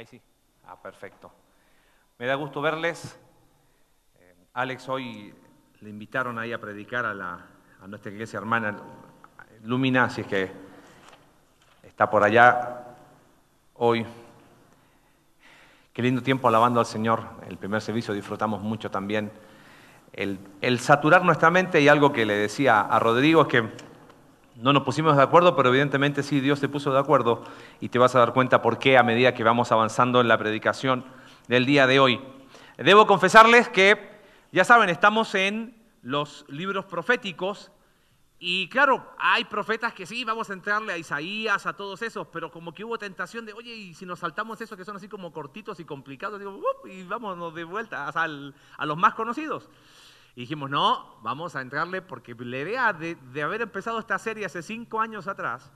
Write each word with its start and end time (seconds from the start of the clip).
Ahí 0.00 0.06
sí. 0.06 0.18
Ah, 0.66 0.80
perfecto. 0.80 1.30
Me 2.18 2.24
da 2.24 2.34
gusto 2.34 2.62
verles. 2.62 3.18
Eh, 4.18 4.34
Alex, 4.54 4.88
hoy 4.88 5.34
le 5.82 5.90
invitaron 5.90 6.38
ahí 6.38 6.54
a 6.54 6.58
predicar 6.58 7.04
a, 7.04 7.12
la, 7.12 7.44
a 7.82 7.86
nuestra 7.86 8.10
iglesia 8.10 8.38
hermana 8.38 8.78
Lumina, 9.62 10.04
así 10.04 10.22
es 10.22 10.26
que 10.26 10.50
está 11.82 12.08
por 12.08 12.22
allá 12.24 12.82
hoy. 13.74 14.06
Qué 15.92 16.00
lindo 16.00 16.22
tiempo 16.22 16.48
alabando 16.48 16.80
al 16.80 16.86
Señor. 16.86 17.22
El 17.46 17.58
primer 17.58 17.82
servicio 17.82 18.14
disfrutamos 18.14 18.62
mucho 18.62 18.90
también. 18.90 19.30
El, 20.14 20.38
el 20.62 20.80
saturar 20.80 21.26
nuestra 21.26 21.50
mente 21.50 21.78
y 21.78 21.88
algo 21.88 22.10
que 22.10 22.24
le 22.24 22.36
decía 22.36 22.80
a 22.80 22.98
Rodrigo 23.00 23.42
es 23.42 23.48
que 23.48 23.89
no 24.56 24.72
nos 24.72 24.82
pusimos 24.82 25.16
de 25.16 25.22
acuerdo, 25.22 25.56
pero 25.56 25.70
evidentemente 25.70 26.22
sí, 26.22 26.40
Dios 26.40 26.60
te 26.60 26.68
puso 26.68 26.92
de 26.92 26.98
acuerdo 26.98 27.42
y 27.80 27.88
te 27.88 27.98
vas 27.98 28.14
a 28.14 28.18
dar 28.18 28.32
cuenta 28.32 28.62
por 28.62 28.78
qué 28.78 28.98
a 28.98 29.02
medida 29.02 29.34
que 29.34 29.44
vamos 29.44 29.72
avanzando 29.72 30.20
en 30.20 30.28
la 30.28 30.38
predicación 30.38 31.04
del 31.48 31.66
día 31.66 31.86
de 31.86 32.00
hoy. 32.00 32.20
Debo 32.76 33.06
confesarles 33.06 33.68
que, 33.68 34.20
ya 34.52 34.64
saben, 34.64 34.90
estamos 34.90 35.34
en 35.34 35.76
los 36.02 36.44
libros 36.48 36.84
proféticos 36.86 37.70
y 38.42 38.68
claro, 38.70 39.06
hay 39.18 39.44
profetas 39.44 39.92
que 39.92 40.06
sí, 40.06 40.24
vamos 40.24 40.48
a 40.48 40.54
entrarle 40.54 40.94
a 40.94 40.98
Isaías, 40.98 41.66
a 41.66 41.74
todos 41.74 42.00
esos, 42.00 42.26
pero 42.28 42.50
como 42.50 42.72
que 42.72 42.82
hubo 42.82 42.98
tentación 42.98 43.44
de, 43.44 43.52
oye, 43.52 43.74
y 43.74 43.92
si 43.92 44.06
nos 44.06 44.20
saltamos 44.20 44.58
esos 44.62 44.78
que 44.78 44.84
son 44.86 44.96
así 44.96 45.08
como 45.08 45.30
cortitos 45.30 45.78
y 45.78 45.84
complicados, 45.84 46.38
digo, 46.38 46.58
y 46.86 47.02
vámonos 47.02 47.54
de 47.54 47.64
vuelta 47.64 48.08
a 48.08 48.86
los 48.86 48.96
más 48.96 49.12
conocidos. 49.12 49.68
Y 50.34 50.42
dijimos, 50.42 50.70
no, 50.70 51.18
vamos 51.22 51.56
a 51.56 51.60
entrarle 51.60 52.02
porque 52.02 52.34
la 52.38 52.58
idea 52.58 52.92
de, 52.92 53.16
haber 53.42 53.62
empezado 53.62 53.98
esta 53.98 54.18
serie 54.18 54.46
hace 54.46 54.62
cinco 54.62 55.00
años 55.00 55.26
atrás, 55.26 55.70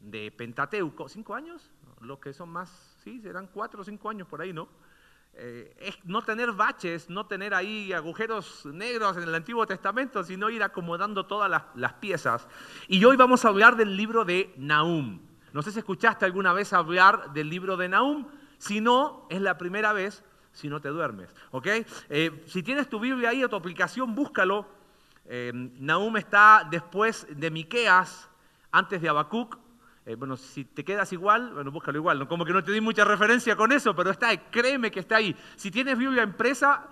de 0.00 0.30
Pentateuco, 0.30 1.08
¿cinco 1.08 1.34
años? 1.34 1.70
Los 2.00 2.18
que 2.18 2.32
son 2.32 2.50
más, 2.50 2.96
sí, 3.02 3.20
serán 3.20 3.46
cuatro 3.46 3.80
o 3.80 3.84
cinco 3.84 4.10
años 4.10 4.28
por 4.28 4.42
ahí, 4.42 4.52
¿no? 4.52 4.68
Eh, 5.36 5.74
es 5.80 5.98
no 6.04 6.22
tener 6.22 6.52
baches, 6.52 7.10
no 7.10 7.26
tener 7.26 7.54
ahí 7.54 7.92
agujeros 7.92 8.66
negros 8.66 9.16
en 9.16 9.24
el 9.24 9.34
Antiguo 9.34 9.66
Testamento, 9.66 10.22
sino 10.22 10.48
ir 10.50 10.62
acomodando 10.62 11.26
todas 11.26 11.50
las, 11.74 11.92
piezas. 11.94 12.46
Y 12.86 13.04
hoy 13.04 13.16
vamos 13.16 13.44
a 13.44 13.48
hablar 13.48 13.76
del 13.76 13.96
libro 13.96 14.24
de 14.24 14.52
Nahum. 14.56 15.20
No 15.52 15.62
sé 15.62 15.72
si 15.72 15.80
escuchaste 15.80 16.24
alguna 16.24 16.52
vez 16.52 16.72
hablar 16.72 17.32
del 17.32 17.48
libro 17.48 17.76
de 17.76 17.88
Nahum. 17.88 18.26
Si 18.58 18.80
no, 18.80 19.26
es 19.28 19.40
la 19.40 19.58
primera 19.58 19.92
vez 19.92 20.22
si 20.54 20.68
no 20.68 20.80
te 20.80 20.88
duermes. 20.88 21.28
¿ok? 21.50 21.66
Eh, 22.08 22.44
si 22.46 22.62
tienes 22.62 22.88
tu 22.88 22.98
Biblia 22.98 23.28
ahí 23.30 23.44
o 23.44 23.48
tu 23.48 23.56
aplicación, 23.56 24.14
búscalo. 24.14 24.66
Eh, 25.26 25.52
Nahum 25.54 26.16
está 26.16 26.66
después 26.70 27.26
de 27.28 27.50
Miqueas, 27.50 28.30
antes 28.72 29.02
de 29.02 29.08
Habacuc. 29.08 29.58
Eh, 30.06 30.14
bueno, 30.14 30.36
si 30.36 30.64
te 30.64 30.84
quedas 30.84 31.12
igual, 31.12 31.52
bueno, 31.52 31.70
búscalo 31.70 31.98
igual. 31.98 32.26
Como 32.28 32.44
que 32.44 32.52
no 32.52 32.62
te 32.62 32.72
di 32.72 32.80
mucha 32.80 33.04
referencia 33.04 33.56
con 33.56 33.72
eso, 33.72 33.94
pero 33.94 34.10
está, 34.10 34.34
créeme 34.50 34.90
que 34.90 35.00
está 35.00 35.16
ahí. 35.16 35.36
Si 35.56 35.70
tienes 35.70 35.98
Biblia 35.98 36.22
impresa, 36.22 36.88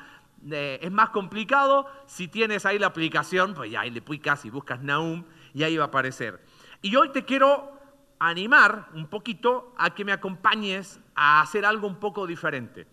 es 0.50 0.90
más 0.90 1.10
complicado. 1.10 1.86
Si 2.06 2.26
tienes 2.28 2.66
ahí 2.66 2.78
la 2.78 2.88
aplicación, 2.88 3.54
pues 3.54 3.70
ya 3.70 3.82
ahí 3.82 3.90
le 3.90 4.02
picas 4.02 4.44
y 4.44 4.50
buscas 4.50 4.82
Nahum 4.82 5.24
y 5.54 5.62
ahí 5.62 5.76
va 5.76 5.84
a 5.84 5.86
aparecer. 5.88 6.42
Y 6.80 6.96
hoy 6.96 7.10
te 7.10 7.24
quiero 7.24 7.80
animar 8.18 8.88
un 8.94 9.08
poquito 9.08 9.74
a 9.76 9.94
que 9.94 10.04
me 10.04 10.12
acompañes 10.12 11.00
a 11.14 11.40
hacer 11.40 11.64
algo 11.64 11.86
un 11.86 11.96
poco 11.96 12.26
diferente. 12.26 12.86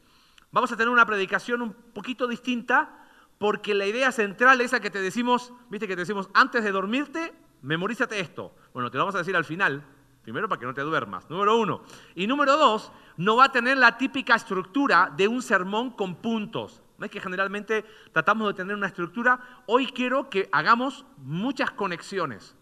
Vamos 0.51 0.71
a 0.71 0.77
tener 0.77 0.89
una 0.89 1.05
predicación 1.05 1.61
un 1.61 1.73
poquito 1.73 2.27
distinta 2.27 3.05
porque 3.37 3.73
la 3.73 3.85
idea 3.85 4.11
central 4.11 4.59
es 4.61 4.71
que 4.71 4.89
te 4.89 5.01
decimos, 5.01 5.53
viste 5.69 5.87
que 5.87 5.95
te 5.95 6.01
decimos, 6.01 6.29
antes 6.33 6.63
de 6.63 6.71
dormirte, 6.71 7.33
memorízate 7.61 8.19
esto. 8.19 8.55
Bueno, 8.73 8.89
te 8.89 8.97
lo 8.97 9.03
vamos 9.03 9.15
a 9.15 9.19
decir 9.19 9.35
al 9.35 9.45
final, 9.45 9.83
primero 10.23 10.49
para 10.49 10.59
que 10.59 10.65
no 10.65 10.73
te 10.73 10.81
duermas, 10.81 11.29
número 11.29 11.57
uno. 11.57 11.83
Y 12.15 12.27
número 12.27 12.57
dos, 12.57 12.91
no 13.17 13.35
va 13.35 13.45
a 13.45 13.51
tener 13.51 13.77
la 13.77 13.97
típica 13.97 14.35
estructura 14.35 15.13
de 15.15 15.27
un 15.27 15.41
sermón 15.41 15.91
con 15.91 16.15
puntos. 16.15 16.81
No 16.97 17.05
es 17.05 17.11
que 17.11 17.21
generalmente 17.21 17.85
tratamos 18.11 18.47
de 18.47 18.55
tener 18.55 18.75
una 18.75 18.87
estructura. 18.87 19.39
Hoy 19.67 19.87
quiero 19.87 20.29
que 20.29 20.49
hagamos 20.51 21.05
muchas 21.17 21.71
conexiones. 21.71 22.55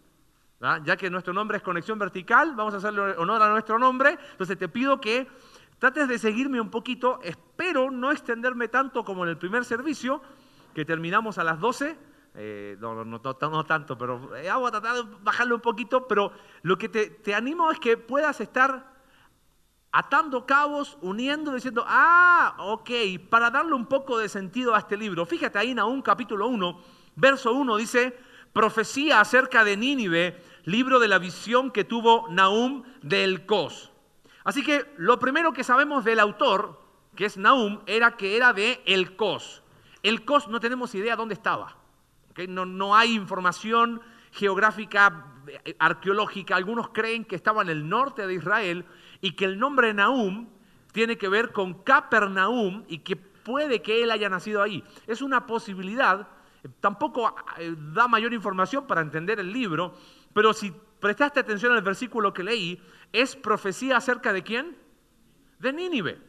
Ya 0.84 0.98
que 0.98 1.10
nuestro 1.10 1.34
nombre 1.34 1.58
es 1.58 1.64
conexión 1.64 1.98
vertical, 1.98 2.54
vamos 2.56 2.74
a 2.74 2.78
hacerle 2.78 3.16
honor 3.18 3.42
a 3.42 3.50
nuestro 3.50 3.80
nombre. 3.80 4.18
Entonces 4.32 4.58
te 4.58 4.68
pido 4.68 5.00
que 5.00 5.28
Trates 5.80 6.08
de 6.08 6.18
seguirme 6.18 6.60
un 6.60 6.72
poquito, 6.72 7.20
espero 7.22 7.92
no 7.92 8.12
extenderme 8.12 8.68
tanto 8.68 9.04
como 9.04 9.24
en 9.24 9.30
el 9.30 9.38
primer 9.38 9.64
servicio, 9.64 10.22
que 10.74 10.86
terminamos 10.86 11.38
a 11.38 11.44
las 11.44 11.60
12. 11.60 11.98
Eh, 12.40 12.78
no, 12.80 13.04
no, 13.04 13.20
tanto, 13.66 13.98
pero 13.98 14.36
eh, 14.36 14.50
a 14.50 14.60
tratar 14.70 14.96
de 14.96 15.04
bajarlo 15.22 15.56
un 15.56 15.62
poquito, 15.62 16.08
pero 16.08 16.32
lo 16.62 16.78
que 16.78 16.90
te, 16.90 17.34
animo 17.34 17.72
es 17.72 17.80
que 17.80 17.98
puedas 17.98 18.42
estar 18.42 18.96
atando 19.92 20.46
cabos, 20.46 20.98
uniendo, 21.02 21.54
diciendo, 21.54 21.84
ah, 21.88 22.56
ok, 22.60 22.92
para 23.30 23.50
darle 23.50 23.74
un 23.74 23.88
poco 23.88 24.20
de 24.20 24.30
sentido 24.30 24.76
a 24.76 24.80
este 24.80 24.98
libro. 24.98 25.26
Fíjate 25.26 25.58
ahí 25.58 25.72
en 25.72 25.78
Nahum 25.78 26.02
capítulo 26.02 26.48
1, 26.48 26.80
verso 27.16 27.54
1 27.54 27.78
dice, 27.78 28.20
profecía 28.54 29.20
acerca 29.20 29.64
de 29.64 29.78
Nínive, 29.78 30.44
libro 30.66 31.00
de 31.00 31.08
la 31.08 31.18
visión 31.18 31.72
que 31.72 31.84
tuvo 31.84 32.28
Nahum 32.30 32.84
del 33.02 33.46
Cos. 33.48 33.92
Así 34.48 34.64
que 34.64 34.86
lo 34.96 35.20
primero 35.20 35.52
que 35.52 35.66
sabemos 35.66 36.06
del 36.06 36.22
autor, 36.22 36.80
que 37.18 37.26
es 37.26 37.36
Nahum, 37.36 37.82
era 37.86 38.16
que 38.16 38.38
era 38.38 38.54
de 38.54 38.82
El 38.86 39.18
Cos. 39.18 39.62
El 40.04 40.24
Cos 40.24 40.48
no 40.48 40.62
tenemos 40.62 40.96
idea 40.96 41.18
dónde 41.18 41.34
estaba. 41.34 41.76
No, 42.48 42.96
hay 42.96 43.14
información 43.14 44.00
geográfica, 44.32 45.26
eh, 45.66 45.76
arqueológica. 45.80 46.56
Algunos 46.56 46.92
creen 46.94 47.26
que 47.26 47.36
estaba 47.36 47.62
en 47.62 47.68
el 47.68 47.90
norte 47.90 48.26
de 48.26 48.36
Israel 48.36 48.86
y 49.20 49.34
que 49.34 49.44
el 49.44 49.60
nombre 49.60 49.94
Nahum 49.94 50.48
tiene 50.94 51.18
que 51.18 51.28
ver 51.28 51.52
con 51.52 51.84
Capernaum 51.84 52.86
y 52.88 53.00
que 53.00 53.18
puede 53.18 53.82
que 53.82 54.02
él 54.02 54.12
haya 54.12 54.30
nacido 54.30 54.62
ahí. 54.62 54.82
Es 55.08 55.22
una 55.22 55.46
posibilidad. 55.46 56.26
Tampoco 56.80 57.36
eh, 57.58 57.76
da 57.94 58.08
mayor 58.08 58.32
información 58.32 58.88
para 58.88 59.02
entender 59.02 59.42
el 59.42 59.52
libro, 59.52 59.94
pero 60.32 60.54
si 60.54 60.74
prestaste 61.02 61.42
atención 61.42 61.74
al 61.74 61.82
versículo 61.82 62.34
que 62.34 62.44
leí, 62.44 62.82
es 63.14 63.36
profecía 63.36 63.98
acerca 63.98 64.34
de 64.34 64.44
quién? 64.44 64.78
De 65.60 65.74
Nínive. 65.74 66.22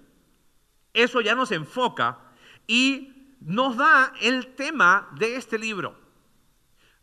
Eso 0.93 1.21
ya 1.21 1.35
nos 1.35 1.53
enfoca 1.53 2.19
y 2.67 3.37
nos 3.41 3.77
da 3.77 4.13
el 4.21 4.55
tema 4.55 5.09
de 5.17 5.37
este 5.37 5.59
libro. 5.59 5.97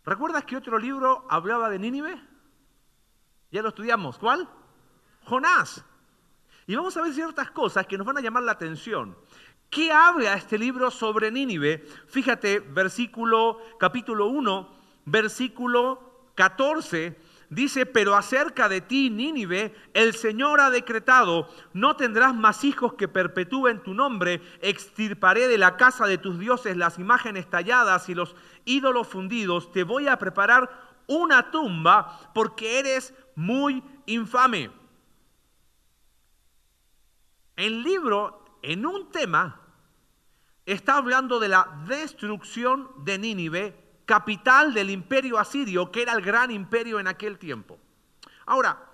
¿Recuerdas 0.03 0.43
que 0.43 0.57
otro 0.57 0.77
libro 0.77 1.25
hablaba 1.29 1.69
de 1.69 1.79
Nínive? 1.79 2.21
Ya 3.51 3.61
lo 3.61 3.69
estudiamos. 3.69 4.17
¿Cuál? 4.17 4.49
Jonás. 5.23 5.83
Y 6.67 6.75
vamos 6.75 6.95
a 6.97 7.01
ver 7.01 7.13
ciertas 7.13 7.51
cosas 7.51 7.85
que 7.87 7.97
nos 7.97 8.05
van 8.05 8.17
a 8.17 8.21
llamar 8.21 8.43
la 8.43 8.51
atención. 8.51 9.17
¿Qué 9.69 9.91
habla 9.91 10.35
este 10.35 10.57
libro 10.57 10.91
sobre 10.91 11.31
Nínive? 11.31 11.85
Fíjate, 12.07 12.59
versículo, 12.59 13.59
capítulo 13.79 14.27
1, 14.27 14.69
versículo 15.05 16.29
14 16.35 17.17
Dice, 17.49 17.85
pero 17.85 18.15
acerca 18.15 18.67
de 18.67 18.81
ti, 18.81 19.09
Nínive, 19.09 19.75
el 19.93 20.15
Señor 20.15 20.59
ha 20.59 20.71
decretado, 20.71 21.47
no 21.73 21.95
tendrás 21.95 22.33
más 22.33 22.63
hijos 22.63 22.93
que 22.95 23.07
perpetúen 23.07 23.83
tu 23.83 23.93
nombre, 23.93 24.41
extirparé 24.61 25.47
de 25.47 25.59
la 25.59 25.77
casa 25.77 26.07
de 26.07 26.17
tus 26.17 26.39
dioses 26.39 26.75
las 26.75 26.97
imágenes 26.97 27.47
talladas 27.49 28.09
y 28.09 28.15
los 28.15 28.35
ídolos 28.65 29.07
fundidos, 29.07 29.71
te 29.71 29.83
voy 29.83 30.07
a 30.07 30.17
preparar 30.17 30.69
una 31.07 31.51
tumba 31.51 32.31
porque 32.33 32.79
eres 32.79 33.13
muy 33.35 33.83
infame. 34.07 34.71
El 37.55 37.83
libro, 37.83 38.43
en 38.63 38.85
un 38.87 39.11
tema, 39.11 39.61
está 40.65 40.97
hablando 40.97 41.39
de 41.39 41.49
la 41.49 41.83
destrucción 41.87 42.89
de 43.05 43.19
Nínive 43.19 43.84
capital 44.05 44.73
del 44.73 44.89
imperio 44.89 45.37
asirio, 45.37 45.91
que 45.91 46.03
era 46.03 46.13
el 46.13 46.21
gran 46.21 46.51
imperio 46.51 46.99
en 46.99 47.07
aquel 47.07 47.37
tiempo. 47.37 47.79
Ahora, 48.45 48.91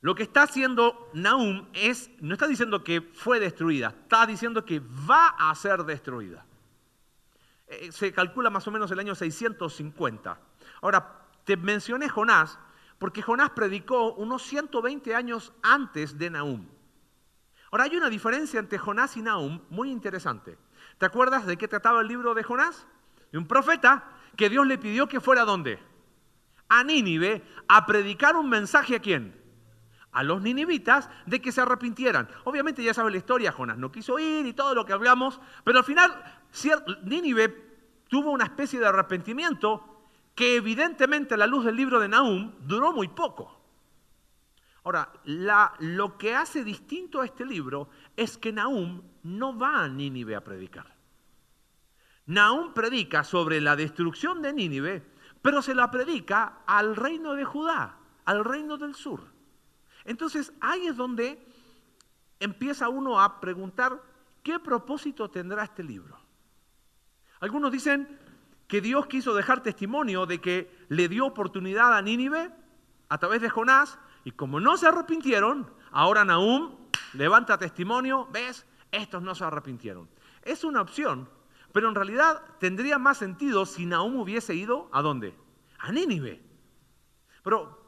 lo 0.00 0.14
que 0.14 0.22
está 0.22 0.44
haciendo 0.44 1.10
Nahum 1.12 1.68
es, 1.74 2.10
no 2.20 2.34
está 2.34 2.46
diciendo 2.46 2.82
que 2.82 3.02
fue 3.02 3.38
destruida, 3.38 3.88
está 3.88 4.24
diciendo 4.26 4.64
que 4.64 4.80
va 4.80 5.28
a 5.38 5.54
ser 5.54 5.84
destruida. 5.84 6.46
Eh, 7.66 7.92
se 7.92 8.12
calcula 8.12 8.48
más 8.48 8.66
o 8.66 8.70
menos 8.70 8.90
el 8.90 8.98
año 8.98 9.14
650. 9.14 10.40
Ahora, 10.80 11.26
te 11.44 11.56
mencioné 11.56 12.08
Jonás, 12.08 12.58
porque 12.98 13.22
Jonás 13.22 13.50
predicó 13.50 14.14
unos 14.14 14.42
120 14.42 15.14
años 15.14 15.52
antes 15.62 16.16
de 16.16 16.30
Nahum. 16.30 16.66
Ahora, 17.70 17.84
hay 17.84 17.96
una 17.96 18.08
diferencia 18.08 18.58
entre 18.58 18.78
Jonás 18.78 19.16
y 19.16 19.22
Nahum 19.22 19.60
muy 19.68 19.90
interesante. 19.90 20.56
¿Te 20.98 21.06
acuerdas 21.06 21.46
de 21.46 21.56
qué 21.56 21.68
trataba 21.68 22.00
el 22.00 22.08
libro 22.08 22.34
de 22.34 22.42
Jonás? 22.42 22.86
De 23.32 23.38
un 23.38 23.46
profeta 23.46 24.04
que 24.36 24.48
Dios 24.48 24.66
le 24.66 24.78
pidió 24.78 25.08
que 25.08 25.20
fuera 25.20 25.42
a 25.42 25.44
dónde? 25.46 25.78
A 26.68 26.84
Nínive 26.84 27.42
a 27.68 27.86
predicar 27.86 28.36
un 28.36 28.48
mensaje 28.48 28.96
a 28.96 29.00
quién? 29.00 29.38
A 30.12 30.22
los 30.22 30.42
ninivitas 30.42 31.08
de 31.26 31.40
que 31.40 31.52
se 31.52 31.60
arrepintieran. 31.60 32.28
Obviamente 32.44 32.82
ya 32.82 32.94
sabe 32.94 33.10
la 33.10 33.18
historia, 33.18 33.52
Jonás 33.52 33.78
no 33.78 33.92
quiso 33.92 34.18
ir 34.18 34.46
y 34.46 34.52
todo 34.52 34.74
lo 34.74 34.84
que 34.84 34.92
hablamos, 34.92 35.40
pero 35.64 35.78
al 35.78 35.84
final 35.84 36.10
Nínive 37.04 37.70
tuvo 38.08 38.30
una 38.30 38.44
especie 38.44 38.80
de 38.80 38.86
arrepentimiento 38.86 40.08
que 40.34 40.56
evidentemente 40.56 41.34
a 41.34 41.36
la 41.36 41.46
luz 41.46 41.64
del 41.64 41.76
libro 41.76 42.00
de 42.00 42.08
Nahum 42.08 42.52
duró 42.60 42.92
muy 42.92 43.08
poco. 43.08 43.60
Ahora, 44.82 45.12
lo 45.24 46.16
que 46.16 46.34
hace 46.34 46.64
distinto 46.64 47.20
a 47.20 47.26
este 47.26 47.44
libro 47.44 47.90
es 48.16 48.38
que 48.38 48.52
Nahum 48.52 49.02
no 49.22 49.56
va 49.56 49.84
a 49.84 49.88
Nínive 49.88 50.34
a 50.34 50.42
predicar. 50.42 50.99
Nahum 52.30 52.72
predica 52.72 53.24
sobre 53.24 53.60
la 53.60 53.74
destrucción 53.74 54.40
de 54.40 54.52
Nínive, 54.52 55.02
pero 55.42 55.62
se 55.62 55.74
la 55.74 55.90
predica 55.90 56.58
al 56.64 56.94
reino 56.94 57.34
de 57.34 57.44
Judá, 57.44 57.96
al 58.24 58.44
reino 58.44 58.78
del 58.78 58.94
sur. 58.94 59.24
Entonces 60.04 60.52
ahí 60.60 60.86
es 60.86 60.96
donde 60.96 61.44
empieza 62.38 62.88
uno 62.88 63.20
a 63.20 63.40
preguntar 63.40 64.00
qué 64.44 64.60
propósito 64.60 65.28
tendrá 65.28 65.64
este 65.64 65.82
libro. 65.82 66.20
Algunos 67.40 67.72
dicen 67.72 68.20
que 68.68 68.80
Dios 68.80 69.08
quiso 69.08 69.34
dejar 69.34 69.64
testimonio 69.64 70.24
de 70.24 70.40
que 70.40 70.86
le 70.88 71.08
dio 71.08 71.26
oportunidad 71.26 71.92
a 71.96 72.00
Nínive 72.00 72.52
a 73.08 73.18
través 73.18 73.40
de 73.40 73.50
Jonás 73.50 73.98
y 74.22 74.30
como 74.30 74.60
no 74.60 74.76
se 74.76 74.86
arrepintieron, 74.86 75.68
ahora 75.90 76.24
Nahum 76.24 76.76
levanta 77.12 77.58
testimonio, 77.58 78.28
ves, 78.30 78.66
estos 78.92 79.20
no 79.20 79.34
se 79.34 79.42
arrepintieron. 79.42 80.08
Es 80.42 80.62
una 80.62 80.80
opción, 80.80 81.28
pero 81.72 81.88
en 81.88 81.94
realidad 81.94 82.42
tendría 82.58 82.98
más 82.98 83.18
sentido 83.18 83.66
si 83.66 83.86
Nahum 83.86 84.16
hubiese 84.16 84.54
ido 84.54 84.88
a 84.92 85.02
dónde? 85.02 85.34
A 85.78 85.92
Nínive. 85.92 86.42
Pero 87.42 87.80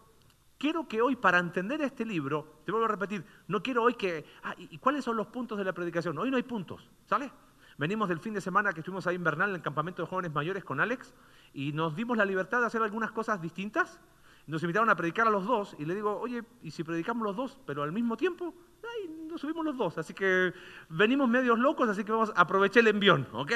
quiero 0.59 0.87
que 0.87 1.03
hoy, 1.03 1.17
para 1.17 1.39
entender 1.39 1.81
este 1.83 2.05
libro, 2.05 2.61
te 2.65 2.73
vuelvo 2.73 2.87
a 2.87 2.91
repetir, 2.91 3.25
no 3.49 3.63
quiero 3.63 3.83
hoy 3.83 3.95
que... 3.95 4.25
Ah, 4.43 4.55
¿Y 4.57 4.79
cuáles 4.79 5.05
son 5.05 5.17
los 5.17 5.27
puntos 5.27 5.59
de 5.59 5.65
la 5.65 5.73
predicación? 5.73 6.17
Hoy 6.19 6.31
no 6.31 6.37
hay 6.37 6.45
puntos, 6.45 6.89
¿sale? 7.07 7.33
Venimos 7.79 8.09
del 8.09 8.21
fin 8.21 8.35
de 8.35 8.41
semana 8.41 8.73
que 8.73 8.81
estuvimos 8.81 9.07
ahí 9.07 9.17
invernal 9.17 9.51
en 9.51 9.57
el 9.57 9.63
campamento 9.63 10.03
de 10.03 10.09
jóvenes 10.09 10.33
mayores 10.33 10.65
con 10.65 10.81
Alex 10.81 11.15
y 11.53 11.73
nos 11.73 11.97
dimos 11.97 12.17
la 12.17 12.25
libertad 12.25 12.61
de 12.61 12.67
hacer 12.67 12.83
algunas 12.83 13.11
cosas 13.11 13.41
distintas 13.41 13.99
nos 14.47 14.63
invitaron 14.63 14.91
a 14.91 14.97
predicar 14.97 15.27
a 15.27 15.31
los 15.31 15.47
dos 15.47 15.77
y 15.79 15.85
le 15.85 15.95
digo, 15.95 16.19
oye, 16.19 16.43
¿y 16.63 16.71
si 16.71 16.83
predicamos 16.83 17.25
los 17.25 17.37
dos, 17.37 17.59
pero 17.65 17.83
al 17.83 17.93
mismo 17.93 18.17
tiempo? 18.17 18.55
Ay, 18.83 19.09
nos 19.29 19.41
subimos 19.41 19.65
los 19.65 19.77
dos, 19.77 19.99
así 19.99 20.13
que 20.15 20.53
venimos 20.89 21.29
medios 21.29 21.59
locos, 21.59 21.89
así 21.89 22.05
que 22.05 22.13
vamos 22.13 22.33
a 22.35 22.41
aprovechar 22.41 22.81
el 22.81 22.89
envión, 22.89 23.29
¿ok? 23.33 23.53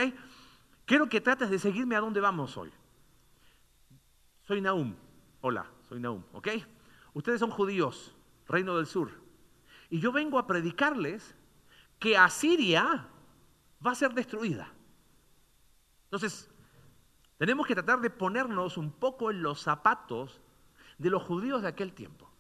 Quiero 0.85 1.09
que 1.09 1.21
trates 1.21 1.51
de 1.51 1.59
seguirme 1.59 1.97
a 1.97 2.01
dónde 2.01 2.21
vamos 2.21 2.57
hoy. 2.57 2.73
Soy 4.43 4.61
Naum, 4.61 4.95
hola, 5.41 5.67
soy 5.89 5.99
Naum, 5.99 6.23
¿ok? 6.33 6.49
Ustedes 7.15 7.41
son 7.41 7.51
judíos, 7.51 8.15
reino 8.47 8.77
del 8.77 8.87
sur, 8.87 9.11
y 9.91 9.99
yo 9.99 10.13
vengo 10.13 10.39
a 10.39 10.47
predicarles 10.47 11.35
que 11.99 12.17
Asiria 12.17 13.09
va 13.85 13.91
a 13.91 13.95
ser 13.97 14.15
destruida. 14.15 14.73
Entonces, 16.05 16.49
tenemos 17.39 17.67
que 17.67 17.75
tratar 17.75 18.01
de 18.01 18.11
ponernos 18.11 18.77
un 18.79 18.93
poco 18.93 19.31
en 19.31 19.43
los 19.43 19.61
zapatos 19.61 20.41
de 20.99 21.11
los 21.11 21.23
judíos 21.23 21.63
de 21.63 21.69
aquel 21.69 21.93
tiempo. 21.93 22.31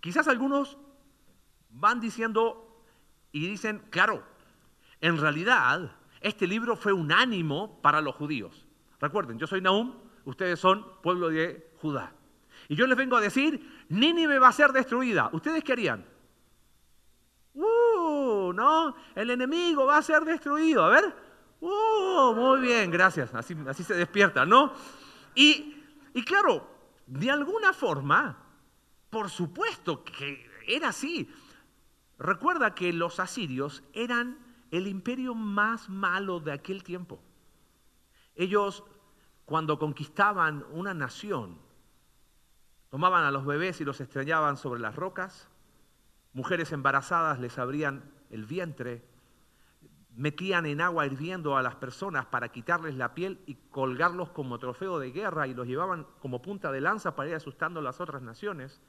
Quizás 0.00 0.28
algunos 0.28 0.78
van 1.70 2.00
diciendo 2.00 2.84
y 3.32 3.46
dicen, 3.46 3.82
claro, 3.90 4.22
en 5.00 5.18
realidad 5.18 5.92
este 6.20 6.46
libro 6.46 6.76
fue 6.76 6.92
un 6.92 7.12
ánimo 7.12 7.80
para 7.82 8.00
los 8.00 8.14
judíos. 8.14 8.66
Recuerden, 9.00 9.38
yo 9.38 9.46
soy 9.46 9.60
Nahum, 9.60 9.94
ustedes 10.24 10.58
son 10.58 10.84
pueblo 11.02 11.28
de 11.28 11.72
Judá. 11.80 12.12
Y 12.68 12.74
yo 12.74 12.86
les 12.86 12.96
vengo 12.96 13.16
a 13.16 13.20
decir, 13.20 13.84
Nínive 13.88 14.38
va 14.38 14.48
a 14.48 14.52
ser 14.52 14.72
destruida. 14.72 15.30
¿Ustedes 15.32 15.62
qué 15.64 15.72
harían? 15.72 16.04
¡Uh! 17.54 18.52
¿No? 18.52 18.94
El 19.14 19.30
enemigo 19.30 19.86
va 19.86 19.98
a 19.98 20.02
ser 20.02 20.24
destruido. 20.24 20.84
A 20.84 20.88
ver. 20.90 21.14
¡Uh! 21.60 22.34
Muy 22.34 22.60
bien, 22.60 22.90
gracias. 22.90 23.34
Así, 23.34 23.56
así 23.66 23.84
se 23.84 23.94
despierta, 23.94 24.44
¿no? 24.44 24.72
Y 25.34 25.77
y 26.18 26.24
claro, 26.24 26.68
de 27.06 27.30
alguna 27.30 27.72
forma, 27.72 28.44
por 29.08 29.30
supuesto 29.30 30.02
que 30.02 30.50
era 30.66 30.88
así. 30.88 31.32
Recuerda 32.18 32.74
que 32.74 32.92
los 32.92 33.20
asirios 33.20 33.84
eran 33.92 34.36
el 34.72 34.88
imperio 34.88 35.36
más 35.36 35.88
malo 35.88 36.40
de 36.40 36.50
aquel 36.50 36.82
tiempo. 36.82 37.20
Ellos, 38.34 38.82
cuando 39.44 39.78
conquistaban 39.78 40.66
una 40.72 40.92
nación, 40.92 41.60
tomaban 42.90 43.22
a 43.22 43.30
los 43.30 43.46
bebés 43.46 43.80
y 43.80 43.84
los 43.84 44.00
estrellaban 44.00 44.56
sobre 44.56 44.80
las 44.80 44.96
rocas, 44.96 45.48
mujeres 46.32 46.72
embarazadas 46.72 47.38
les 47.38 47.58
abrían 47.58 48.10
el 48.30 48.44
vientre, 48.44 49.08
metían 50.18 50.66
en 50.66 50.80
agua 50.80 51.06
hirviendo 51.06 51.56
a 51.56 51.62
las 51.62 51.76
personas 51.76 52.26
para 52.26 52.48
quitarles 52.48 52.96
la 52.96 53.14
piel 53.14 53.40
y 53.46 53.54
colgarlos 53.70 54.30
como 54.30 54.58
trofeo 54.58 54.98
de 54.98 55.12
guerra 55.12 55.46
y 55.46 55.54
los 55.54 55.68
llevaban 55.68 56.08
como 56.18 56.42
punta 56.42 56.72
de 56.72 56.80
lanza 56.80 57.14
para 57.14 57.28
ir 57.28 57.36
asustando 57.36 57.78
a 57.78 57.84
las 57.84 58.00
otras 58.00 58.20
naciones. 58.20 58.82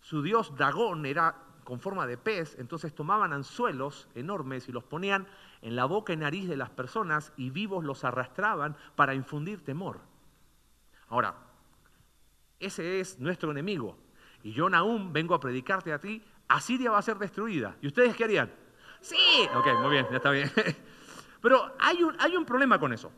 Su 0.00 0.22
dios 0.22 0.56
Dagón 0.56 1.04
era 1.04 1.34
con 1.64 1.80
forma 1.80 2.06
de 2.06 2.16
pez, 2.16 2.56
entonces 2.60 2.94
tomaban 2.94 3.32
anzuelos 3.32 4.08
enormes 4.14 4.68
y 4.68 4.72
los 4.72 4.84
ponían 4.84 5.26
en 5.62 5.74
la 5.74 5.84
boca 5.84 6.12
y 6.12 6.16
nariz 6.16 6.48
de 6.48 6.56
las 6.56 6.70
personas 6.70 7.32
y 7.36 7.50
vivos 7.50 7.82
los 7.82 8.04
arrastraban 8.04 8.76
para 8.94 9.14
infundir 9.14 9.64
temor. 9.64 9.98
Ahora, 11.08 11.34
ese 12.60 13.00
es 13.00 13.18
nuestro 13.18 13.50
enemigo. 13.50 13.98
Y 14.44 14.52
yo, 14.52 14.68
aún 14.72 15.12
vengo 15.12 15.34
a 15.34 15.40
predicarte 15.40 15.92
a 15.92 15.98
ti, 15.98 16.24
Asiria 16.46 16.92
va 16.92 16.98
a 16.98 17.02
ser 17.02 17.18
destruida. 17.18 17.76
¿Y 17.80 17.88
ustedes 17.88 18.14
qué 18.14 18.22
harían? 18.22 18.65
Sí, 19.06 19.48
ok, 19.54 19.66
muy 19.82 19.90
bien, 19.90 20.06
ya 20.10 20.16
está 20.16 20.32
bien. 20.32 20.50
Pero 21.40 21.76
hay 21.78 22.02
un, 22.02 22.16
hay 22.18 22.36
un 22.36 22.44
problema 22.44 22.80
con 22.80 22.92
eso. 22.92 23.12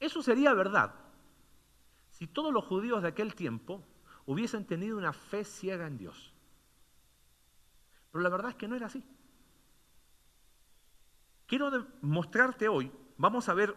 Eso 0.00 0.22
sería 0.22 0.54
verdad 0.54 0.94
si 2.08 2.26
todos 2.26 2.50
los 2.50 2.64
judíos 2.64 3.02
de 3.02 3.08
aquel 3.08 3.34
tiempo 3.34 3.84
hubiesen 4.24 4.64
tenido 4.66 4.96
una 4.96 5.12
fe 5.12 5.44
ciega 5.44 5.86
en 5.86 5.98
Dios. 5.98 6.32
Pero 8.10 8.22
la 8.22 8.30
verdad 8.30 8.52
es 8.52 8.56
que 8.56 8.68
no 8.68 8.74
era 8.74 8.86
así. 8.86 9.04
Quiero 11.46 11.70
mostrarte 12.00 12.68
hoy, 12.68 12.90
vamos 13.18 13.50
a 13.50 13.54
ver 13.54 13.76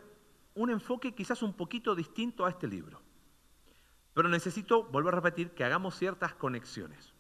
un 0.53 0.69
enfoque 0.69 1.13
quizás 1.13 1.43
un 1.43 1.53
poquito 1.53 1.95
distinto 1.95 2.45
a 2.45 2.49
este 2.49 2.67
libro. 2.67 3.01
Pero 4.13 4.29
necesito, 4.29 4.83
volver 4.83 5.15
a 5.15 5.17
repetir, 5.17 5.51
que 5.51 5.65
hagamos 5.65 5.97
ciertas 5.97 6.33
conexiones. 6.35 7.13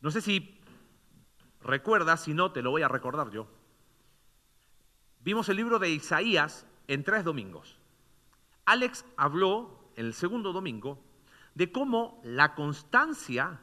No 0.00 0.10
sé 0.10 0.20
si 0.20 0.59
Recuerda, 1.62 2.16
si 2.16 2.34
no, 2.34 2.52
te 2.52 2.62
lo 2.62 2.70
voy 2.70 2.82
a 2.82 2.88
recordar 2.88 3.30
yo. 3.30 3.46
Vimos 5.22 5.48
el 5.48 5.56
libro 5.56 5.78
de 5.78 5.90
Isaías 5.90 6.66
en 6.88 7.04
tres 7.04 7.24
domingos. 7.24 7.78
Alex 8.64 9.04
habló 9.16 9.90
el 9.96 10.14
segundo 10.14 10.52
domingo 10.52 11.02
de 11.54 11.70
cómo 11.70 12.20
la 12.24 12.54
constancia 12.54 13.60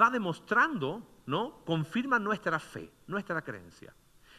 va 0.00 0.10
demostrando, 0.10 1.06
¿no? 1.26 1.64
Confirma 1.66 2.18
nuestra 2.18 2.58
fe, 2.58 2.90
nuestra 3.06 3.42
creencia. 3.42 3.94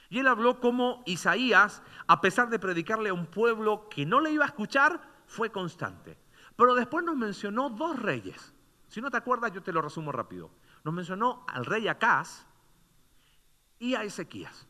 Y 0.09 0.19
él 0.19 0.27
habló 0.27 0.59
cómo 0.59 1.03
Isaías, 1.05 1.83
a 2.07 2.21
pesar 2.21 2.49
de 2.49 2.59
predicarle 2.59 3.09
a 3.09 3.13
un 3.13 3.27
pueblo 3.27 3.87
que 3.89 4.05
no 4.05 4.21
le 4.21 4.31
iba 4.31 4.45
a 4.45 4.47
escuchar, 4.47 5.01
fue 5.27 5.51
constante. 5.51 6.17
Pero 6.55 6.73
después 6.73 7.05
nos 7.05 7.15
mencionó 7.15 7.69
dos 7.69 8.01
reyes. 8.01 8.53
Si 8.87 9.01
no 9.01 9.11
te 9.11 9.17
acuerdas, 9.17 9.51
yo 9.51 9.61
te 9.61 9.73
lo 9.73 9.81
resumo 9.81 10.11
rápido. 10.11 10.49
Nos 10.83 10.93
mencionó 10.93 11.45
al 11.47 11.65
rey 11.65 11.87
Acaz 11.87 12.46
y 13.79 13.95
a 13.95 14.03
Ezequías. 14.03 14.67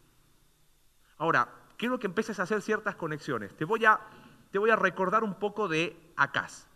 Ahora, 1.18 1.50
quiero 1.78 2.00
que 2.00 2.08
empieces 2.08 2.40
a 2.40 2.44
hacer 2.44 2.62
ciertas 2.62 2.96
conexiones. 2.96 3.56
Te 3.56 3.66
voy 3.66 3.86
a, 3.86 4.00
te 4.52 4.60
voy 4.60 4.70
a 4.70 4.76
recordar 4.76 5.24
un 5.24 5.36
poco 5.36 5.68
de 5.68 5.96
Acaz. 6.16 6.68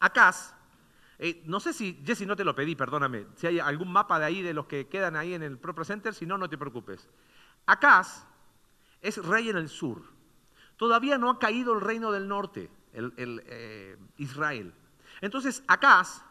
Acaz, 0.00 0.54
eh, 1.18 1.42
no 1.46 1.60
sé 1.60 1.72
si, 1.72 2.02
Jesse, 2.04 2.26
no 2.26 2.36
te 2.36 2.44
lo 2.44 2.54
pedí, 2.54 2.74
perdóname, 2.74 3.26
si 3.36 3.46
hay 3.46 3.60
algún 3.60 3.92
mapa 3.92 4.18
de 4.18 4.24
ahí 4.24 4.42
de 4.42 4.54
los 4.54 4.66
que 4.66 4.88
quedan 4.88 5.16
ahí 5.16 5.34
en 5.34 5.42
el 5.42 5.58
propio 5.58 5.84
center, 5.84 6.14
si 6.14 6.26
no, 6.26 6.36
no 6.36 6.48
te 6.48 6.58
preocupes. 6.58 7.08
Acaz 7.66 8.26
es 9.00 9.24
rey 9.24 9.48
en 9.48 9.56
el 9.56 9.68
sur. 9.68 10.02
Todavía 10.76 11.18
no 11.18 11.30
ha 11.30 11.38
caído 11.38 11.74
el 11.74 11.80
reino 11.80 12.10
del 12.10 12.26
norte, 12.26 12.70
el, 12.92 13.12
eh, 13.46 13.96
Israel. 14.16 14.74
Entonces, 15.20 15.62
Acaz 15.68 16.24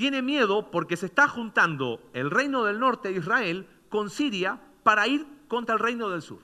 tiene 0.00 0.22
miedo 0.22 0.70
porque 0.70 0.96
se 0.96 1.04
está 1.04 1.28
juntando 1.28 2.00
el 2.14 2.30
reino 2.30 2.64
del 2.64 2.80
norte 2.80 3.10
de 3.10 3.18
Israel 3.18 3.68
con 3.90 4.08
Siria 4.08 4.58
para 4.82 5.06
ir 5.06 5.26
contra 5.46 5.74
el 5.74 5.78
reino 5.78 6.08
del 6.08 6.22
sur. 6.22 6.40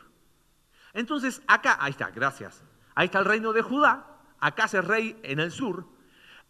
Entonces 0.92 1.40
acá, 1.46 1.78
ahí 1.80 1.92
está, 1.92 2.10
gracias. 2.10 2.62
Ahí 2.94 3.06
está 3.06 3.18
el 3.18 3.24
reino 3.24 3.54
de 3.54 3.62
Judá, 3.62 4.18
acá 4.40 4.66
es 4.66 4.74
el 4.74 4.82
rey 4.82 5.18
en 5.22 5.40
el 5.40 5.50
sur, 5.50 5.86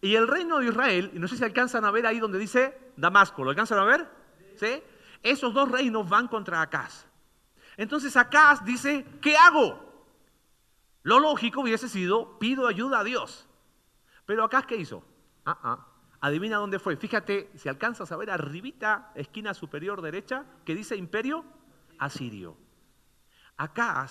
y 0.01 0.17
el 0.17 0.27
reino 0.27 0.59
de 0.59 0.67
Israel, 0.67 1.13
y 1.15 1.21
no 1.21 1.29
sé 1.29 1.37
si 1.37 1.45
alcanzan 1.45 1.85
a 1.85 1.93
ver 1.93 2.09
ahí 2.09 2.19
donde 2.19 2.41
dice 2.41 2.77
Damasco, 2.97 3.45
¿lo 3.45 3.51
alcanzan 3.51 3.79
a 3.79 3.85
ver? 3.85 4.11
¿Sí? 4.57 4.83
Esos 5.23 5.55
dos 5.55 5.71
reinos 5.71 6.09
van 6.09 6.27
contra 6.27 6.61
Acaz. 6.61 7.07
Entonces 7.77 8.17
Acaz 8.17 8.65
dice, 8.65 9.07
¿qué 9.23 9.37
hago? 9.37 10.11
Lo 11.05 11.21
lógico 11.21 11.61
hubiese 11.61 11.89
sido, 11.89 12.37
pido 12.41 12.67
ayuda 12.67 12.99
a 12.99 13.05
Dios. 13.05 13.47
Pero 14.25 14.43
Acaz, 14.43 14.67
¿qué 14.67 14.75
hizo? 14.75 15.05
Ah, 15.45 15.57
ah, 15.63 15.87
Adivina 16.27 16.57
dónde 16.57 16.81
fue. 16.81 16.97
Fíjate, 16.97 17.53
si 17.55 17.69
alcanzas 17.69 18.11
a 18.11 18.17
ver 18.17 18.31
arribita, 18.31 19.13
esquina 19.15 19.55
superior 19.55 20.03
derecha, 20.03 20.45
que 20.65 20.75
dice 20.75 20.97
imperio 20.97 21.45
asirio. 22.01 22.57
Acá 23.57 24.09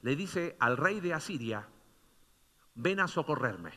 le 0.00 0.16
dice 0.16 0.56
al 0.58 0.78
rey 0.78 0.98
de 1.00 1.12
Asiria, 1.12 1.68
ven 2.74 3.00
a 3.00 3.06
socorrerme. 3.06 3.72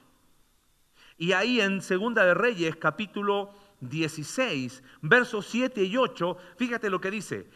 Y 1.18 1.34
ahí 1.34 1.60
en 1.60 1.82
Segunda 1.82 2.24
de 2.24 2.34
Reyes, 2.34 2.78
capítulo 2.78 3.54
16, 3.82 4.82
versos 5.02 5.46
7 5.48 5.84
y 5.84 5.98
8, 5.98 6.38
fíjate 6.56 6.90
lo 6.90 7.02
que 7.02 7.12
dice. 7.12 7.50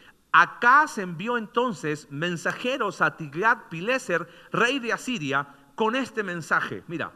Se 0.88 1.00
envió 1.00 1.38
entonces 1.38 2.08
mensajeros 2.10 3.00
a 3.00 3.16
Tiglat-Pileser, 3.16 4.28
rey 4.52 4.80
de 4.80 4.92
Asiria, 4.92 5.48
con 5.74 5.96
este 5.96 6.22
mensaje. 6.22 6.84
Mira, 6.88 7.10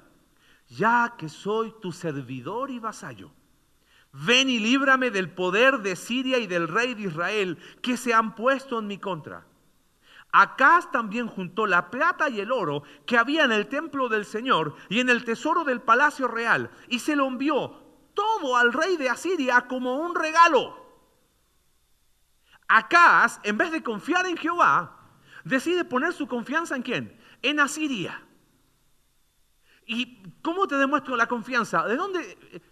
ya 0.77 1.15
que 1.19 1.29
soy 1.29 1.75
tu 1.81 1.93
servidor 1.93 2.71
y 2.71 2.79
vasallo, 2.79 3.31
ven 4.13 4.49
y 4.49 4.59
líbrame 4.59 5.11
del 5.11 5.31
poder 5.31 5.79
de 5.79 5.97
Siria 5.97 6.39
y 6.39 6.47
del 6.47 6.69
rey 6.69 6.95
de 6.95 7.03
Israel 7.03 7.59
que 7.83 7.97
se 7.97 8.15
han 8.15 8.35
puesto 8.35 8.79
en 8.79 8.87
mi 8.87 8.99
contra. 8.99 9.47
Acá 10.33 10.81
también 10.91 11.27
juntó 11.27 11.67
la 11.67 11.91
plata 11.91 12.31
y 12.31 12.41
el 12.41 12.53
oro 12.53 12.85
que 13.05 13.19
había 13.19 13.45
en 13.45 13.53
el 13.53 13.69
templo 13.69 14.09
del 14.09 14.25
Señor 14.25 14.75
y 14.89 15.01
en 15.01 15.11
el 15.11 15.25
tesoro 15.25 15.63
del 15.65 15.83
palacio 15.83 16.27
real 16.27 16.71
y 16.89 17.01
se 17.01 17.17
lo 17.17 17.27
envió 17.27 17.83
todo 18.15 18.57
al 18.57 18.73
rey 18.73 18.97
de 18.97 19.11
Asiria 19.11 19.67
como 19.69 19.97
un 19.97 20.15
regalo. 20.15 20.81
Acaz, 22.67 23.41
en 23.43 23.59
vez 23.59 23.71
de 23.73 23.83
confiar 23.83 24.25
en 24.25 24.39
Jehová, 24.39 25.11
decide 25.45 25.85
poner 25.85 26.15
su 26.15 26.27
confianza 26.27 26.77
en 26.77 26.83
quién? 26.83 27.21
En 27.43 27.61
Asiria. 27.61 28.23
¿Y 29.87 30.23
cómo 30.43 30.67
te 30.67 30.77
demuestro 30.77 31.17
la 31.17 31.27
confianza? 31.27 31.87
¿De 31.87 31.97
dónde 31.97 32.63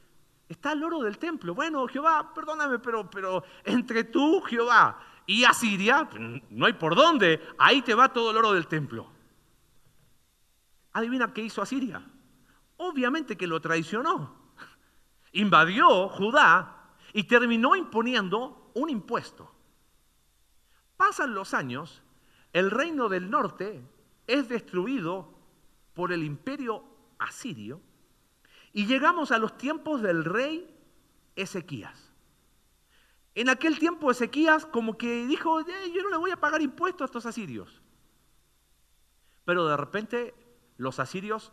está 0.48 0.72
el 0.72 0.84
oro 0.84 1.00
del 1.00 1.18
templo? 1.18 1.54
Bueno, 1.54 1.86
Jehová, 1.86 2.32
perdóname, 2.34 2.78
pero, 2.78 3.08
pero 3.08 3.44
entre 3.64 4.04
tú, 4.04 4.40
Jehová, 4.42 4.98
y 5.26 5.44
Asiria, 5.44 6.08
no 6.50 6.66
hay 6.66 6.72
por 6.72 6.94
dónde, 6.94 7.40
ahí 7.58 7.82
te 7.82 7.94
va 7.94 8.12
todo 8.12 8.30
el 8.30 8.36
oro 8.36 8.52
del 8.52 8.66
templo. 8.66 9.06
Adivina 10.92 11.32
qué 11.32 11.42
hizo 11.42 11.62
Asiria. 11.62 12.02
Obviamente 12.76 13.36
que 13.36 13.46
lo 13.46 13.60
traicionó. 13.60 14.34
Invadió 15.32 16.08
Judá 16.08 16.94
y 17.12 17.24
terminó 17.24 17.76
imponiendo 17.76 18.72
un 18.74 18.90
impuesto. 18.90 19.52
Pasan 20.96 21.34
los 21.34 21.54
años, 21.54 22.02
el 22.52 22.70
reino 22.70 23.08
del 23.08 23.30
norte 23.30 23.82
es 24.26 24.48
destruido 24.48 25.32
por 25.94 26.12
el 26.12 26.24
imperio 26.24 26.84
y 28.72 28.86
llegamos 28.86 29.32
a 29.32 29.38
los 29.38 29.56
tiempos 29.56 30.02
del 30.02 30.24
rey 30.24 30.76
Ezequías. 31.36 32.12
En 33.34 33.48
aquel 33.48 33.78
tiempo 33.78 34.10
Ezequías 34.10 34.66
como 34.66 34.98
que 34.98 35.26
dijo, 35.26 35.60
yo 35.60 36.02
no 36.02 36.10
le 36.10 36.16
voy 36.16 36.30
a 36.30 36.40
pagar 36.40 36.62
impuestos 36.62 37.02
a 37.02 37.04
estos 37.06 37.26
asirios. 37.26 37.80
Pero 39.44 39.66
de 39.66 39.76
repente 39.76 40.34
los 40.76 40.98
asirios 40.98 41.52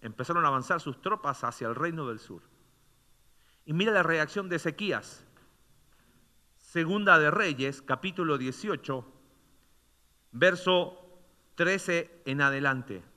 empezaron 0.00 0.44
a 0.44 0.48
avanzar 0.48 0.80
sus 0.80 1.00
tropas 1.00 1.44
hacia 1.44 1.68
el 1.68 1.74
reino 1.74 2.08
del 2.08 2.18
sur. 2.18 2.42
Y 3.66 3.72
mira 3.72 3.92
la 3.92 4.02
reacción 4.02 4.48
de 4.48 4.56
Ezequías. 4.56 5.24
Segunda 6.56 7.18
de 7.18 7.30
Reyes, 7.30 7.82
capítulo 7.82 8.38
18, 8.38 9.04
verso 10.32 11.20
13 11.56 12.22
en 12.26 12.40
adelante. 12.40 13.09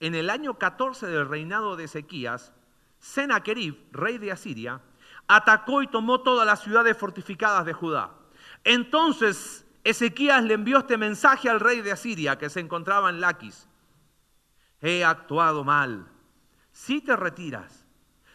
En 0.00 0.14
el 0.14 0.30
año 0.30 0.58
14 0.58 1.06
del 1.06 1.28
reinado 1.28 1.76
de 1.76 1.84
Ezequías, 1.84 2.54
Sennacherib, 2.98 3.76
rey 3.92 4.16
de 4.16 4.32
Asiria, 4.32 4.80
atacó 5.28 5.82
y 5.82 5.88
tomó 5.88 6.22
todas 6.22 6.46
las 6.46 6.62
ciudades 6.62 6.96
fortificadas 6.96 7.66
de 7.66 7.74
Judá. 7.74 8.10
Entonces 8.64 9.66
Ezequías 9.84 10.42
le 10.42 10.54
envió 10.54 10.78
este 10.78 10.96
mensaje 10.96 11.50
al 11.50 11.60
rey 11.60 11.82
de 11.82 11.92
Asiria 11.92 12.38
que 12.38 12.48
se 12.48 12.60
encontraba 12.60 13.10
en 13.10 13.20
Laquis. 13.20 13.68
He 14.80 15.04
actuado 15.04 15.64
mal. 15.64 16.06
Si 16.72 17.02
te 17.02 17.14
retiras, 17.14 17.84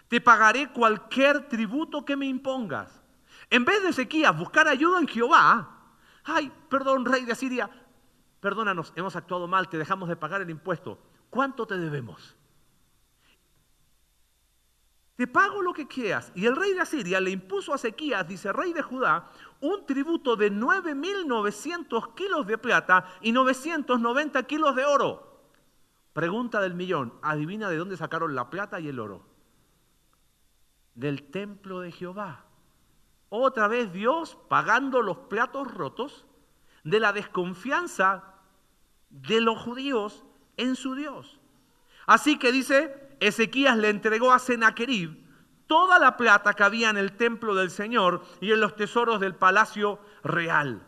te 0.08 0.22
pagaré 0.22 0.72
cualquier 0.72 1.48
tributo 1.48 2.06
que 2.06 2.16
me 2.16 2.28
impongas. 2.28 3.02
En 3.50 3.66
vez 3.66 3.82
de 3.82 3.90
Ezequías 3.90 4.38
buscar 4.38 4.68
ayuda 4.68 5.00
en 5.00 5.08
Jehová, 5.08 5.70
ay, 6.24 6.52
perdón, 6.70 7.06
rey 7.06 7.26
de 7.26 7.32
Asiria, 7.32 7.70
perdónanos, 8.40 8.94
hemos 8.96 9.16
actuado 9.16 9.48
mal, 9.48 9.68
te 9.68 9.80
dejamos 9.80 10.10
de 10.10 10.16
pagar 10.16 10.42
el 10.42 10.50
impuesto. 10.52 11.00
¿Cuánto 11.36 11.68
te 11.68 11.78
debemos? 11.78 12.34
Te 15.18 15.28
pago 15.28 15.62
lo 15.62 15.74
que 15.74 15.86
quieras. 15.86 16.32
Y 16.34 16.46
el 16.46 16.56
rey 16.56 16.74
de 16.74 16.80
Asiria 16.80 17.20
le 17.20 17.30
impuso 17.30 17.74
a 17.74 17.76
Ezequías, 17.76 18.26
dice 18.26 18.54
rey 18.54 18.72
de 18.72 18.82
Judá, 18.82 19.30
un 19.60 19.86
tributo 19.86 20.38
de 20.38 20.50
9.900 20.50 22.16
kilos 22.16 22.48
de 22.48 22.58
plata 22.58 23.18
y 23.20 23.34
990 23.34 24.44
kilos 24.44 24.78
de 24.78 24.86
oro. 24.86 25.42
Pregunta 26.14 26.62
del 26.62 26.74
millón, 26.74 27.14
adivina 27.22 27.68
de 27.70 27.76
dónde 27.76 27.98
sacaron 27.98 28.34
la 28.34 28.50
plata 28.50 28.80
y 28.80 28.88
el 28.88 28.98
oro. 29.02 29.26
Del 30.94 31.32
templo 31.32 31.82
de 31.82 31.92
Jehová. 31.92 32.46
Otra 33.28 33.68
vez 33.68 33.92
Dios 33.92 34.38
pagando 34.48 35.02
los 35.02 35.18
platos 35.18 35.70
rotos 35.70 36.26
de 36.86 37.02
la 37.02 37.12
desconfianza 37.12 38.36
de 39.10 39.42
los 39.42 39.60
judíos 39.60 40.25
en 40.58 40.76
su 40.76 40.96
Dios. 40.96 41.40
Así 42.06 42.38
que 42.38 42.52
dice, 42.52 42.94
Ezequías 43.20 43.78
le 43.78 43.90
entregó 43.90 44.32
a 44.32 44.40
Sennacherib 44.40 45.26
toda 45.68 46.00
la 46.00 46.18
plata 46.18 46.54
que 46.54 46.64
había 46.64 46.90
en 46.90 46.98
el 46.98 47.14
templo 47.14 47.56
del 47.56 47.72
Señor 47.72 48.24
y 48.42 48.52
en 48.52 48.60
los 48.60 48.76
tesoros 48.76 49.20
del 49.20 49.36
palacio 49.36 50.00
real. 50.24 50.82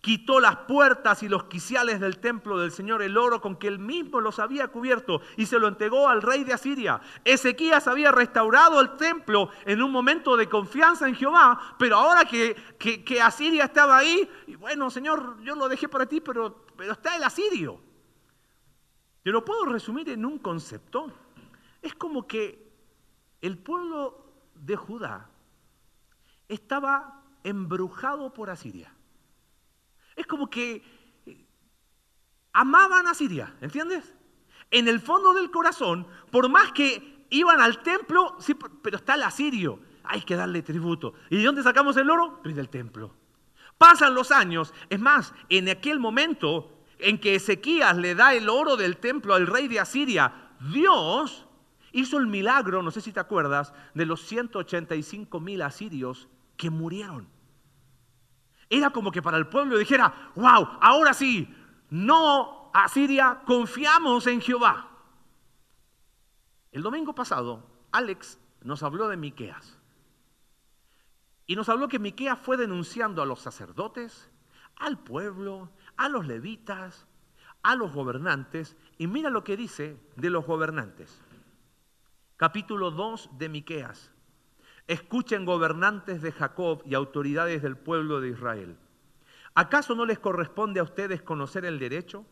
Quitó 0.00 0.38
las 0.38 0.56
puertas 0.56 1.24
y 1.24 1.28
los 1.28 1.44
quiciales 1.44 1.98
del 1.98 2.18
templo 2.18 2.58
del 2.58 2.70
Señor, 2.70 3.02
el 3.02 3.18
oro 3.18 3.40
con 3.40 3.56
que 3.56 3.66
él 3.66 3.80
mismo 3.80 4.20
los 4.20 4.38
había 4.38 4.68
cubierto, 4.68 5.20
y 5.36 5.46
se 5.46 5.58
lo 5.58 5.66
entregó 5.66 6.08
al 6.08 6.22
rey 6.22 6.44
de 6.44 6.52
Asiria. 6.52 7.00
Ezequías 7.24 7.88
había 7.88 8.12
restaurado 8.12 8.80
el 8.80 8.96
templo 8.96 9.50
en 9.66 9.82
un 9.82 9.90
momento 9.90 10.36
de 10.36 10.48
confianza 10.48 11.08
en 11.08 11.16
Jehová, 11.16 11.74
pero 11.78 11.96
ahora 11.96 12.24
que, 12.24 12.54
que, 12.78 13.20
Asiria 13.20 13.64
estaba 13.64 13.98
ahí, 13.98 14.30
y 14.46 14.54
bueno, 14.54 14.88
Señor, 14.88 15.42
yo 15.42 15.56
lo 15.56 15.68
dejé 15.68 15.88
para 15.88 16.06
ti, 16.06 16.20
pero, 16.20 16.64
pero 16.76 16.92
está 16.92 17.16
el 17.16 17.24
asirio. 17.24 17.80
Yo 19.24 19.32
lo 19.32 19.44
puedo 19.44 19.66
resumir 19.66 20.08
en 20.08 20.24
un 20.24 20.38
concepto. 20.38 21.12
Es 21.82 21.94
como 21.94 22.26
que 22.26 22.70
el 23.40 23.58
pueblo 23.58 24.24
de 24.54 24.76
Judá 24.76 25.30
estaba 26.48 27.22
embrujado 27.44 28.32
por 28.32 28.50
Asiria. 28.50 28.92
Es 30.16 30.26
como 30.26 30.50
que 30.50 30.82
amaban 32.52 33.06
a 33.06 33.14
Siria, 33.14 33.54
¿entiendes? 33.60 34.12
En 34.70 34.88
el 34.88 35.00
fondo 35.00 35.32
del 35.32 35.50
corazón, 35.50 36.06
por 36.30 36.48
más 36.48 36.72
que 36.72 37.26
iban 37.30 37.60
al 37.60 37.82
templo, 37.82 38.36
sí, 38.40 38.54
pero 38.82 38.96
está 38.96 39.14
el 39.14 39.22
asirio, 39.22 39.80
hay 40.02 40.22
que 40.22 40.36
darle 40.36 40.62
tributo. 40.62 41.14
¿Y 41.30 41.36
de 41.36 41.44
dónde 41.44 41.62
sacamos 41.62 41.96
el 41.96 42.10
oro? 42.10 42.40
Pues 42.42 42.56
del 42.56 42.68
templo. 42.68 43.14
Pasan 43.76 44.14
los 44.14 44.32
años, 44.32 44.74
es 44.90 44.98
más, 44.98 45.32
en 45.48 45.68
aquel 45.68 46.00
momento 46.00 46.77
en 46.98 47.18
que 47.18 47.34
Ezequías 47.34 47.96
le 47.96 48.14
da 48.14 48.34
el 48.34 48.48
oro 48.48 48.76
del 48.76 48.96
templo 48.96 49.34
al 49.34 49.46
rey 49.46 49.68
de 49.68 49.80
Asiria, 49.80 50.52
Dios 50.72 51.46
hizo 51.92 52.18
el 52.18 52.26
milagro, 52.26 52.82
no 52.82 52.90
sé 52.90 53.00
si 53.00 53.12
te 53.12 53.20
acuerdas, 53.20 53.72
de 53.94 54.06
los 54.06 54.22
185 54.22 55.40
mil 55.40 55.62
asirios 55.62 56.28
que 56.56 56.70
murieron. 56.70 57.28
Era 58.70 58.90
como 58.90 59.10
que 59.10 59.22
para 59.22 59.38
el 59.38 59.46
pueblo 59.46 59.78
dijera, 59.78 60.32
wow, 60.34 60.68
ahora 60.80 61.14
sí, 61.14 61.54
no 61.90 62.70
Asiria, 62.74 63.42
confiamos 63.46 64.26
en 64.26 64.40
Jehová. 64.40 64.90
El 66.70 66.82
domingo 66.82 67.14
pasado, 67.14 67.66
Alex 67.92 68.38
nos 68.62 68.82
habló 68.82 69.08
de 69.08 69.16
Miqueas. 69.16 69.78
Y 71.46 71.56
nos 71.56 71.70
habló 71.70 71.88
que 71.88 71.98
Miqueas 71.98 72.38
fue 72.38 72.58
denunciando 72.58 73.22
a 73.22 73.26
los 73.26 73.40
sacerdotes, 73.40 74.30
al 74.78 74.98
pueblo, 74.98 75.70
a 75.96 76.08
los 76.08 76.26
levitas, 76.26 77.06
a 77.62 77.74
los 77.74 77.92
gobernantes. 77.92 78.76
Y 78.96 79.06
mira 79.06 79.30
lo 79.30 79.44
que 79.44 79.56
dice 79.56 79.96
de 80.16 80.30
los 80.30 80.46
gobernantes. 80.46 81.20
Capítulo 82.36 82.90
2 82.90 83.30
de 83.38 83.48
Miqueas. 83.48 84.12
Escuchen 84.86 85.44
gobernantes 85.44 86.22
de 86.22 86.32
Jacob 86.32 86.82
y 86.86 86.94
autoridades 86.94 87.62
del 87.62 87.76
pueblo 87.76 88.20
de 88.20 88.30
Israel. 88.30 88.78
¿Acaso 89.54 89.94
no 89.94 90.06
les 90.06 90.18
corresponde 90.18 90.80
a 90.80 90.84
ustedes 90.84 91.20
conocer 91.20 91.64
el 91.64 91.78
derecho? 91.78 92.24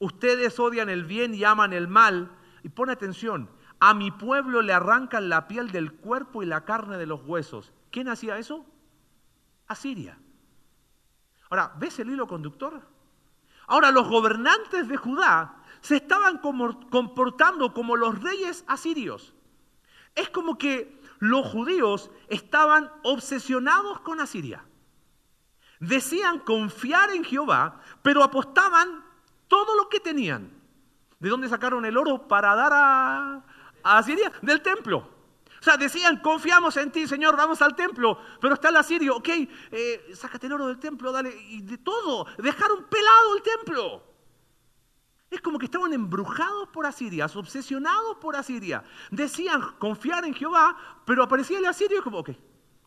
Ustedes 0.00 0.58
odian 0.58 0.88
el 0.88 1.04
bien 1.04 1.34
y 1.34 1.44
aman 1.44 1.72
el 1.72 1.88
mal. 1.88 2.30
Y 2.62 2.70
pon 2.70 2.90
atención, 2.90 3.48
a 3.78 3.94
mi 3.94 4.10
pueblo 4.10 4.60
le 4.60 4.72
arrancan 4.72 5.28
la 5.28 5.46
piel 5.46 5.70
del 5.70 5.92
cuerpo 5.92 6.42
y 6.42 6.46
la 6.46 6.64
carne 6.64 6.98
de 6.98 7.06
los 7.06 7.22
huesos. 7.22 7.72
¿Quién 7.90 8.08
hacía 8.08 8.38
eso? 8.38 8.66
Asiria. 9.66 10.18
Ahora, 11.54 11.72
¿ves 11.76 12.00
el 12.00 12.10
hilo 12.10 12.26
conductor? 12.26 12.82
Ahora, 13.68 13.92
los 13.92 14.08
gobernantes 14.08 14.88
de 14.88 14.96
Judá 14.96 15.54
se 15.82 15.94
estaban 15.94 16.38
comportando 16.38 17.72
como 17.72 17.94
los 17.94 18.20
reyes 18.20 18.64
asirios. 18.66 19.32
Es 20.16 20.30
como 20.30 20.58
que 20.58 21.00
los 21.20 21.46
judíos 21.46 22.10
estaban 22.26 22.90
obsesionados 23.04 24.00
con 24.00 24.20
Asiria. 24.20 24.64
Decían 25.78 26.40
confiar 26.40 27.10
en 27.10 27.22
Jehová, 27.22 27.80
pero 28.02 28.24
apostaban 28.24 29.04
todo 29.46 29.76
lo 29.76 29.88
que 29.88 30.00
tenían. 30.00 30.50
¿De 31.20 31.28
dónde 31.28 31.48
sacaron 31.48 31.84
el 31.84 31.96
oro 31.96 32.26
para 32.26 32.56
dar 32.56 32.72
a, 32.74 33.44
a 33.84 33.98
Asiria? 33.98 34.32
Del 34.42 34.60
templo. 34.60 35.08
O 35.64 35.66
sea, 35.66 35.78
decían, 35.78 36.18
confiamos 36.18 36.76
en 36.76 36.92
ti, 36.92 37.08
Señor, 37.08 37.38
vamos 37.38 37.62
al 37.62 37.74
templo. 37.74 38.18
Pero 38.38 38.52
está 38.52 38.68
el 38.68 38.76
asirio, 38.76 39.16
ok, 39.16 39.28
eh, 39.70 40.10
sácate 40.12 40.46
el 40.46 40.52
oro 40.52 40.66
del 40.66 40.78
templo, 40.78 41.10
dale, 41.10 41.34
y 41.48 41.62
de 41.62 41.78
todo. 41.78 42.26
Dejaron 42.36 42.84
pelado 42.84 43.34
el 43.34 43.42
templo. 43.42 44.02
Es 45.30 45.40
como 45.40 45.58
que 45.58 45.64
estaban 45.64 45.94
embrujados 45.94 46.68
por 46.68 46.84
Asiria, 46.84 47.24
obsesionados 47.34 48.18
por 48.18 48.36
Asiria. 48.36 48.84
Decían 49.10 49.62
confiar 49.78 50.26
en 50.26 50.34
Jehová, 50.34 50.76
pero 51.06 51.22
aparecía 51.22 51.56
el 51.56 51.64
asirio 51.64 51.98
y 51.98 52.02
como, 52.02 52.18
ok. 52.18 52.32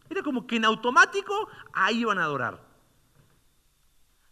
Era 0.08 0.22
como 0.22 0.46
que 0.46 0.58
en 0.58 0.66
automático 0.66 1.50
ahí 1.74 2.02
iban 2.02 2.20
a 2.20 2.26
adorar. 2.26 2.64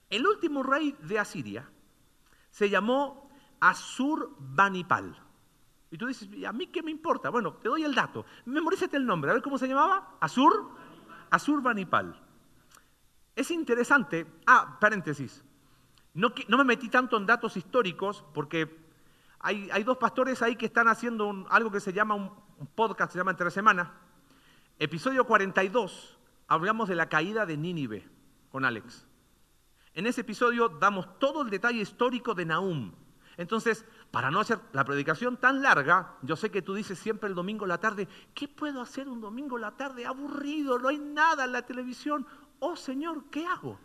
El 0.08 0.28
último 0.28 0.62
rey 0.62 0.96
de 1.00 1.18
Asiria 1.18 1.68
se 2.52 2.70
llamó 2.70 3.28
Asur-Banipal. 3.60 5.25
Y 5.92 5.98
tú 5.98 6.08
dices, 6.08 6.28
¿a 6.46 6.52
mí 6.52 6.68
qué 6.68 6.82
me 6.84 6.92
importa? 6.92 7.30
Bueno, 7.30 7.54
te 7.54 7.70
doy 7.70 7.84
el 7.84 7.96
dato. 7.96 8.26
Memorízate 8.46 8.98
el 8.98 9.06
nombre. 9.06 9.32
A 9.32 9.34
ver 9.34 9.44
cómo 9.44 9.58
se 9.58 9.68
llamaba. 9.68 10.18
Asur. 10.20 10.72
Asur-Banipal. 11.30 12.20
Es 13.36 13.52
interesante. 13.52 14.26
Ah, 14.46 14.78
paréntesis. 14.80 15.44
No, 16.14 16.34
no, 16.48 16.58
me 16.58 16.64
metí 16.64 16.90
tanto 16.90 17.18
en 17.18 17.26
datos 17.26 17.58
históricos 17.58 18.24
porque 18.34 18.86
hay, 19.40 19.70
hay 19.72 19.84
dos 19.84 19.98
pastores 19.98 20.42
ahí 20.42 20.56
que 20.56 20.66
están 20.66 20.88
haciendo 20.88 21.46
algo 21.50 21.72
que 21.72 21.82
se 21.82 21.92
llama 21.92 22.16
un, 22.16 22.32
un 22.58 22.68
podcast, 22.68 23.12
se 23.12 23.18
llama 23.18 23.32
Entre 23.32 23.52
Semana. 23.52 23.94
Episodio 24.80 25.26
42, 25.26 26.18
hablamos 26.48 26.90
de 26.90 26.96
la 26.96 27.10
caída 27.10 27.46
de 27.46 27.58
Nínive 27.58 28.08
con 28.50 28.66
Alex. 28.66 29.08
En 29.94 30.06
ese 30.08 30.22
episodio 30.22 30.70
damos 30.70 31.20
todo 31.20 31.42
el 31.42 31.50
detalle 31.50 31.82
histórico 31.82 32.34
de 32.34 32.46
Nahum. 32.46 32.94
Entonces, 33.38 33.86
para 34.12 34.32
no 34.32 34.40
hacer 34.40 34.60
la 34.72 34.86
predicación 34.86 35.38
tan 35.38 35.62
larga, 35.62 36.16
yo 36.22 36.36
sé 36.36 36.50
que 36.50 36.62
tú 36.62 36.74
dices 36.74 36.98
siempre 36.98 37.30
el 37.30 37.36
domingo 37.36 37.66
en 37.66 37.70
la 37.70 37.80
tarde, 37.80 38.08
¿qué 38.34 38.48
puedo 38.48 38.82
hacer 38.82 39.10
un 39.10 39.20
domingo 39.20 39.58
la 39.58 39.72
tarde? 39.72 40.06
Aburrido, 40.06 40.80
no 40.80 40.88
hay 40.88 40.98
nada 40.98 41.46
en 41.46 41.52
la 41.52 41.66
televisión. 41.66 42.26
Oh 42.60 42.76
Señor, 42.76 43.26
¿qué 43.30 43.46
hago? 43.46 43.78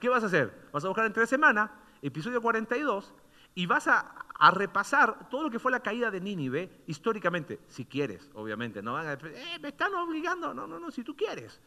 ¿Qué 0.00 0.08
vas 0.08 0.24
a 0.24 0.26
hacer? 0.26 0.68
Vas 0.72 0.84
a 0.84 0.88
buscar 0.88 1.06
en 1.06 1.12
tres 1.12 1.28
semanas, 1.28 1.70
episodio 2.02 2.40
42, 2.40 3.14
y 3.54 3.66
vas 3.66 3.86
a, 3.88 4.14
repasar 4.52 5.28
todo 5.28 5.42
lo 5.42 5.50
que 5.50 5.58
fue 5.58 5.70
la 5.70 5.80
caída 5.80 6.10
de 6.10 6.18
Nínive 6.18 6.82
históricamente, 6.86 7.60
si 7.68 7.84
quieres, 7.84 8.30
obviamente. 8.32 8.80
No 8.80 8.94
van 8.94 9.06
a 9.06 9.12
eh, 9.12 9.58
me 9.60 9.68
están 9.68 9.94
obligando. 9.94 10.54
No, 10.54 10.66
no, 10.66 10.80
no, 10.80 10.90
si 10.90 11.04
tú 11.04 11.14
quieres. 11.14 11.60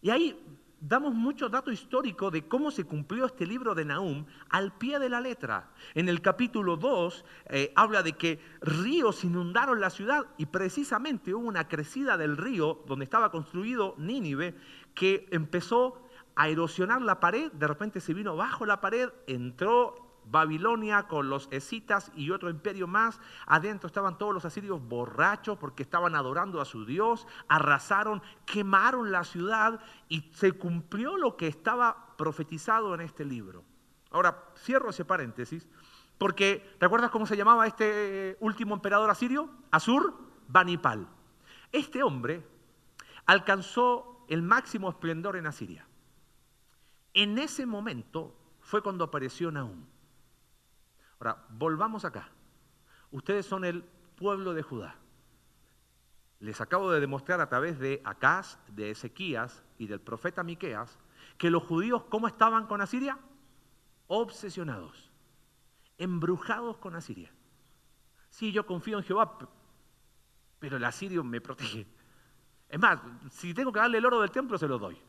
Y 0.00 0.08
ahí 0.08 0.58
damos 0.82 1.14
mucho 1.14 1.48
dato 1.48 1.70
histórico 1.70 2.30
de 2.30 2.48
cómo 2.48 2.72
se 2.72 2.84
cumplió 2.84 3.26
este 3.26 3.46
libro 3.46 3.74
de 3.74 3.84
Nahum 3.84 4.26
al 4.50 4.76
pie 4.76 4.98
de 4.98 5.08
la 5.08 5.20
letra. 5.20 5.70
En 5.94 6.08
el 6.08 6.20
capítulo 6.20 6.76
2 6.76 7.24
eh, 7.46 7.72
habla 7.76 8.02
de 8.02 8.14
que 8.14 8.40
ríos 8.60 9.22
inundaron 9.22 9.80
la 9.80 9.90
ciudad 9.90 10.26
y 10.38 10.46
precisamente 10.46 11.34
hubo 11.34 11.46
una 11.46 11.68
crecida 11.68 12.16
del 12.16 12.36
río 12.36 12.82
donde 12.86 13.04
estaba 13.04 13.30
construido 13.30 13.94
Nínive 13.96 14.56
que 14.94 15.28
empezó 15.30 16.02
a 16.34 16.48
erosionar 16.48 17.00
la 17.00 17.20
pared, 17.20 17.52
de 17.52 17.68
repente 17.68 18.00
se 18.00 18.14
vino 18.14 18.34
bajo 18.36 18.66
la 18.66 18.80
pared, 18.80 19.10
entró 19.26 20.01
Babilonia 20.24 21.04
con 21.04 21.28
los 21.28 21.48
escitas 21.50 22.12
y 22.14 22.30
otro 22.30 22.50
imperio 22.50 22.86
más. 22.86 23.20
Adentro 23.46 23.86
estaban 23.86 24.18
todos 24.18 24.34
los 24.34 24.44
asirios 24.44 24.80
borrachos 24.82 25.58
porque 25.58 25.82
estaban 25.82 26.14
adorando 26.14 26.60
a 26.60 26.64
su 26.64 26.84
Dios, 26.84 27.26
arrasaron, 27.48 28.22
quemaron 28.46 29.12
la 29.12 29.24
ciudad 29.24 29.80
y 30.08 30.30
se 30.32 30.52
cumplió 30.52 31.16
lo 31.16 31.36
que 31.36 31.48
estaba 31.48 32.14
profetizado 32.16 32.94
en 32.94 33.00
este 33.00 33.24
libro. 33.24 33.64
Ahora, 34.10 34.44
cierro 34.56 34.90
ese 34.90 35.04
paréntesis 35.04 35.68
porque, 36.18 36.76
¿te 36.78 36.86
acuerdas 36.86 37.10
cómo 37.10 37.26
se 37.26 37.36
llamaba 37.36 37.66
este 37.66 38.36
último 38.40 38.74
emperador 38.74 39.10
asirio? 39.10 39.50
Asur 39.70 40.14
Banipal. 40.46 41.08
Este 41.72 42.02
hombre 42.02 42.46
alcanzó 43.26 44.24
el 44.28 44.42
máximo 44.42 44.88
esplendor 44.88 45.36
en 45.36 45.46
Asiria. 45.46 45.86
En 47.14 47.38
ese 47.38 47.66
momento 47.66 48.36
fue 48.60 48.82
cuando 48.82 49.04
apareció 49.04 49.50
Nahum. 49.50 49.84
Ahora, 51.22 51.38
volvamos 51.50 52.04
acá. 52.04 52.28
Ustedes 53.12 53.46
son 53.46 53.64
el 53.64 53.84
pueblo 54.16 54.54
de 54.54 54.62
Judá. 54.64 54.96
Les 56.40 56.60
acabo 56.60 56.90
de 56.90 56.98
demostrar 56.98 57.40
a 57.40 57.48
través 57.48 57.78
de 57.78 58.02
Acaz, 58.04 58.58
de 58.66 58.90
Ezequías 58.90 59.62
y 59.78 59.86
del 59.86 60.00
profeta 60.00 60.42
Miqueas 60.42 60.98
que 61.38 61.48
los 61.48 61.62
judíos, 61.62 62.02
¿cómo 62.08 62.26
estaban 62.26 62.66
con 62.66 62.80
Asiria? 62.80 63.20
Obsesionados, 64.08 65.12
embrujados 65.96 66.78
con 66.78 66.96
Asiria. 66.96 67.30
Sí, 68.28 68.50
yo 68.50 68.66
confío 68.66 68.98
en 68.98 69.04
Jehová, 69.04 69.38
pero 70.58 70.76
el 70.76 70.84
asirio 70.84 71.22
me 71.22 71.40
protege. 71.40 71.86
Es 72.68 72.80
más, 72.80 72.98
si 73.30 73.54
tengo 73.54 73.70
que 73.70 73.78
darle 73.78 73.98
el 73.98 74.06
oro 74.06 74.20
del 74.20 74.32
templo, 74.32 74.58
se 74.58 74.66
lo 74.66 74.76
doy. 74.76 75.00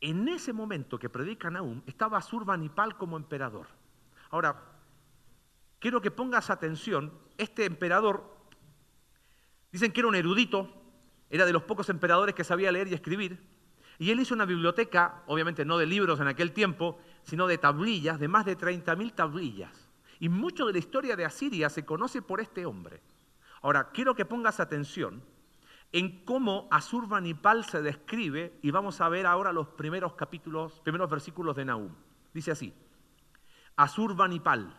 En 0.00 0.28
ese 0.28 0.52
momento 0.52 0.98
que 0.98 1.10
predica 1.10 1.50
Nahum, 1.50 1.82
estaba 1.86 2.18
Asurbanipal 2.18 2.96
como 2.96 3.16
emperador. 3.16 3.66
Ahora, 4.30 4.62
quiero 5.78 6.00
que 6.00 6.10
pongas 6.10 6.48
atención, 6.48 7.12
este 7.36 7.64
emperador, 7.66 8.24
dicen 9.70 9.92
que 9.92 10.00
era 10.00 10.08
un 10.08 10.14
erudito, 10.14 10.72
era 11.28 11.44
de 11.44 11.52
los 11.52 11.64
pocos 11.64 11.88
emperadores 11.90 12.34
que 12.34 12.44
sabía 12.44 12.72
leer 12.72 12.88
y 12.88 12.94
escribir, 12.94 13.38
y 13.98 14.10
él 14.10 14.20
hizo 14.20 14.34
una 14.34 14.46
biblioteca, 14.46 15.22
obviamente 15.26 15.66
no 15.66 15.76
de 15.76 15.84
libros 15.84 16.18
en 16.20 16.28
aquel 16.28 16.52
tiempo, 16.52 16.98
sino 17.22 17.46
de 17.46 17.58
tablillas, 17.58 18.18
de 18.18 18.28
más 18.28 18.46
de 18.46 18.56
30.000 18.56 19.14
tablillas. 19.14 19.90
Y 20.18 20.30
mucho 20.30 20.64
de 20.66 20.72
la 20.72 20.78
historia 20.78 21.16
de 21.16 21.26
Asiria 21.26 21.68
se 21.68 21.84
conoce 21.84 22.22
por 22.22 22.40
este 22.40 22.64
hombre. 22.64 23.02
Ahora, 23.60 23.90
quiero 23.90 24.14
que 24.14 24.24
pongas 24.24 24.58
atención, 24.58 25.22
en 25.92 26.24
cómo 26.24 26.68
Asurbanipal 26.70 27.64
se 27.64 27.82
describe 27.82 28.58
y 28.62 28.70
vamos 28.70 29.00
a 29.00 29.08
ver 29.08 29.26
ahora 29.26 29.52
los 29.52 29.68
primeros 29.68 30.14
capítulos, 30.14 30.80
primeros 30.80 31.10
versículos 31.10 31.56
de 31.56 31.64
Nahum. 31.64 31.94
Dice 32.32 32.52
así: 32.52 32.72
Asurbanipal, 33.76 34.74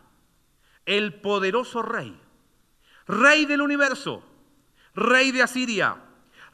el 0.86 1.20
poderoso 1.20 1.82
rey, 1.82 2.18
rey 3.06 3.44
del 3.44 3.60
universo, 3.60 4.24
rey 4.94 5.32
de 5.32 5.42
Asiria, 5.42 6.02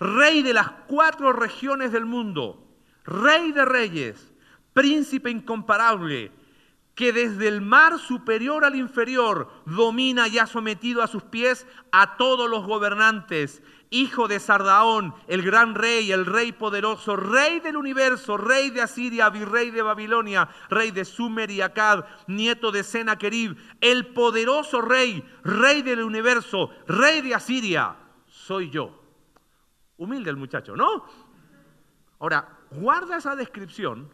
rey 0.01 0.43
de 0.43 0.55
las 0.55 0.71
cuatro 0.89 1.33
regiones 1.33 1.93
del 1.93 2.05
mundo, 2.05 2.67
rey 3.05 3.53
de 3.53 3.65
reyes, 3.65 4.33
príncipe 4.73 5.31
incomparable, 5.31 6.33
que 6.95 7.13
desde 7.13 7.47
el 7.47 7.61
mar 7.61 7.97
superior 8.01 8.65
al 8.65 8.75
inferior 8.75 9.49
domina 9.67 10.27
y 10.27 10.39
ha 10.39 10.47
sometido 10.47 11.01
a 11.01 11.07
sus 11.07 11.23
pies 11.23 11.65
a 11.93 12.17
todos 12.17 12.51
los 12.51 12.67
gobernantes 12.67 13.63
hijo 13.91 14.29
de 14.29 14.41
Sardaón, 14.41 15.15
el 15.27 15.43
gran 15.43 15.75
rey, 15.75 16.13
el 16.13 16.27
rey 16.27 16.53
poderoso, 16.53 17.17
rey 17.17 17.61
del 17.61 17.77
universo, 17.77 18.37
rey 18.37 18.71
de 18.71 18.83
Asiria, 18.83 19.31
virrey 19.31 19.71
de 19.71 19.83
Babilonia, 19.83 20.49
rey 20.69 20.91
de 20.91 21.05
Sumer 21.05 21.51
y 21.51 21.61
Akkad, 21.61 22.05
nieto 22.27 22.71
de 22.71 22.85
Sennacherib, 22.85 23.57
el 23.81 24.13
poderoso 24.13 24.81
rey, 24.81 25.23
rey 25.43 25.83
del 25.83 26.03
universo, 26.03 26.71
rey 26.87 27.23
de 27.23 27.35
Asiria, 27.35 27.97
soy 28.27 28.71
yo. 28.71 28.95
Humilde 29.97 30.31
el 30.31 30.37
muchacho, 30.37 30.77
¿no? 30.77 31.05
Ahora, 32.21 32.59
guarda 32.71 33.17
esa 33.17 33.35
descripción 33.37 34.13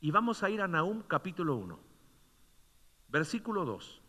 y 0.00 0.10
vamos 0.10 0.42
a 0.42 0.50
ir 0.50 0.62
a 0.62 0.68
Nahum 0.68 1.02
capítulo 1.02 1.56
1, 1.56 1.78
versículo 3.08 3.64
2. 3.64 4.02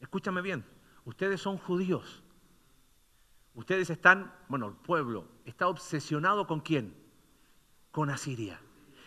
Escúchame 0.00 0.42
bien, 0.42 0.64
ustedes 1.04 1.40
son 1.40 1.58
judíos 1.58 2.22
Ustedes 3.56 3.88
están, 3.88 4.34
bueno, 4.48 4.68
el 4.68 4.74
pueblo 4.74 5.26
está 5.46 5.66
obsesionado 5.66 6.46
con 6.46 6.60
quién? 6.60 6.94
Con 7.90 8.10
Asiria. 8.10 8.60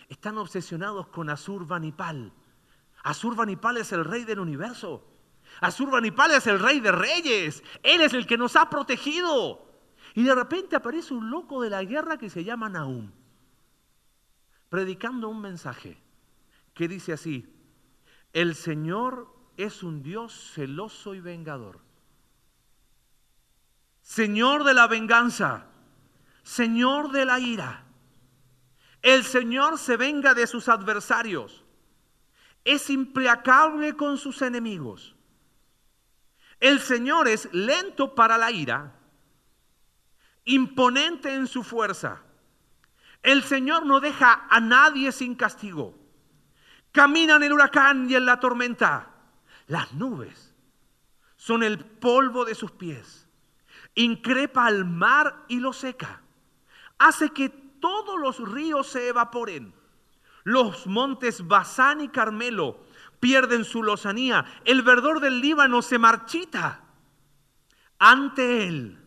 Están 0.09 0.39
obsesionados 0.39 1.07
con 1.09 1.29
Asurbanipal. 1.29 2.33
Asurbanipal 3.03 3.77
es 3.77 3.91
el 3.91 4.03
rey 4.03 4.25
del 4.25 4.39
universo. 4.39 5.07
Asurbanipal 5.61 6.31
es 6.31 6.47
el 6.47 6.59
rey 6.59 6.79
de 6.79 6.91
reyes. 6.91 7.63
Él 7.83 8.01
es 8.01 8.15
el 8.15 8.25
que 8.25 8.39
nos 8.39 8.55
ha 8.55 8.71
protegido. 8.71 9.69
Y 10.15 10.23
de 10.23 10.33
repente 10.33 10.75
aparece 10.75 11.13
un 11.13 11.29
loco 11.29 11.61
de 11.61 11.69
la 11.69 11.83
guerra 11.83 12.17
que 12.17 12.31
se 12.31 12.43
llama 12.43 12.69
Nahum, 12.69 13.11
predicando 14.67 15.29
un 15.29 15.41
mensaje 15.41 16.01
que 16.73 16.87
dice 16.87 17.13
así, 17.13 17.55
el 18.33 18.55
Señor 18.55 19.31
es 19.57 19.83
un 19.83 20.01
Dios 20.01 20.53
celoso 20.55 21.13
y 21.13 21.19
vengador 21.19 21.87
Señor 24.09 24.63
de 24.63 24.73
la 24.73 24.87
venganza, 24.87 25.67
Señor 26.41 27.11
de 27.11 27.25
la 27.25 27.39
ira. 27.39 27.83
El 29.03 29.23
Señor 29.23 29.77
se 29.77 29.97
venga 29.97 30.33
de 30.33 30.47
sus 30.47 30.67
adversarios. 30.67 31.63
Es 32.65 32.89
implacable 32.89 33.95
con 33.95 34.17
sus 34.17 34.41
enemigos. 34.41 35.15
El 36.59 36.79
Señor 36.79 37.27
es 37.27 37.53
lento 37.53 38.15
para 38.15 38.39
la 38.39 38.49
ira, 38.49 38.95
imponente 40.43 41.31
en 41.31 41.45
su 41.45 41.61
fuerza. 41.61 42.23
El 43.21 43.43
Señor 43.43 43.85
no 43.85 43.99
deja 43.99 44.47
a 44.49 44.59
nadie 44.59 45.11
sin 45.11 45.35
castigo. 45.35 45.93
Camina 46.91 47.35
en 47.35 47.43
el 47.43 47.53
huracán 47.53 48.09
y 48.09 48.15
en 48.15 48.25
la 48.25 48.39
tormenta. 48.39 49.11
Las 49.67 49.93
nubes 49.93 50.55
son 51.35 51.61
el 51.61 51.77
polvo 51.77 52.43
de 52.43 52.55
sus 52.55 52.71
pies. 52.71 53.18
Increpa 53.99 54.65
al 54.65 54.85
mar 54.85 55.43
y 55.49 55.59
lo 55.59 55.73
seca. 55.73 56.21
Hace 56.99 57.31
que 57.31 57.49
todos 57.49 58.17
los 58.17 58.39
ríos 58.49 58.87
se 58.87 59.09
evaporen. 59.09 59.73
Los 60.45 60.87
montes 60.87 61.45
Basán 61.45 61.99
y 61.99 62.07
Carmelo 62.07 62.79
pierden 63.19 63.65
su 63.65 63.83
lozanía. 63.83 64.45
El 64.63 64.83
verdor 64.83 65.19
del 65.19 65.41
Líbano 65.41 65.81
se 65.81 65.99
marchita. 65.99 66.81
Ante 67.97 68.69
él 68.69 69.05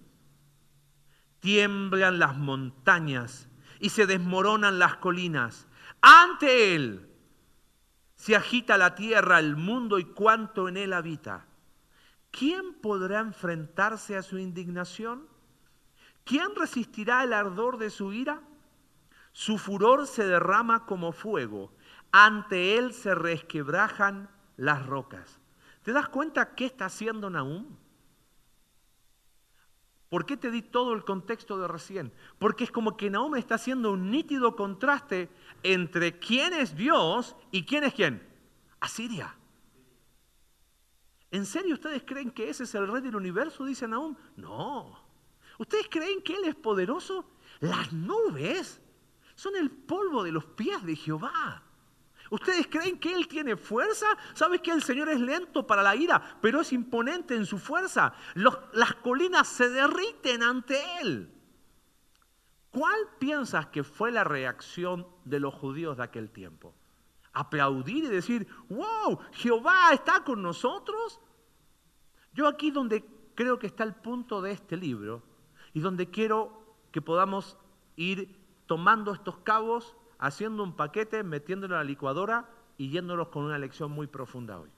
tiemblan 1.41 2.19
las 2.19 2.37
montañas 2.37 3.49
y 3.81 3.89
se 3.89 4.07
desmoronan 4.07 4.79
las 4.79 4.97
colinas. 4.97 5.69
Ante 6.03 6.75
él 6.75 7.09
se 8.15 8.37
agita 8.37 8.77
la 8.77 8.95
tierra, 8.95 9.39
el 9.39 9.57
mundo 9.57 9.99
y 9.99 10.05
cuanto 10.05 10.69
en 10.69 10.77
él 10.77 10.93
habita. 10.93 11.47
¿Quién 12.33 12.75
podrá 12.81 13.21
enfrentarse 13.21 14.17
a 14.17 14.23
su 14.23 14.39
indignación? 14.39 15.29
¿Quién 16.25 16.57
resistirá 16.57 17.23
el 17.23 17.33
ardor 17.35 17.77
de 17.77 17.91
su 17.91 18.13
ira? 18.13 18.43
Su 19.33 19.59
furor 19.59 20.07
se 20.07 20.27
derrama 20.27 20.87
como 20.87 21.13
fuego, 21.13 21.73
ante 22.11 22.79
él 22.79 22.95
se 22.95 23.15
resquebrajan 23.15 24.31
las 24.57 24.85
rocas. 24.87 25.41
¿Te 25.83 25.93
das 25.93 26.09
cuenta 26.09 26.55
qué 26.55 26.65
está 26.67 26.87
haciendo 26.87 27.29
Nahum? 27.29 27.77
¿Por 30.09 30.27
qué 30.27 30.37
te 30.37 30.51
di 30.51 30.63
todo 30.63 30.95
el 30.95 31.05
contexto 31.05 31.59
de 31.59 31.69
recién? 31.69 32.13
Porque 32.39 32.65
es 32.65 32.71
como 32.71 32.97
que 32.97 33.11
Nahum 33.11 33.37
está 33.37 33.57
haciendo 33.57 33.93
un 33.93 34.11
nítido 34.11 34.57
contraste 34.57 35.29
entre 35.63 36.19
quién 36.19 36.55
es 36.55 36.77
Dios 36.77 37.37
y 37.51 37.65
quién 37.65 37.85
es 37.85 37.95
quién. 37.95 38.27
Asiria. 38.81 39.37
¿En 41.33 41.47
serio 41.47 41.75
ustedes 41.75 42.03
creen 42.05 42.31
que 42.31 42.51
ese 42.51 42.65
es 42.65 42.75
el 42.75 42.87
rey 42.87 43.01
del 43.01 43.17
universo? 43.17 43.65
Dice 43.65 43.89
Nahum. 43.89 44.15
No. 44.37 45.03
¿Ustedes 45.59 45.89
creen 45.91 46.23
que 46.23 46.37
Él 46.37 46.45
es 46.45 46.55
poderoso? 46.55 47.25
Las 47.61 47.91
nubes 47.91 48.83
son 49.35 49.57
el 49.57 49.71
polvo 49.71 50.23
de 50.23 50.31
los 50.31 50.45
pies 50.45 50.85
de 50.85 50.95
Jehová. 50.95 51.63
¿Ustedes 52.31 52.67
creen 52.67 52.99
que 52.99 53.15
Él 53.15 53.29
tiene 53.29 53.57
fuerza? 53.57 54.07
¿Sabes 54.35 54.61
que 54.61 54.73
el 54.73 54.83
Señor 54.83 55.09
es 55.09 55.21
lento 55.21 55.67
para 55.67 55.83
la 55.83 55.97
ira, 55.97 56.39
pero 56.43 56.61
es 56.61 56.71
imponente 56.73 57.35
en 57.35 57.47
su 57.47 57.59
fuerza? 57.59 58.13
las 58.35 58.95
colinas 58.97 59.49
se 59.49 59.71
derriten 59.71 60.43
ante 60.43 60.79
Él. 61.01 61.33
¿Cuál 62.71 62.99
piensas 63.19 63.69
que 63.69 63.85
fue 63.85 64.11
la 64.11 64.25
reacción 64.25 65.07
de 65.25 65.41
los 65.41 65.55
judíos 65.55 65.97
de 65.97 66.03
aquel 66.03 66.31
tiempo? 66.31 66.75
¿Aplaudir 67.33 68.05
y 68.05 68.09
decir, 68.09 68.47
wow, 68.69 69.19
Jehová 69.33 69.93
está 69.93 70.23
con 70.25 70.43
nosotros? 70.43 71.21
Yo 72.35 72.47
aquí 72.47 72.71
donde 72.71 73.05
creo 73.35 73.59
que 73.59 73.67
está 73.67 73.85
el 73.85 73.95
punto 73.95 74.43
de 74.43 74.53
este 74.53 74.77
libro 74.77 75.23
y 75.73 75.81
donde 75.81 76.11
quiero 76.11 76.77
que 76.91 77.01
podamos 77.01 77.59
ir 77.97 78.39
tomando 78.67 79.13
estos 79.13 79.39
cabos 79.39 79.97
haciendo 80.19 80.63
un 80.63 80.77
paquete, 80.77 81.25
metiéndolo 81.25 81.75
en 81.75 81.81
la 81.81 81.85
licuadora 81.85 82.49
y 82.79 82.91
yéndolos 82.91 83.29
con 83.29 83.45
una 83.45 83.59
lección 83.59 83.91
muy 83.91 84.07
profunda 84.07 84.61
hoy. 84.61 84.71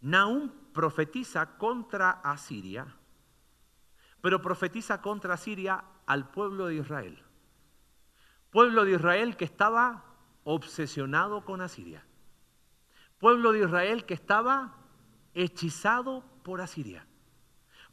Nahum 0.00 0.50
profetiza 0.72 1.56
contra 1.56 2.10
Asiria, 2.10 2.86
pero 4.20 4.40
profetiza 4.40 5.00
contra 5.00 5.34
Asiria 5.34 5.82
al 6.06 6.30
pueblo 6.30 6.66
de 6.66 6.76
Israel. 6.76 7.23
Pueblo 8.54 8.84
de 8.84 8.92
Israel 8.92 9.36
que 9.36 9.44
estaba 9.44 10.04
obsesionado 10.44 11.44
con 11.44 11.60
Asiria. 11.60 12.06
Pueblo 13.18 13.50
de 13.50 13.64
Israel 13.64 14.06
que 14.06 14.14
estaba 14.14 14.76
hechizado 15.34 16.22
por 16.44 16.60
Asiria. 16.60 17.04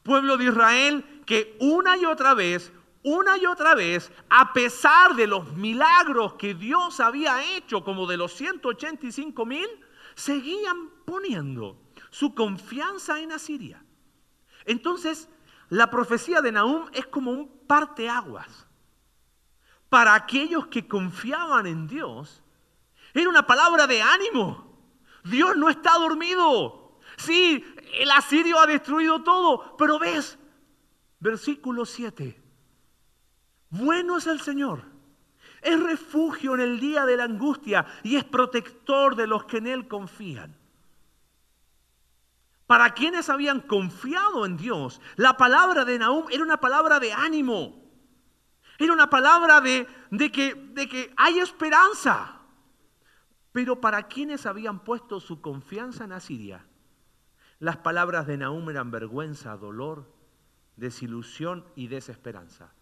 Pueblo 0.03 0.37
de 0.37 0.45
Israel 0.45 1.23
que 1.25 1.57
una 1.59 1.97
y 1.97 2.05
otra 2.05 2.35
vez 2.35 2.71
una 3.01 3.35
y 3.39 3.47
otra 3.47 3.73
vez, 3.73 4.11
a 4.29 4.53
pesar 4.53 5.15
de 5.15 5.25
los 5.25 5.51
milagros 5.53 6.35
que 6.35 6.53
Dios 6.53 6.99
había 6.99 7.55
hecho, 7.55 7.83
como 7.83 8.05
de 8.05 8.17
los 8.17 8.31
185 8.33 9.43
mil, 9.43 9.67
seguían 10.13 10.91
poniendo 11.05 11.81
su 12.11 12.35
confianza 12.35 13.19
en 13.19 13.31
Asiria. 13.31 13.83
Entonces, 14.65 15.27
la 15.69 15.89
profecía 15.89 16.39
de 16.41 16.51
Nahum 16.51 16.85
es 16.93 17.07
como 17.07 17.31
un 17.31 17.49
parteaguas. 17.65 18.67
Para 19.91 20.15
aquellos 20.15 20.67
que 20.67 20.87
confiaban 20.87 21.65
en 21.67 21.85
Dios, 21.85 22.41
era 23.13 23.29
una 23.29 23.45
palabra 23.45 23.87
de 23.87 24.01
ánimo. 24.01 24.71
Dios 25.25 25.57
no 25.57 25.67
está 25.67 25.95
dormido. 25.95 26.97
Sí, 27.17 27.61
el 27.95 28.09
asirio 28.09 28.57
ha 28.57 28.67
destruido 28.67 29.21
todo, 29.21 29.75
pero 29.75 29.99
ves, 29.99 30.39
versículo 31.19 31.85
7. 31.85 32.41
Bueno 33.69 34.17
es 34.17 34.27
el 34.27 34.39
Señor. 34.39 34.85
Es 35.61 35.77
refugio 35.77 36.53
en 36.53 36.61
el 36.61 36.79
día 36.79 37.05
de 37.05 37.17
la 37.17 37.25
angustia 37.25 37.85
y 38.01 38.15
es 38.15 38.23
protector 38.23 39.17
de 39.17 39.27
los 39.27 39.43
que 39.43 39.57
en 39.57 39.67
Él 39.67 39.89
confían. 39.89 40.55
Para 42.65 42.93
quienes 42.93 43.27
habían 43.27 43.59
confiado 43.59 44.45
en 44.45 44.55
Dios, 44.55 45.01
la 45.17 45.35
palabra 45.35 45.83
de 45.83 45.99
Nahum 45.99 46.27
era 46.31 46.43
una 46.43 46.61
palabra 46.61 47.01
de 47.01 47.11
ánimo. 47.11 47.80
Era 48.81 48.93
una 48.93 49.11
palabra 49.11 49.61
de, 49.61 49.87
de, 50.09 50.31
que, 50.31 50.55
de 50.55 50.89
que 50.89 51.13
hay 51.15 51.37
esperanza. 51.37 52.39
Pero 53.51 53.79
para 53.79 54.07
quienes 54.07 54.47
habían 54.47 54.83
puesto 54.83 55.19
su 55.19 55.39
confianza 55.39 56.05
en 56.05 56.13
Asiria, 56.13 56.65
las 57.59 57.77
palabras 57.77 58.25
de 58.25 58.37
Nahum 58.37 58.67
eran 58.71 58.89
vergüenza, 58.89 59.55
dolor, 59.55 60.11
desilusión 60.77 61.63
y 61.75 61.89
desesperanza. 61.89 62.73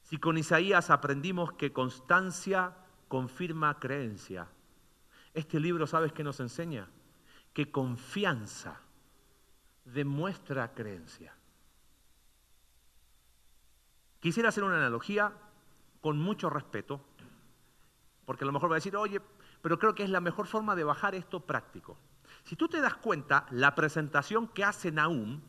Si 0.00 0.16
con 0.16 0.38
Isaías 0.38 0.88
aprendimos 0.88 1.52
que 1.52 1.74
constancia 1.74 2.74
confirma 3.08 3.78
creencia, 3.78 4.48
este 5.34 5.60
libro, 5.60 5.86
¿sabes 5.86 6.14
qué 6.14 6.24
nos 6.24 6.40
enseña? 6.40 6.88
Que 7.52 7.70
confianza 7.70 8.80
demuestra 9.84 10.72
creencia. 10.72 11.36
Quisiera 14.24 14.48
hacer 14.48 14.64
una 14.64 14.78
analogía 14.78 15.34
con 16.00 16.18
mucho 16.18 16.48
respeto, 16.48 16.98
porque 18.24 18.44
a 18.44 18.46
lo 18.46 18.54
mejor 18.54 18.70
va 18.70 18.76
a 18.76 18.80
decir, 18.80 18.96
oye, 18.96 19.20
pero 19.60 19.78
creo 19.78 19.94
que 19.94 20.02
es 20.02 20.08
la 20.08 20.22
mejor 20.22 20.46
forma 20.46 20.74
de 20.74 20.82
bajar 20.82 21.14
esto 21.14 21.40
práctico. 21.40 21.98
Si 22.42 22.56
tú 22.56 22.66
te 22.66 22.80
das 22.80 22.94
cuenta, 22.94 23.44
la 23.50 23.74
presentación 23.74 24.48
que 24.48 24.64
hace 24.64 24.90
Naum 24.90 25.42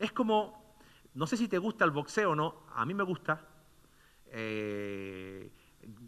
es 0.00 0.10
como, 0.10 0.76
no 1.14 1.28
sé 1.28 1.36
si 1.36 1.46
te 1.46 1.58
gusta 1.58 1.84
el 1.84 1.92
boxeo 1.92 2.32
o 2.32 2.34
no, 2.34 2.66
a 2.74 2.84
mí 2.84 2.94
me 2.94 3.04
gusta, 3.04 3.46
eh, 4.32 5.52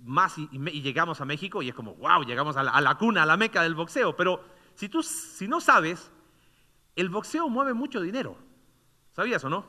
más 0.02 0.38
y, 0.38 0.48
llegamos 0.82 1.20
a 1.20 1.24
México 1.24 1.62
y 1.62 1.68
es 1.68 1.74
como, 1.76 1.94
wow, 1.94 2.24
llegamos 2.24 2.56
a 2.56 2.64
la, 2.64 2.94
cuna, 2.96 3.22
a 3.22 3.26
la 3.26 3.36
meca 3.36 3.62
del 3.62 3.76
boxeo. 3.76 4.16
Pero 4.16 4.44
si 4.74 4.88
tú 4.88 5.04
si 5.04 5.46
no 5.46 5.60
sabes, 5.60 6.10
el 6.96 7.10
boxeo 7.10 7.48
mueve 7.48 7.74
mucho 7.74 8.00
dinero. 8.00 8.36
¿Sabías 9.12 9.44
o 9.44 9.48
no? 9.48 9.66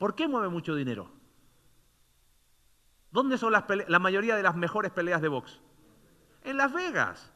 ¿Por 0.00 0.16
qué 0.16 0.26
mueve 0.26 0.48
mucho 0.48 0.74
dinero? 0.74 1.15
¿Dónde 3.16 3.38
son 3.38 3.50
las 3.50 3.64
la 3.88 3.98
mayoría 3.98 4.36
de 4.36 4.42
las 4.42 4.56
mejores 4.56 4.92
peleas 4.92 5.22
de 5.22 5.28
box? 5.28 5.58
En 6.42 6.58
Las 6.58 6.70
Vegas. 6.74 7.32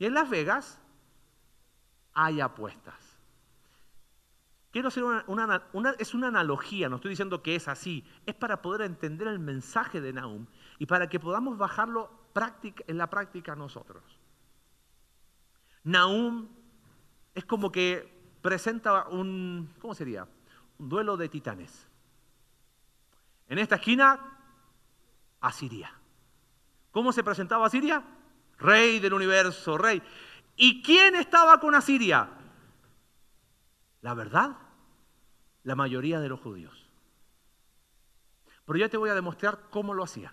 Y 0.00 0.06
en 0.06 0.14
Las 0.14 0.28
Vegas 0.28 0.80
hay 2.12 2.40
apuestas. 2.40 3.16
Quiero 4.72 4.88
hacer 4.88 5.04
una, 5.04 5.62
es 6.00 6.14
una 6.14 6.26
analogía, 6.26 6.88
no 6.88 6.96
estoy 6.96 7.10
diciendo 7.10 7.44
que 7.44 7.54
es 7.54 7.68
así, 7.68 8.04
es 8.26 8.34
para 8.34 8.60
poder 8.60 8.82
entender 8.82 9.28
el 9.28 9.38
mensaje 9.38 10.00
de 10.00 10.12
Nahum 10.12 10.46
y 10.80 10.86
para 10.86 11.08
que 11.08 11.20
podamos 11.20 11.56
bajarlo 11.56 12.10
en 12.88 12.98
la 12.98 13.08
práctica 13.08 13.54
nosotros. 13.54 14.02
Nahum 15.84 16.48
es 17.36 17.44
como 17.44 17.70
que 17.70 18.12
presenta 18.42 19.06
un, 19.06 19.72
¿cómo 19.80 19.94
sería? 19.94 20.26
Un 20.80 20.88
duelo 20.88 21.16
de 21.16 21.28
titanes. 21.28 21.86
En 23.46 23.60
esta 23.60 23.76
esquina, 23.76 24.38
Asiria. 25.40 25.92
¿Cómo 26.90 27.12
se 27.12 27.24
presentaba 27.24 27.66
Asiria? 27.66 28.04
Rey 28.58 28.98
del 28.98 29.14
universo, 29.14 29.78
rey. 29.78 30.02
¿Y 30.56 30.82
quién 30.82 31.14
estaba 31.14 31.58
con 31.60 31.74
Asiria? 31.74 32.28
La 34.02 34.14
verdad, 34.14 34.56
la 35.64 35.74
mayoría 35.74 36.20
de 36.20 36.28
los 36.28 36.40
judíos. 36.40 36.86
Pero 38.64 38.78
ya 38.78 38.88
te 38.88 38.96
voy 38.96 39.10
a 39.10 39.14
demostrar 39.14 39.68
cómo 39.70 39.94
lo 39.94 40.04
hacían. 40.04 40.32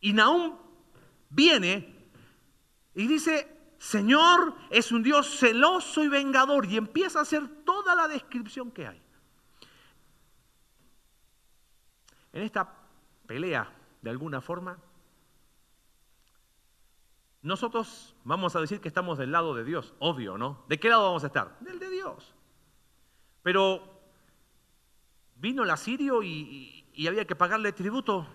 Y 0.00 0.12
Nahum 0.12 0.56
viene 1.28 2.10
y 2.94 3.06
dice, 3.06 3.74
Señor 3.78 4.54
es 4.70 4.92
un 4.92 5.02
Dios 5.02 5.38
celoso 5.38 6.02
y 6.02 6.08
vengador, 6.08 6.66
y 6.66 6.76
empieza 6.76 7.18
a 7.18 7.22
hacer 7.22 7.64
toda 7.64 7.94
la 7.94 8.08
descripción 8.08 8.70
que 8.70 8.86
hay. 8.86 9.02
En 12.32 12.42
esta 12.42 12.79
pelea, 13.30 13.72
de 14.02 14.10
alguna 14.10 14.40
forma, 14.40 14.76
nosotros 17.42 18.16
vamos 18.24 18.56
a 18.56 18.60
decir 18.60 18.80
que 18.80 18.88
estamos 18.88 19.18
del 19.18 19.30
lado 19.30 19.54
de 19.54 19.62
Dios, 19.62 19.94
obvio, 20.00 20.36
¿no? 20.36 20.64
¿De 20.66 20.80
qué 20.80 20.88
lado 20.88 21.04
vamos 21.04 21.22
a 21.22 21.28
estar? 21.28 21.56
Del 21.60 21.78
de 21.78 21.90
Dios. 21.90 22.34
Pero 23.44 23.84
vino 25.36 25.62
el 25.62 25.70
asirio 25.70 26.24
y, 26.24 26.84
había 27.06 27.24
que 27.24 27.36
pagarle 27.36 27.72
tributo. 27.72 28.26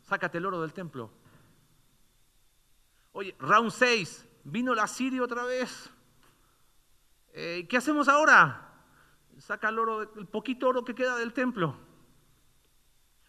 Sácate 0.00 0.38
el 0.38 0.46
oro 0.46 0.60
del 0.60 0.72
templo. 0.72 1.08
Oye, 3.12 3.36
round 3.38 3.70
6, 3.70 4.26
vino 4.42 4.72
el 4.72 4.80
asirio 4.80 5.22
otra 5.22 5.44
vez. 5.44 5.88
Eh, 7.32 7.64
¿Qué 7.70 7.76
hacemos 7.76 8.08
ahora? 8.08 8.74
Saca 9.38 9.68
el 9.68 9.78
oro, 9.78 10.02
el 10.02 10.26
poquito 10.26 10.66
oro 10.66 10.84
que 10.84 10.96
queda 10.96 11.16
del 11.16 11.32
templo. 11.32 11.91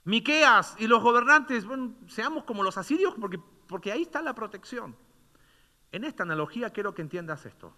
Miqueas 0.06 0.76
y 0.80 0.88
los 0.88 1.02
gobernantes, 1.02 1.66
bueno, 1.66 1.96
seamos 2.08 2.44
como 2.44 2.64
los 2.64 2.78
asirios 2.78 3.16
porque, 3.20 3.40
porque 3.68 3.92
ahí 3.92 4.02
está 4.02 4.22
la 4.22 4.36
protección. 4.36 4.96
En 5.92 6.04
esta 6.04 6.24
analogía 6.24 6.72
quiero 6.72 6.94
que 6.94 7.02
entiendas 7.02 7.46
esto. 7.46 7.74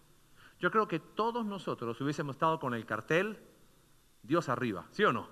Yo 0.60 0.72
creo 0.72 0.88
que 0.88 1.00
todos 1.00 1.46
nosotros 1.46 2.00
hubiésemos 2.02 2.36
estado 2.36 2.60
con 2.60 2.74
el 2.74 2.86
cartel 2.86 3.40
Dios 4.24 4.50
arriba, 4.50 4.88
¿sí 4.92 5.04
o 5.04 5.14
no? 5.14 5.28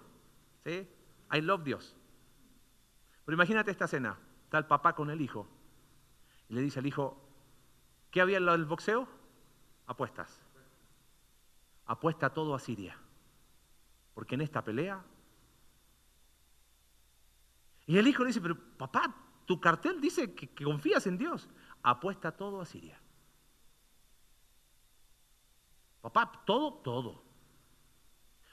¿Sí? 0.64 0.88
I 1.32 1.42
love 1.42 1.64
Dios. 1.64 1.96
Pero 3.26 3.36
imagínate 3.36 3.72
esta 3.72 3.86
escena. 3.86 4.18
Está 4.44 4.58
el 4.60 4.66
papá 4.66 4.94
con 4.94 5.10
el 5.10 5.22
hijo. 5.22 5.48
Y 6.50 6.54
le 6.54 6.62
dice 6.62 6.80
al 6.80 6.86
hijo, 6.86 7.18
¿qué 8.12 8.22
había 8.22 8.38
en 8.38 8.48
el 8.48 8.66
boxeo? 8.66 9.08
Apuestas. 9.88 10.42
Apuesta 11.86 12.32
todo 12.32 12.54
a 12.54 12.60
Siria. 12.60 12.98
Porque 14.14 14.36
en 14.36 14.42
esta 14.42 14.64
pelea... 14.64 15.04
Y 17.86 17.98
el 17.98 18.08
hijo 18.08 18.24
le 18.24 18.28
dice, 18.28 18.42
pero 18.42 18.58
papá, 18.78 19.14
tu 19.46 19.60
cartel 19.60 20.00
dice 20.00 20.34
que, 20.34 20.50
confías 20.64 21.06
en 21.08 21.18
Dios. 21.18 21.50
Apuesta 21.82 22.32
todo 22.32 22.62
a 22.62 22.66
Siria. 22.66 23.00
Papá, 26.02 26.44
todo, 26.46 26.74
todo. 26.76 27.24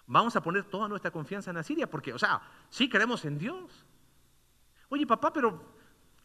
Vamos 0.07 0.35
a 0.35 0.43
poner 0.43 0.65
toda 0.65 0.89
nuestra 0.89 1.11
confianza 1.11 1.51
en 1.51 1.57
Asiria 1.57 1.89
porque, 1.89 2.13
o 2.13 2.19
sea, 2.19 2.43
sí 2.69 2.89
creemos 2.89 3.25
en 3.25 3.39
Dios. 3.39 3.87
Oye, 4.89 5.07
papá, 5.07 5.33
pero 5.33 5.75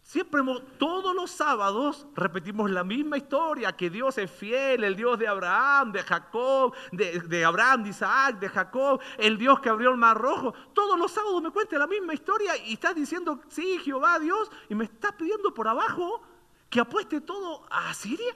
siempre, 0.06 0.41
todos 0.78 1.15
los 1.15 1.32
sábados 1.32 2.08
repetimos 2.15 2.70
la 2.70 2.84
misma 2.84 3.18
historia, 3.18 3.76
que 3.76 3.89
Dios 3.89 4.18
es 4.20 4.30
fiel, 4.30 4.84
el 4.84 4.96
Dios 4.96 5.18
de 5.18 5.28
Abraham, 5.28 5.91
de 5.91 6.04
Jacob, 6.04 6.74
de, 6.91 7.44
Abraham, 7.44 7.84
de 7.84 7.89
Isaac, 7.89 8.39
de 8.39 8.48
Jacob, 8.48 9.02
el 9.18 9.38
Dios 9.38 9.60
que 9.60 9.70
abrió 9.70 9.89
el 9.89 9.98
mar 9.98 10.18
rojo. 10.18 10.54
Todos 10.74 10.98
los 10.98 11.12
sábados 11.12 11.41
me 11.41 11.50
cuenta 11.50 11.80
la 11.80 11.88
misma 11.88 12.13
historia 12.13 12.56
y 12.56 12.74
estás 12.74 12.96
diciendo, 12.96 13.41
sí, 13.48 13.80
Jehová, 13.84 14.20
Dios, 14.20 14.52
y 14.70 14.76
me 14.76 14.86
estás 14.86 15.13
pidiendo 15.13 15.54
por 15.54 15.68
abajo 15.68 16.22
que 16.70 16.80
apueste 16.80 17.20
todo 17.22 17.65
a 17.72 17.89
Asiria. 17.89 18.36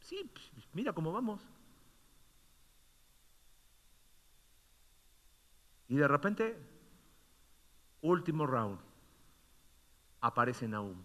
Sí, 0.00 0.30
mira 0.72 0.94
cómo 0.94 1.12
vamos. 1.12 1.42
Y 5.88 5.96
de 5.96 6.08
repente, 6.08 6.58
último 8.00 8.46
round, 8.46 8.83
aparece 10.24 10.66
Nahum. 10.66 10.96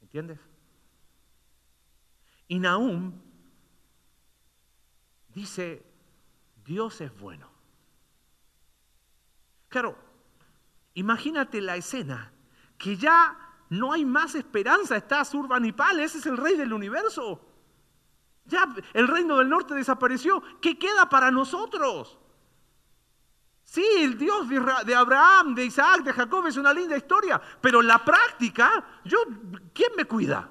¿Entiendes? 0.00 0.38
Y 2.46 2.60
Nahum 2.60 3.12
dice, 5.34 5.84
Dios 6.64 7.00
es 7.00 7.18
bueno. 7.18 7.50
Claro, 9.68 9.98
imagínate 10.94 11.60
la 11.60 11.76
escena, 11.76 12.32
que 12.78 12.96
ya 12.96 13.36
no 13.70 13.92
hay 13.92 14.04
más 14.04 14.36
esperanza, 14.36 14.96
está 14.96 15.24
Surbanipal, 15.24 15.98
ese 15.98 16.18
es 16.18 16.26
el 16.26 16.36
rey 16.36 16.56
del 16.56 16.72
universo. 16.72 17.48
Ya 18.44 18.72
el 18.92 19.08
reino 19.08 19.38
del 19.38 19.48
norte 19.48 19.74
desapareció, 19.74 20.42
¿qué 20.60 20.78
queda 20.78 21.08
para 21.08 21.32
nosotros? 21.32 22.18
Sí, 23.72 23.86
el 24.00 24.18
Dios 24.18 24.50
de 24.84 24.94
Abraham, 24.94 25.54
de 25.54 25.64
Isaac, 25.64 26.02
de 26.02 26.12
Jacob 26.12 26.46
es 26.46 26.58
una 26.58 26.74
linda 26.74 26.94
historia, 26.94 27.40
pero 27.58 27.80
la 27.80 28.04
práctica, 28.04 28.84
yo, 29.02 29.16
¿quién 29.72 29.92
me 29.96 30.04
cuida? 30.04 30.46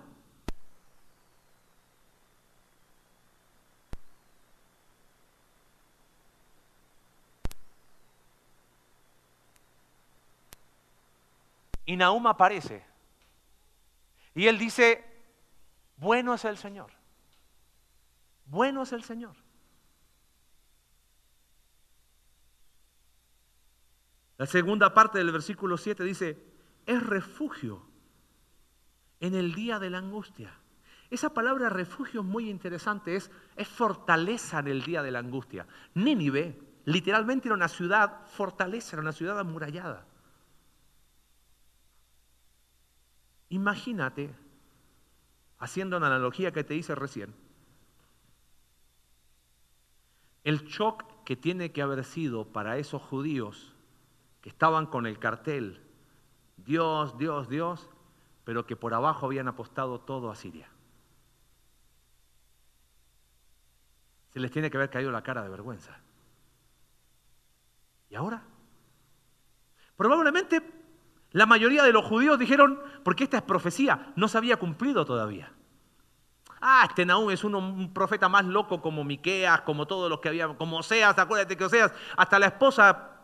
Y 11.85 11.95
Nahum 11.97 12.25
aparece. 12.25 12.83
Y 14.33 14.47
él 14.47 14.57
dice, 14.57 15.05
bueno 15.97 16.33
es 16.33 16.43
el 16.43 16.57
Señor. 16.57 16.89
Bueno 18.47 18.81
es 18.81 18.91
el 18.93 19.03
Señor. 19.03 19.40
La 24.41 24.47
segunda 24.47 24.91
parte 24.91 25.19
del 25.19 25.31
versículo 25.31 25.77
7 25.77 26.03
dice, 26.03 26.35
es 26.87 27.03
refugio 27.03 27.83
en 29.19 29.35
el 29.35 29.53
día 29.53 29.77
de 29.77 29.91
la 29.91 29.99
angustia. 29.99 30.51
Esa 31.11 31.31
palabra 31.31 31.69
refugio 31.69 32.21
es 32.21 32.25
muy 32.25 32.49
interesante, 32.49 33.15
es, 33.15 33.29
es 33.55 33.67
fortaleza 33.67 34.57
en 34.57 34.69
el 34.69 34.81
día 34.81 35.03
de 35.03 35.11
la 35.11 35.19
angustia. 35.19 35.67
Nínive 35.93 36.59
literalmente 36.85 37.49
era 37.49 37.53
una 37.53 37.67
ciudad 37.67 38.25
fortaleza, 38.29 38.95
era 38.95 39.03
una 39.03 39.11
ciudad 39.11 39.37
amurallada. 39.37 40.07
Imagínate, 43.49 44.33
haciendo 45.59 45.97
una 45.97 46.07
analogía 46.07 46.51
que 46.51 46.63
te 46.63 46.73
hice 46.73 46.95
recién, 46.95 47.35
el 50.43 50.65
shock 50.65 51.05
que 51.25 51.35
tiene 51.35 51.71
que 51.71 51.83
haber 51.83 52.03
sido 52.03 52.51
para 52.51 52.79
esos 52.79 53.03
judíos 53.03 53.70
que 54.41 54.49
estaban 54.49 54.87
con 54.87 55.05
el 55.05 55.19
cartel 55.19 55.81
Dios, 56.57 57.17
Dios, 57.17 57.49
Dios, 57.49 57.89
pero 58.43 58.65
que 58.65 58.75
por 58.75 58.93
abajo 58.93 59.25
habían 59.25 59.47
apostado 59.47 59.99
todo 60.01 60.29
a 60.29 60.35
Siria. 60.35 60.69
Se 64.29 64.39
les 64.39 64.51
tiene 64.51 64.69
que 64.69 64.77
haber 64.77 64.89
caído 64.89 65.11
la 65.11 65.23
cara 65.23 65.43
de 65.43 65.49
vergüenza. 65.49 65.99
¿Y 68.09 68.15
ahora? 68.15 68.43
Probablemente 69.95 70.61
la 71.31 71.45
mayoría 71.45 71.83
de 71.83 71.93
los 71.93 72.05
judíos 72.05 72.37
dijeron, 72.39 72.81
porque 73.03 73.23
esta 73.23 73.37
es 73.37 73.43
profecía, 73.43 74.13
no 74.15 74.27
se 74.27 74.37
había 74.37 74.57
cumplido 74.57 75.05
todavía. 75.05 75.53
Ah, 76.59 76.85
este 76.87 77.05
Nahum 77.05 77.31
es 77.31 77.43
un 77.43 77.93
profeta 77.93 78.29
más 78.29 78.45
loco 78.45 78.81
como 78.81 79.03
Miqueas, 79.03 79.61
como 79.61 79.87
todos 79.87 80.09
los 80.09 80.19
que 80.19 80.29
había, 80.29 80.47
como 80.55 80.77
Oseas, 80.77 81.17
acuérdate 81.17 81.57
que 81.57 81.65
Oseas, 81.65 81.93
hasta 82.15 82.37
la 82.37 82.47
esposa 82.47 83.20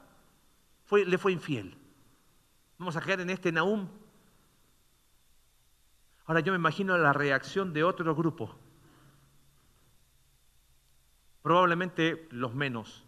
le 0.92 1.18
fue 1.18 1.32
infiel. 1.32 1.78
Vamos 2.78 2.96
a 2.96 3.02
caer 3.02 3.22
en 3.22 3.30
este 3.30 3.52
Nahum. 3.52 3.88
Ahora 6.26 6.42
yo 6.42 6.52
me 6.52 6.58
imagino 6.58 6.98
la 6.98 7.14
reacción 7.14 7.74
de 7.74 7.84
otro 7.84 8.14
grupo. 8.16 8.56
Probablemente 11.42 12.28
los 12.32 12.54
menos. 12.54 13.06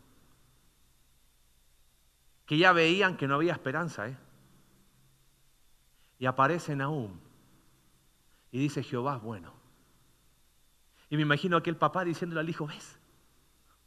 Que 2.45 2.57
ya 2.57 2.71
veían 2.71 3.17
que 3.17 3.27
no 3.27 3.35
había 3.35 3.53
esperanza. 3.53 4.07
¿eh? 4.07 4.17
Y 6.17 6.25
aparece 6.25 6.75
Nahum. 6.75 7.19
Y 8.51 8.59
dice, 8.59 8.81
Jehová 8.81 9.17
es 9.17 9.21
bueno. 9.21 9.53
Y 11.09 11.15
me 11.15 11.23
imagino 11.23 11.57
aquel 11.57 11.75
papá 11.75 12.03
diciéndole 12.03 12.41
al 12.41 12.49
hijo, 12.49 12.67
¿ves? 12.67 12.99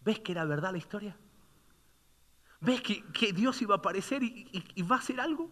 ¿Ves 0.00 0.20
que 0.20 0.32
era 0.32 0.44
verdad 0.44 0.72
la 0.72 0.78
historia? 0.78 1.16
¿Ves 2.62 2.80
que, 2.80 3.32
Dios 3.32 3.60
iba 3.60 3.74
a 3.74 3.78
aparecer 3.78 4.22
y, 4.22 4.82
va 4.82 4.96
a 4.96 4.98
hacer 5.00 5.20
algo? 5.20 5.50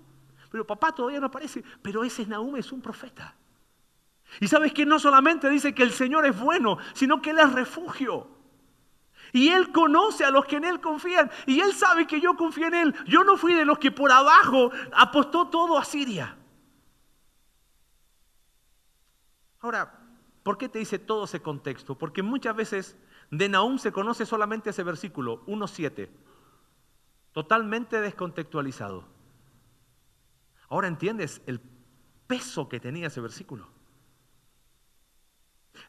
Pero 0.49 0.65
papá 0.65 0.93
todavía 0.93 1.19
no 1.19 1.27
aparece, 1.27 1.65
pero 1.83 2.05
ese 2.05 2.25
Nahum 2.25 2.57
es 2.57 2.71
un 2.71 2.81
profeta. 2.81 3.35
Y 4.39 4.47
sabes 4.47 4.73
que 4.73 4.87
no 4.87 5.01
solamente 5.01 5.51
dice 5.51 5.75
que 5.75 5.83
el 5.83 5.91
Señor 5.91 6.25
es 6.25 6.39
bueno, 6.39 6.79
sino 6.95 7.21
que 7.21 7.31
Él 7.31 7.41
es 7.41 7.53
refugio. 7.53 8.29
Y 9.33 9.49
Él 9.49 9.73
conoce 9.73 10.25
a 10.25 10.31
los 10.31 10.45
que 10.47 10.57
en 10.57 10.65
Él 10.65 10.81
confían. 10.81 11.29
Y 11.47 11.59
Él 11.59 11.73
sabe 11.73 12.07
que 12.07 12.21
yo 12.21 12.37
confío 12.37 12.69
en 12.69 12.75
Él. 12.75 12.95
Yo 13.09 13.25
no 13.25 13.37
fui 13.37 13.55
de 13.55 13.65
los 13.65 13.81
que 13.81 13.91
por 13.91 14.13
abajo 14.13 14.71
apostó 14.93 15.49
todo 15.49 15.79
a 15.79 15.85
Siria. 15.85 16.37
Ahora, 19.59 19.99
¿por 20.45 20.59
qué 20.59 20.69
te 20.69 20.79
dice 20.79 21.01
todo 21.01 21.25
ese 21.25 21.43
contexto? 21.43 21.99
Porque 21.99 22.23
muchas 22.23 22.55
veces 22.55 22.97
de 23.33 23.49
Nahum 23.49 23.79
se 23.79 23.91
conoce 23.91 24.25
solamente 24.27 24.71
ese 24.71 24.85
versículo 24.85 25.45
1.7 25.47 26.09
totalmente 27.33 28.01
descontextualizado. 28.01 29.05
Ahora 30.69 30.89
entiendes 30.89 31.43
el 31.47 31.61
peso 32.27 32.69
que 32.69 32.81
tenía 32.81 33.09
ese 33.09 33.21
versículo. 33.21 33.69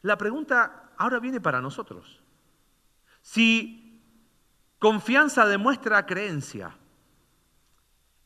La 0.02 0.16
pregunta 0.16 0.92
ahora 0.96 1.20
viene 1.20 1.40
para 1.40 1.60
nosotros. 1.60 2.22
Si 3.20 4.00
confianza 4.78 5.46
demuestra 5.46 6.04
creencia, 6.06 6.76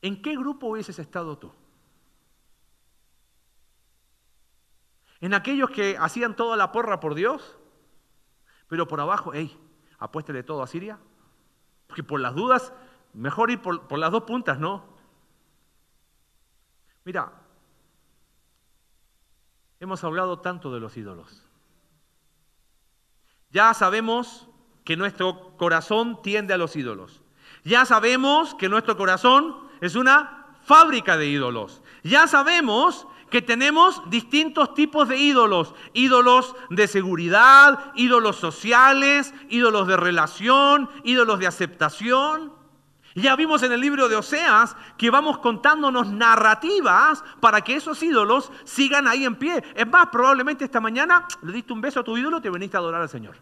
¿en 0.01 0.21
qué 0.21 0.35
grupo 0.35 0.67
hubieses 0.67 0.97
estado 0.97 1.37
tú? 1.37 1.51
En 5.19 5.33
aquellos 5.33 5.69
que 5.69 5.97
hacían 5.99 6.35
toda 6.35 6.55
la 6.57 6.71
porra 6.71 6.99
por 6.99 7.15
Dios, 7.15 7.57
pero 8.67 8.87
por 8.87 8.99
abajo, 8.99 9.31
hey, 9.33 9.55
apuéstele 9.97 10.43
todo 10.43 10.61
a 10.61 10.67
Siria. 10.67 10.99
Porque 11.87 12.03
por 12.03 12.19
las 12.19 12.35
dudas, 12.35 12.73
mejor 13.17 13.51
ir 13.51 13.61
por, 13.61 13.87
por 13.87 13.99
las 13.99 14.11
dos 14.11 14.23
puntas, 14.23 14.59
¿no? 14.59 14.85
Mira, 17.03 17.31
hemos 19.79 20.03
hablado 20.03 20.39
tanto 20.39 20.73
de 20.73 20.79
los 20.79 20.95
ídolos. 20.97 21.43
Ya 23.49 23.73
sabemos 23.73 24.47
que 24.83 24.97
nuestro 24.97 25.55
corazón 25.57 26.21
tiende 26.21 26.53
a 26.53 26.57
los 26.57 26.75
ídolos. 26.75 27.21
Ya 27.63 27.85
sabemos 27.85 28.55
que 28.55 28.69
nuestro 28.69 28.97
corazón 28.97 29.57
es 29.81 29.95
una 29.95 30.55
fábrica 30.63 31.17
de 31.17 31.27
ídolos. 31.27 31.81
Ya 32.03 32.27
sabemos 32.27 33.07
que 33.29 33.41
tenemos 33.41 34.01
distintos 34.09 34.73
tipos 34.73 35.07
de 35.07 35.17
ídolos. 35.17 35.73
Ídolos 35.93 36.55
de 36.69 36.87
seguridad, 36.87 37.91
ídolos 37.95 38.35
sociales, 38.35 39.33
ídolos 39.49 39.87
de 39.87 39.97
relación, 39.97 40.89
ídolos 41.03 41.39
de 41.39 41.47
aceptación. 41.47 42.56
Ya 43.17 43.35
vimos 43.35 43.63
en 43.63 43.71
el 43.71 43.81
libro 43.81 44.07
de 44.07 44.15
Oseas 44.15 44.75
que 44.95 45.09
vamos 45.09 45.39
contándonos 45.39 46.07
narrativas 46.11 47.23
para 47.41 47.61
que 47.61 47.75
esos 47.75 48.03
ídolos 48.03 48.51
sigan 48.63 49.07
ahí 49.07 49.25
en 49.25 49.35
pie. 49.35 49.63
Es 49.75 49.87
más, 49.87 50.09
probablemente 50.11 50.65
esta 50.65 50.79
mañana 50.79 51.27
le 51.41 51.51
diste 51.51 51.73
un 51.73 51.81
beso 51.81 52.01
a 52.01 52.03
tu 52.03 52.15
ídolo 52.15 52.37
y 52.37 52.41
te 52.41 52.51
veniste 52.51 52.77
a 52.77 52.79
adorar 52.79 53.01
al 53.01 53.09
Señor. 53.09 53.35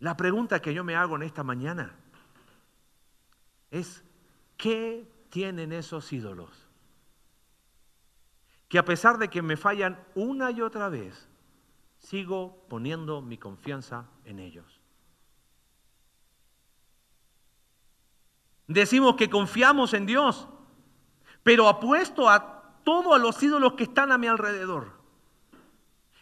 La 0.00 0.18
pregunta 0.18 0.60
que 0.60 0.74
yo 0.74 0.84
me 0.84 0.96
hago 0.96 1.16
en 1.16 1.22
esta 1.22 1.42
mañana 1.42 1.94
es, 3.70 4.04
¿qué 4.58 5.10
tienen 5.30 5.72
esos 5.72 6.12
ídolos? 6.12 6.50
Que 8.68 8.78
a 8.78 8.84
pesar 8.84 9.16
de 9.16 9.28
que 9.28 9.40
me 9.40 9.56
fallan 9.56 9.98
una 10.14 10.50
y 10.50 10.60
otra 10.60 10.90
vez, 10.90 11.26
sigo 11.98 12.66
poniendo 12.68 13.22
mi 13.22 13.38
confianza 13.38 14.04
en 14.26 14.40
ellos. 14.40 14.77
Decimos 18.68 19.16
que 19.16 19.28
confiamos 19.28 19.92
en 19.94 20.06
Dios, 20.06 20.46
pero 21.42 21.68
apuesto 21.68 22.28
a 22.28 22.80
todos 22.84 23.20
los 23.20 23.42
ídolos 23.42 23.72
que 23.72 23.84
están 23.84 24.12
a 24.12 24.18
mi 24.18 24.28
alrededor. 24.28 24.92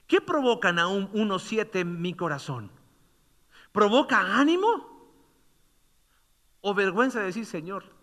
¿Qué 0.07 0.21
provocan 0.23 0.79
a 0.79 0.87
un 0.87 1.13
1.7 1.13 1.81
en 1.81 2.01
mi 2.01 2.15
corazón? 2.15 2.71
¿Provoca 3.73 4.39
ánimo? 4.39 5.11
¿O 6.63 6.73
vergüenza 6.73 7.19
de 7.19 7.27
decir, 7.27 7.45
Señor, 7.45 7.97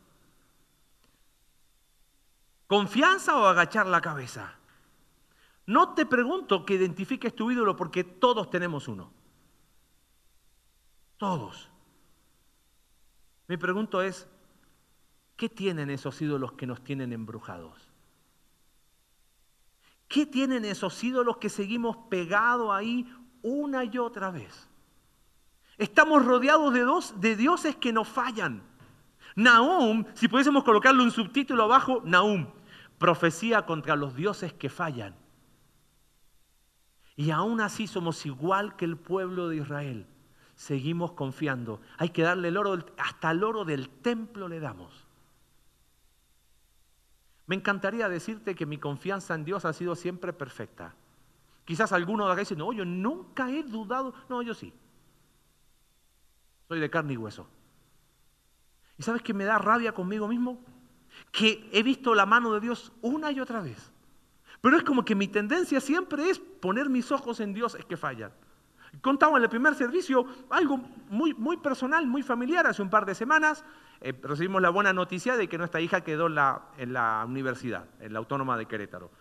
¿Confianza 2.74 3.38
o 3.38 3.46
agachar 3.46 3.86
la 3.86 4.02
cabeza? 4.02 4.56
No 5.68 5.94
te 5.94 6.08
pregunto 6.08 6.66
que 6.66 6.74
identifiques 6.74 7.36
tu 7.36 7.52
ídolo 7.52 7.76
porque 7.76 8.04
todos 8.04 8.50
tenemos 8.50 8.88
uno. 8.88 9.12
Todos. 11.18 11.70
Mi 13.48 13.58
pregunto 13.58 14.02
es, 14.02 14.28
¿qué 15.44 15.50
tienen 15.50 15.90
esos 15.90 16.22
ídolos 16.22 16.54
que 16.54 16.66
nos 16.66 16.82
tienen 16.86 17.12
embrujados? 17.12 17.92
¿Qué 20.08 20.26
tienen 20.26 20.64
esos 20.64 21.04
ídolos 21.04 21.36
que 21.36 21.50
seguimos 21.50 21.98
pegados 22.10 22.72
ahí 22.72 23.14
una 23.42 23.84
y 23.84 23.98
otra 23.98 24.32
vez? 24.32 24.70
Estamos 25.78 26.26
rodeados 26.26 26.74
de, 26.74 26.80
dos, 26.84 27.20
de 27.20 27.36
dioses 27.36 27.76
que 27.76 27.92
nos 27.92 28.08
fallan. 28.08 28.64
Nahum, 29.36 30.06
si 30.14 30.30
pudiésemos 30.30 30.64
colocarle 30.64 31.04
un 31.04 31.12
subtítulo 31.12 31.64
abajo, 31.64 32.02
Nahum, 32.06 32.48
profecía 32.98 33.66
contra 33.66 33.98
los 33.98 34.16
dioses 34.16 34.54
que 34.54 34.70
fallan. 34.70 35.14
Y 37.18 37.32
aún 37.32 37.60
así 37.60 37.86
somos 37.86 38.26
igual 38.26 38.78
que 38.78 38.86
el 38.86 38.96
pueblo 38.96 39.50
de 39.50 39.58
Israel. 39.58 40.08
Seguimos 40.56 41.12
confiando. 41.12 41.82
Hay 41.98 42.12
que 42.12 42.22
darle 42.22 42.48
el 42.48 42.56
oro, 42.56 42.86
hasta 42.98 43.32
el 43.32 43.44
oro 43.44 43.66
del 43.66 43.90
templo 43.90 44.48
le 44.48 44.62
damos. 44.62 45.06
Me 47.54 47.58
encantaría 47.58 48.10
decirte 48.10 48.56
que 48.56 48.66
mi 48.66 48.80
confianza 48.80 49.36
en 49.36 49.46
Dios 49.46 49.64
ha 49.64 49.74
sido 49.74 49.94
siempre 49.94 50.34
perfecta. 50.34 50.96
Quizás 51.66 51.92
alguno 51.92 52.26
de 52.26 52.34
acá 52.34 52.40
dice, 52.40 52.56
no, 52.56 52.74
yo 52.74 52.84
nunca 52.84 53.52
he 53.52 53.62
dudado. 53.62 54.16
No, 54.28 54.42
yo 54.42 54.56
sí. 54.56 54.74
Soy 56.68 56.80
de 56.80 56.90
carne 56.90 57.14
y 57.14 57.18
hueso. 57.18 57.48
¿Y 58.98 59.04
sabes 59.04 59.22
que 59.22 59.36
me 59.36 59.44
da 59.44 59.60
rabia 59.60 59.94
conmigo 59.94 60.28
mismo? 60.28 60.66
que 61.32 61.70
he 61.72 61.84
visto 61.84 62.16
la 62.16 62.26
mano 62.26 62.54
de 62.54 62.60
Dios 62.60 62.92
una 63.04 63.32
y 63.32 63.40
otra 63.40 63.62
vez. 63.62 63.92
Pero 64.60 64.76
es 64.76 64.82
como 64.82 65.06
que 65.06 65.14
mi 65.14 65.28
tendencia 65.28 65.80
siempre 65.80 66.32
es 66.32 66.40
poner 66.40 66.90
mis 66.90 67.12
ojos 67.12 67.40
en 67.40 67.54
Dios, 67.54 67.76
es 67.76 67.86
que 67.86 67.98
fallan. 67.98 68.34
Contaba 69.02 69.38
en 69.38 69.44
el 69.44 69.50
primer 69.50 69.76
servicio 69.76 70.26
algo 70.50 70.80
muy, 71.10 71.58
personal, 71.58 72.06
muy 72.06 72.24
familiar. 72.24 72.68
Hace 72.68 72.82
un 72.82 72.90
par 72.90 73.06
de 73.06 73.16
semanas 73.16 73.66
eh, 74.02 74.14
recibimos 74.24 74.62
la 74.62 74.70
buena 74.70 74.94
noticia 74.94 75.36
de 75.36 75.48
que 75.48 75.58
nuestra 75.58 75.82
hija 75.82 76.02
quedó 76.02 76.28
en 76.28 76.36
la, 76.36 76.62
en 76.78 76.94
la 76.94 77.24
universidad, 77.28 77.86
en 78.00 78.14
la 78.14 78.20
Autónoma 78.20 78.58
de 78.58 78.66
Querétaro. 78.66 79.12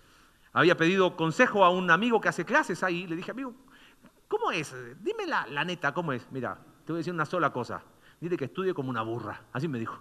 Había 0.53 0.77
pedido 0.77 1.17
consejo 1.17 1.65
a 1.65 1.71
un 1.71 1.91
amigo 1.91 2.21
que 2.21 2.29
hace 2.29 2.45
clases 2.45 2.83
ahí. 2.83 3.07
Le 3.07 3.17
dije, 3.17 3.31
amigo, 3.31 3.55
¿cómo 4.29 4.51
es? 4.53 4.75
Dime 5.03 5.27
la, 5.27 5.47
la 5.47 5.65
neta, 5.65 5.95
¿cómo 5.95 6.13
es? 6.13 6.31
Mira, 6.31 6.59
te 6.85 6.93
voy 6.93 6.99
a 6.99 7.01
decir 7.01 7.15
una 7.15 7.25
sola 7.25 7.51
cosa. 7.51 7.83
Dile 8.21 8.37
que 8.37 8.45
estudie 8.45 8.75
como 8.75 8.91
una 8.91 9.03
burra. 9.03 9.41
Así 9.53 9.67
me 9.69 9.79
dijo. 9.79 9.99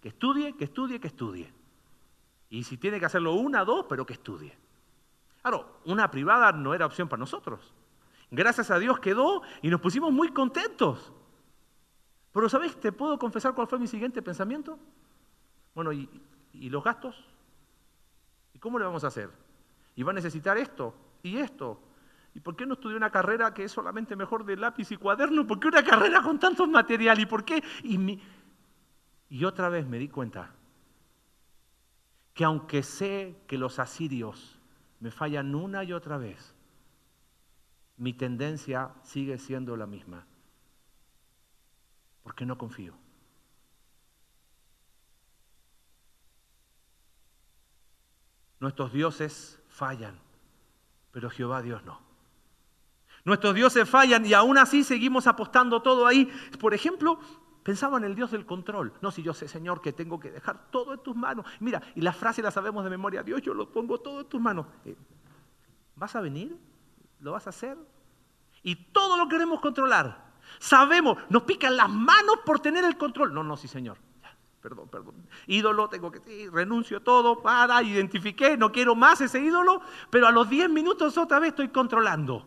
Que 0.00 0.08
estudie, 0.08 0.54
que 0.56 0.64
estudie, 0.64 1.00
que 1.00 1.08
estudie. 1.08 1.52
Y 2.50 2.64
si 2.64 2.76
tiene 2.76 3.00
que 3.00 3.06
hacerlo 3.06 3.32
una, 3.32 3.64
dos, 3.64 3.86
pero 3.88 4.04
que 4.04 4.12
estudie. 4.12 4.56
Claro, 5.40 5.80
una 5.86 6.10
privada 6.10 6.52
no 6.52 6.74
era 6.74 6.86
opción 6.86 7.08
para 7.08 7.20
nosotros. 7.20 7.72
Gracias 8.32 8.70
a 8.70 8.78
Dios 8.78 8.98
quedó 8.98 9.42
y 9.60 9.68
nos 9.68 9.82
pusimos 9.82 10.10
muy 10.10 10.28
contentos. 10.28 11.12
Pero 12.32 12.48
¿sabes? 12.48 12.80
¿Te 12.80 12.90
puedo 12.90 13.18
confesar 13.18 13.54
cuál 13.54 13.66
fue 13.66 13.78
mi 13.78 13.86
siguiente 13.86 14.22
pensamiento? 14.22 14.78
Bueno, 15.74 15.92
¿y, 15.92 16.08
¿y, 16.54 16.70
los 16.70 16.82
gastos? 16.82 17.14
¿Y 18.54 18.58
cómo 18.58 18.78
le 18.78 18.86
vamos 18.86 19.04
a 19.04 19.08
hacer? 19.08 19.28
¿Y 19.94 20.02
va 20.02 20.12
a 20.12 20.14
necesitar 20.14 20.56
esto 20.56 20.94
y 21.22 21.36
esto? 21.36 21.78
¿Y 22.34 22.40
por 22.40 22.56
qué 22.56 22.64
no 22.64 22.72
estudió 22.72 22.96
una 22.96 23.10
carrera 23.10 23.52
que 23.52 23.64
es 23.64 23.72
solamente 23.72 24.16
mejor 24.16 24.46
de 24.46 24.56
lápiz 24.56 24.90
y 24.90 24.96
cuaderno? 24.96 25.46
¿Por 25.46 25.60
qué 25.60 25.68
una 25.68 25.84
carrera 25.84 26.22
con 26.22 26.38
tantos 26.38 26.66
material? 26.70 27.20
¿Y 27.20 27.26
por 27.26 27.44
qué? 27.44 27.62
Y 27.82 28.18
y 29.28 29.44
otra 29.44 29.68
vez 29.68 29.86
me 29.86 29.98
di 29.98 30.08
cuenta 30.08 30.54
que 32.32 32.44
aunque 32.44 32.82
sé 32.82 33.42
que 33.46 33.58
los 33.58 33.78
asirios 33.78 34.58
me 35.00 35.10
fallan 35.10 35.54
una 35.54 35.84
y 35.84 35.92
otra 35.92 36.16
vez, 36.16 36.54
mi 38.02 38.12
tendencia 38.12 38.90
sigue 39.04 39.38
siendo 39.38 39.76
la 39.76 39.86
misma. 39.86 40.26
Porque 42.24 42.44
no 42.44 42.58
confío. 42.58 42.94
Nuestros 48.58 48.92
dioses 48.92 49.62
fallan, 49.68 50.18
pero 51.12 51.30
Jehová 51.30 51.62
Dios 51.62 51.84
no. 51.84 52.00
Nuestros 53.24 53.54
dioses 53.54 53.88
fallan 53.88 54.26
y 54.26 54.34
aún 54.34 54.58
así 54.58 54.82
seguimos 54.82 55.28
apostando 55.28 55.80
todo 55.80 56.04
ahí. 56.04 56.28
Por 56.58 56.74
ejemplo, 56.74 57.20
Pensaba 57.62 57.96
en 57.96 58.02
el 58.02 58.16
Dios 58.16 58.32
del 58.32 58.44
control. 58.44 58.92
No, 59.02 59.12
si 59.12 59.22
yo 59.22 59.32
sé, 59.32 59.46
Señor, 59.46 59.80
que 59.80 59.92
tengo 59.92 60.18
que 60.18 60.32
dejar 60.32 60.68
todo 60.72 60.94
en 60.94 60.98
tus 61.00 61.14
manos. 61.14 61.46
Mira, 61.60 61.80
y 61.94 62.00
la 62.00 62.12
frase 62.12 62.42
la 62.42 62.50
sabemos 62.50 62.82
de 62.82 62.90
memoria. 62.90 63.22
Dios, 63.22 63.40
yo 63.40 63.54
lo 63.54 63.70
pongo 63.70 64.00
todo 64.00 64.22
en 64.22 64.26
tus 64.26 64.40
manos. 64.40 64.66
Eh, 64.84 64.96
¿Vas 65.94 66.16
a 66.16 66.20
venir? 66.20 66.58
¿Lo 67.20 67.30
vas 67.30 67.46
a 67.46 67.50
hacer? 67.50 67.78
Y 68.62 68.76
todo 68.76 69.16
lo 69.16 69.28
queremos 69.28 69.60
controlar. 69.60 70.32
Sabemos, 70.58 71.18
nos 71.28 71.42
pican 71.42 71.76
las 71.76 71.88
manos 71.88 72.36
por 72.44 72.60
tener 72.60 72.84
el 72.84 72.96
control. 72.96 73.34
No, 73.34 73.42
no, 73.42 73.56
sí, 73.56 73.68
Señor. 73.68 73.98
perdón, 74.60 74.88
perdón. 74.88 75.14
Ídolo, 75.46 75.88
tengo 75.88 76.12
que, 76.12 76.20
sí, 76.20 76.48
renuncio 76.48 77.02
todo, 77.02 77.42
para, 77.42 77.82
identifiqué, 77.82 78.56
no 78.56 78.70
quiero 78.70 78.94
más 78.94 79.20
ese 79.20 79.40
ídolo, 79.40 79.80
pero 80.10 80.28
a 80.28 80.30
los 80.30 80.48
10 80.48 80.70
minutos 80.70 81.18
otra 81.18 81.40
vez 81.40 81.50
estoy 81.50 81.68
controlando. 81.68 82.46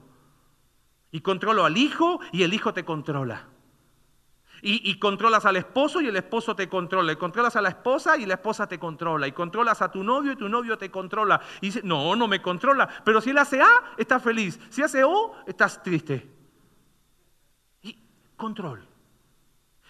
Y 1.11 1.21
controlo 1.21 1.65
al 1.65 1.77
hijo 1.77 2.19
y 2.31 2.43
el 2.43 2.53
hijo 2.53 2.73
te 2.73 2.85
controla. 2.85 3.47
Y, 4.67 4.97
controlas 4.97 5.45
al 5.45 5.57
esposo 5.57 6.01
y 6.01 6.07
el 6.07 6.15
esposo 6.15 6.55
te 6.55 6.67
controla. 6.67 7.11
Y 7.11 7.17
controlas 7.17 7.55
a 7.55 7.61
la 7.61 7.69
esposa 7.69 8.17
y 8.17 8.25
la 8.25 8.33
esposa 8.33 8.67
te 8.67 8.79
controla. 8.79 9.27
Y 9.27 9.31
controlas 9.31 9.79
a 9.83 9.91
tu 9.91 10.03
novio 10.03 10.31
y 10.31 10.35
tu 10.35 10.49
novio 10.49 10.75
te 10.75 10.89
controla. 10.89 11.39
Y 11.61 11.67
dice, 11.67 11.81
no, 11.83 12.15
no 12.15 12.27
me 12.27 12.41
controla. 12.41 12.89
Pero 13.03 13.21
si 13.21 13.29
él 13.29 13.37
hace 13.37 13.61
A, 13.61 13.69
estás 13.95 14.23
feliz. 14.23 14.59
Si 14.71 14.81
hace 14.81 15.03
O, 15.03 15.35
estás 15.45 15.83
triste. 15.83 16.27
Y 17.83 17.95
control. 18.35 18.83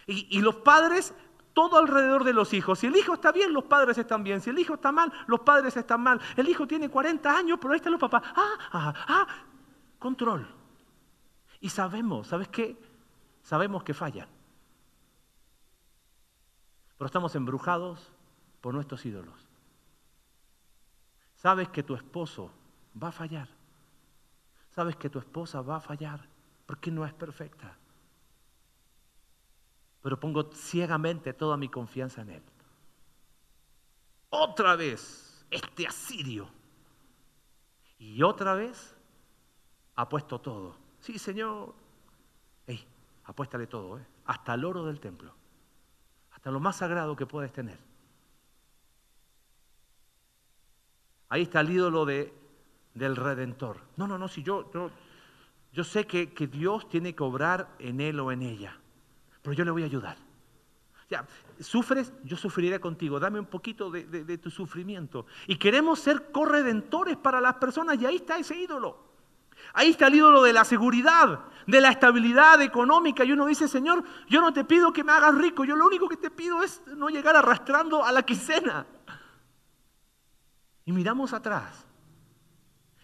Y, 0.08 0.28
y 0.38 0.42
los 0.42 0.56
padres, 0.56 1.14
todo 1.54 1.78
alrededor 1.78 2.26
de 2.26 2.34
los 2.34 2.54
hijos. 2.54 2.80
Si 2.80 2.88
el 2.88 2.98
hijo 2.98 3.14
está 3.14 3.32
bien, 3.32 3.54
los 3.54 3.64
padres 3.64 3.98
están 3.98 4.26
bien. 4.26 4.42
Si 4.42 4.50
el 4.50 4.60
hijo 4.60 4.74
está 4.74 4.92
mal, 4.92 5.10
los 5.28 5.40
padres 5.40 5.78
están 5.78 6.02
mal. 6.02 6.20
El 6.36 6.50
hijo 6.50 6.68
tiene 6.68 6.90
40 6.90 7.38
años, 7.38 7.60
pero 7.62 7.72
ahí 7.72 7.78
están 7.78 7.94
los 7.94 8.02
papás. 8.02 8.24
Ah, 8.36 8.58
ah, 8.74 8.94
ah. 9.08 9.28
Control. 10.00 10.46
Y 11.62 11.70
sabemos, 11.70 12.28
¿sabes 12.28 12.50
qué? 12.50 12.78
Sabemos 13.42 13.82
que 13.82 13.94
fallan. 13.94 14.35
Pero 16.98 17.06
estamos 17.08 17.36
embrujados 17.36 18.12
por 18.62 18.74
nuestros 18.74 19.06
ídolos. 19.06 19.36
sabes 21.36 21.70
que 21.70 21.84
tu 21.84 21.94
esposo 21.94 22.52
va 23.02 23.10
a 23.10 23.12
fallar. 23.12 23.48
Sabes 24.70 24.96
que 24.96 25.10
tu 25.10 25.20
esposa 25.20 25.62
va 25.62 25.78
a 25.78 25.82
fallar 25.82 26.28
porque 26.66 26.92
no 26.92 27.06
es 27.06 27.14
perfecta. 27.14 27.78
Pero 30.02 30.20
pongo 30.20 30.52
ciegamente 30.52 31.34
toda 31.34 31.58
mi 31.58 31.70
confianza 31.70 32.22
en 32.22 32.30
Él. 32.32 32.44
Otra 34.30 34.76
vez, 34.76 35.46
este 35.50 35.88
asirio. 35.88 36.50
Y 37.98 38.22
otra 38.24 38.54
vez, 38.54 38.96
apuesto 39.96 40.40
todo. 40.40 40.76
Sí, 41.00 41.18
Señor. 41.18 41.74
Ey, 42.68 42.86
apuéstale 43.24 43.68
todo, 43.68 44.00
¿eh? 44.00 44.06
hasta 44.26 44.54
el 44.54 44.66
oro 44.66 44.86
del 44.86 45.00
templo. 45.00 45.34
Lo 46.52 46.60
más 46.60 46.78
sagrado 46.78 47.16
que 47.16 47.26
puedes 47.26 47.52
tener. 47.52 47.78
Ahí 51.30 51.42
está 51.42 51.62
el 51.62 51.72
ídolo 51.72 52.06
de, 52.06 52.34
del 52.94 53.16
Redentor. 53.16 53.82
No, 53.98 54.08
no, 54.08 54.18
no, 54.18 54.28
si 54.28 54.44
yo, 54.44 54.72
yo, 54.72 54.92
yo 55.74 55.84
sé 55.84 56.06
que, 56.06 56.34
que, 56.34 56.48
Dios 56.48 56.88
tiene 56.88 57.16
que 57.16 57.24
obrar 57.24 57.76
en 57.80 58.00
él 58.00 58.20
o 58.20 58.32
en 58.32 58.44
ella, 58.44 58.78
pero 59.42 59.54
yo 59.54 59.66
le 59.66 59.72
voy 59.72 59.82
a 59.82 59.86
ayudar. 59.86 60.18
Ya, 61.10 61.26
sufres, 61.60 62.14
yo 62.24 62.38
sufriré 62.38 62.80
contigo, 62.80 63.20
dame 63.20 63.40
un 63.40 63.46
poquito 63.48 63.90
de, 63.90 64.06
de, 64.06 64.24
de 64.24 64.38
tu 64.38 64.52
sufrimiento. 64.52 65.26
Y 65.48 65.58
queremos 65.58 66.00
ser 66.00 66.32
corredentores 66.32 67.18
para 67.18 67.42
las 67.42 67.56
personas 67.56 68.00
y 68.00 68.06
ahí 68.06 68.18
está 68.18 68.38
ese 68.38 68.56
ídolo. 68.56 69.04
Ahí 69.74 69.90
está 69.90 70.08
el 70.08 70.16
ídolo 70.16 70.44
de 70.44 70.54
la 70.54 70.64
seguridad, 70.64 71.42
de 71.68 71.82
la 71.82 71.90
estabilidad 71.90 72.62
económica. 72.62 73.24
Y 73.24 73.32
uno 73.32 73.46
dice, 73.46 73.68
Señor, 73.68 74.04
yo 74.28 74.42
no 74.42 74.54
te 74.54 74.64
pido 74.64 74.94
que 74.94 75.04
me 75.04 75.12
hagas 75.12 75.36
rico, 75.36 75.66
yo 75.66 75.76
lo 75.76 75.86
único 75.86 76.08
que 76.08 76.18
te 76.18 76.30
pido 76.30 76.64
es 76.64 76.82
no 76.96 77.10
llegar 77.10 77.36
arrastrando 77.36 78.04
a 78.04 78.12
la 78.12 78.24
quincena. 78.24 78.86
Y 80.86 80.92
miramos 80.92 81.34
atrás 81.34 81.86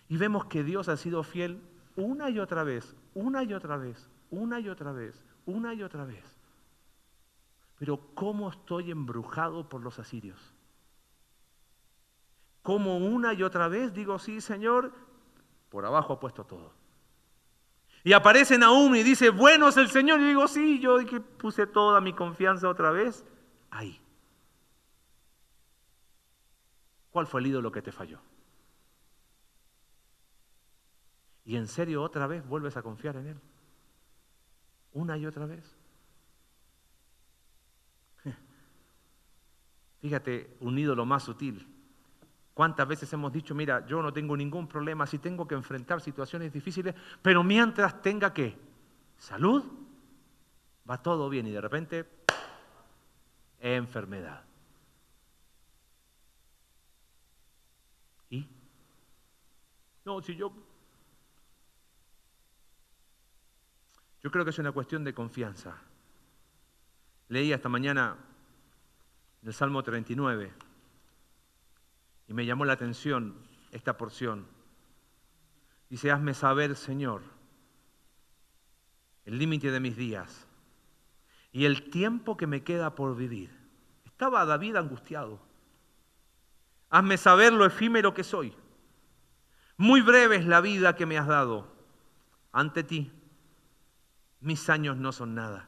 y 0.08 0.18
vemos 0.18 0.46
que 0.46 0.64
Dios 0.64 0.90
ha 0.90 0.98
sido 0.98 1.24
fiel 1.24 1.62
una 1.96 2.30
y 2.30 2.40
otra 2.40 2.64
vez, 2.64 2.96
una 3.14 3.44
y 3.44 3.54
otra 3.54 3.78
vez, 3.78 4.10
una 4.30 4.60
y 4.60 4.70
otra 4.70 4.92
vez, 4.92 5.24
una 5.46 5.74
y 5.74 5.84
otra 5.84 6.06
vez. 6.06 6.24
Pero 7.80 8.00
¿cómo 8.14 8.50
estoy 8.50 8.92
embrujado 8.92 9.68
por 9.68 9.82
los 9.82 9.98
asirios? 9.98 10.40
¿Cómo 12.62 12.98
una 12.98 13.34
y 13.34 13.42
otra 13.42 13.68
vez 13.68 13.94
digo, 13.94 14.20
sí, 14.20 14.40
Señor, 14.40 14.94
por 15.70 15.86
abajo 15.86 16.14
ha 16.14 16.20
puesto 16.20 16.44
todo? 16.44 16.81
Y 18.04 18.14
aparece 18.14 18.58
Nahum 18.58 18.96
y 18.96 19.04
dice, 19.04 19.30
bueno 19.30 19.68
es 19.68 19.78
el 19.78 19.90
Señor. 19.90 20.20
Y 20.20 20.28
digo, 20.28 20.48
sí, 20.48 20.80
yo 20.80 20.98
que 21.06 21.20
puse 21.20 21.68
toda 21.68 22.02
mi 22.02 22.14
confianza 22.14 22.68
otra 22.68 22.92
vez 22.92 23.24
ahí. 23.70 24.02
¿Cuál 27.12 27.28
fue 27.28 27.42
el 27.42 27.48
ídolo 27.48 27.72
que 27.72 27.82
te 27.82 27.92
falló? 27.92 28.20
Y 31.46 31.58
en 31.58 31.68
serio 31.68 32.02
otra 32.02 32.28
vez 32.28 32.48
vuelves 32.48 32.78
a 32.78 32.82
confiar 32.82 33.18
en 33.18 33.28
Él. 33.28 33.40
Una 34.94 35.18
y 35.18 35.26
otra 35.26 35.46
vez. 35.46 35.76
Fíjate, 40.02 40.56
un 40.60 40.78
ídolo 40.78 41.06
más 41.06 41.24
sutil. 41.24 41.71
¿Cuántas 42.62 42.88
veces 42.88 43.12
hemos 43.12 43.34
dicho, 43.34 43.56
mira, 43.56 43.84
yo 43.88 44.04
no 44.04 44.14
tengo 44.14 44.38
ningún 44.38 44.68
problema 44.68 45.08
si 45.08 45.18
tengo 45.18 45.48
que 45.48 45.56
enfrentar 45.56 46.00
situaciones 46.00 46.54
difíciles, 46.54 46.94
pero 47.20 47.44
mientras 47.44 48.04
tenga 48.04 48.32
que 48.36 48.56
salud, 49.18 49.64
va 50.88 51.02
todo 51.02 51.28
bien 51.28 51.48
y 51.48 51.52
de 51.54 51.60
repente 51.60 52.08
enfermedad. 53.60 54.44
¿Y? 58.30 58.48
No, 60.06 60.22
si 60.22 60.36
yo... 60.36 60.54
Yo 64.22 64.30
creo 64.30 64.44
que 64.44 64.52
es 64.52 64.60
una 64.60 64.72
cuestión 64.72 65.04
de 65.04 65.16
confianza. 65.16 65.82
Leí 67.30 67.52
esta 67.52 67.70
mañana 67.70 68.18
el 69.42 69.52
Salmo 69.52 69.82
39 69.82 70.71
y 72.32 72.34
me 72.34 72.46
llamó 72.46 72.64
la 72.64 72.72
atención 72.72 73.36
esta 73.74 73.98
porción. 73.98 74.48
Dice, 75.90 76.12
hazme 76.12 76.34
saber, 76.34 76.78
Señor, 76.78 77.24
el 79.26 79.38
límite 79.38 79.70
de 79.70 79.82
mis 79.82 79.98
días 79.98 80.48
y 81.52 81.66
el 81.66 81.90
tiempo 81.90 82.38
que 82.38 82.48
me 82.48 82.64
queda 82.64 82.96
por 82.96 83.18
vivir. 83.18 83.52
Estaba 84.06 84.46
David 84.46 84.78
angustiado. 84.78 85.42
Hazme 86.90 87.18
saber 87.18 87.52
lo 87.52 87.66
efímero 87.66 88.14
que 88.14 88.24
soy. 88.24 88.56
Muy 89.76 90.00
breve 90.00 90.38
es 90.38 90.46
la 90.46 90.62
vida 90.62 90.96
que 90.96 91.06
me 91.06 91.18
has 91.18 91.28
dado. 91.28 91.68
Ante 92.54 92.86
ti, 92.86 93.12
mis 94.40 94.70
años 94.70 94.96
no 94.96 95.12
son 95.12 95.36
nada. 95.36 95.68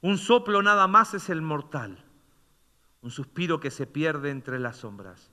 Un 0.00 0.18
soplo 0.18 0.60
nada 0.60 0.88
más 0.88 1.14
es 1.14 1.30
el 1.30 1.40
mortal. 1.40 2.04
Un 3.00 3.12
suspiro 3.12 3.60
que 3.60 3.70
se 3.70 3.86
pierde 3.86 4.30
entre 4.30 4.58
las 4.58 4.78
sombras. 4.78 5.31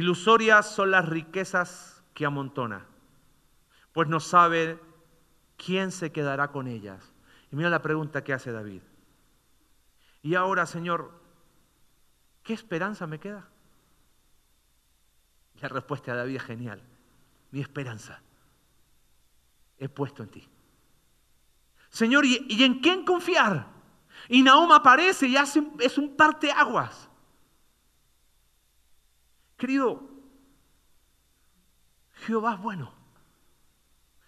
Ilusorias 0.00 0.66
son 0.66 0.90
las 0.92 1.06
riquezas 1.06 2.02
que 2.14 2.24
amontona, 2.24 2.86
pues 3.92 4.08
no 4.08 4.18
sabe 4.18 4.80
quién 5.58 5.92
se 5.92 6.10
quedará 6.10 6.48
con 6.52 6.68
ellas. 6.68 7.12
Y 7.52 7.56
mira 7.56 7.68
la 7.68 7.82
pregunta 7.82 8.24
que 8.24 8.32
hace 8.32 8.50
David. 8.50 8.80
Y 10.22 10.36
ahora, 10.36 10.64
Señor, 10.64 11.12
¿qué 12.42 12.54
esperanza 12.54 13.06
me 13.06 13.20
queda? 13.20 13.46
La 15.60 15.68
respuesta 15.68 16.12
de 16.12 16.18
David 16.18 16.36
es 16.36 16.42
genial. 16.44 16.82
Mi 17.50 17.60
esperanza 17.60 18.22
he 19.76 19.90
puesto 19.90 20.22
en 20.22 20.30
ti. 20.30 20.48
Señor, 21.90 22.24
¿y, 22.24 22.62
en 22.62 22.80
quién 22.80 23.04
confiar? 23.04 23.66
Y 24.30 24.42
Nahum 24.42 24.72
aparece 24.72 25.26
y 25.26 25.36
hace, 25.36 25.62
es 25.80 25.98
un 25.98 26.16
parteaguas. 26.16 27.09
Querido, 29.60 30.00
Jehová 32.14 32.54
es 32.54 32.60
bueno. 32.60 32.90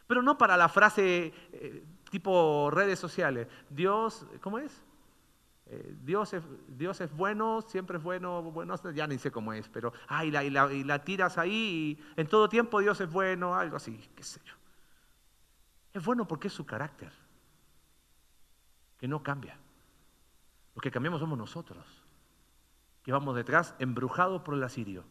Pero 0.07 0.21
no 0.21 0.37
para 0.37 0.59
la 0.59 0.69
frase 0.69 1.33
eh, 1.53 1.87
tipo 2.11 2.71
redes 2.71 2.99
sociales. 2.99 3.49
Dios, 3.71 4.27
¿cómo 4.43 4.59
es? 4.59 4.85
Eh, 5.65 5.97
Dios, 6.03 6.35
es, 6.35 6.45
Dios 6.69 7.01
es 7.01 7.11
bueno, 7.17 7.63
siempre 7.63 7.97
es 7.97 8.03
bueno, 8.03 8.43
bueno, 8.43 8.75
ya 8.93 9.07
ni 9.07 9.17
sé 9.17 9.31
cómo 9.31 9.55
es, 9.55 9.71
pero, 9.71 9.95
ay, 10.07 10.31
la, 10.31 10.45
y, 10.45 10.51
la, 10.51 10.71
y 10.71 10.85
la 10.85 11.03
tiras 11.03 11.39
ahí 11.39 11.99
y 11.99 12.21
en 12.21 12.27
todo 12.27 12.51
tiempo 12.51 12.81
Dios 12.81 13.01
es 13.01 13.11
bueno, 13.11 13.55
algo 13.55 13.77
así, 13.77 14.07
qué 14.15 14.23
sé 14.23 14.39
yo. 14.45 14.53
Es 15.95 16.05
bueno 16.05 16.29
porque 16.29 16.49
es 16.49 16.53
su 16.53 16.67
carácter, 16.67 17.11
que 18.99 19.09
no 19.09 19.23
cambia. 19.23 19.57
Lo 20.75 20.83
que 20.83 20.91
cambiamos 20.91 21.21
somos 21.21 21.39
nosotros, 21.39 21.87
que 23.03 23.13
vamos 23.13 23.35
detrás 23.35 23.75
embrujados 23.79 24.43
por 24.43 24.53
el 24.53 24.63
asirio 24.63 25.05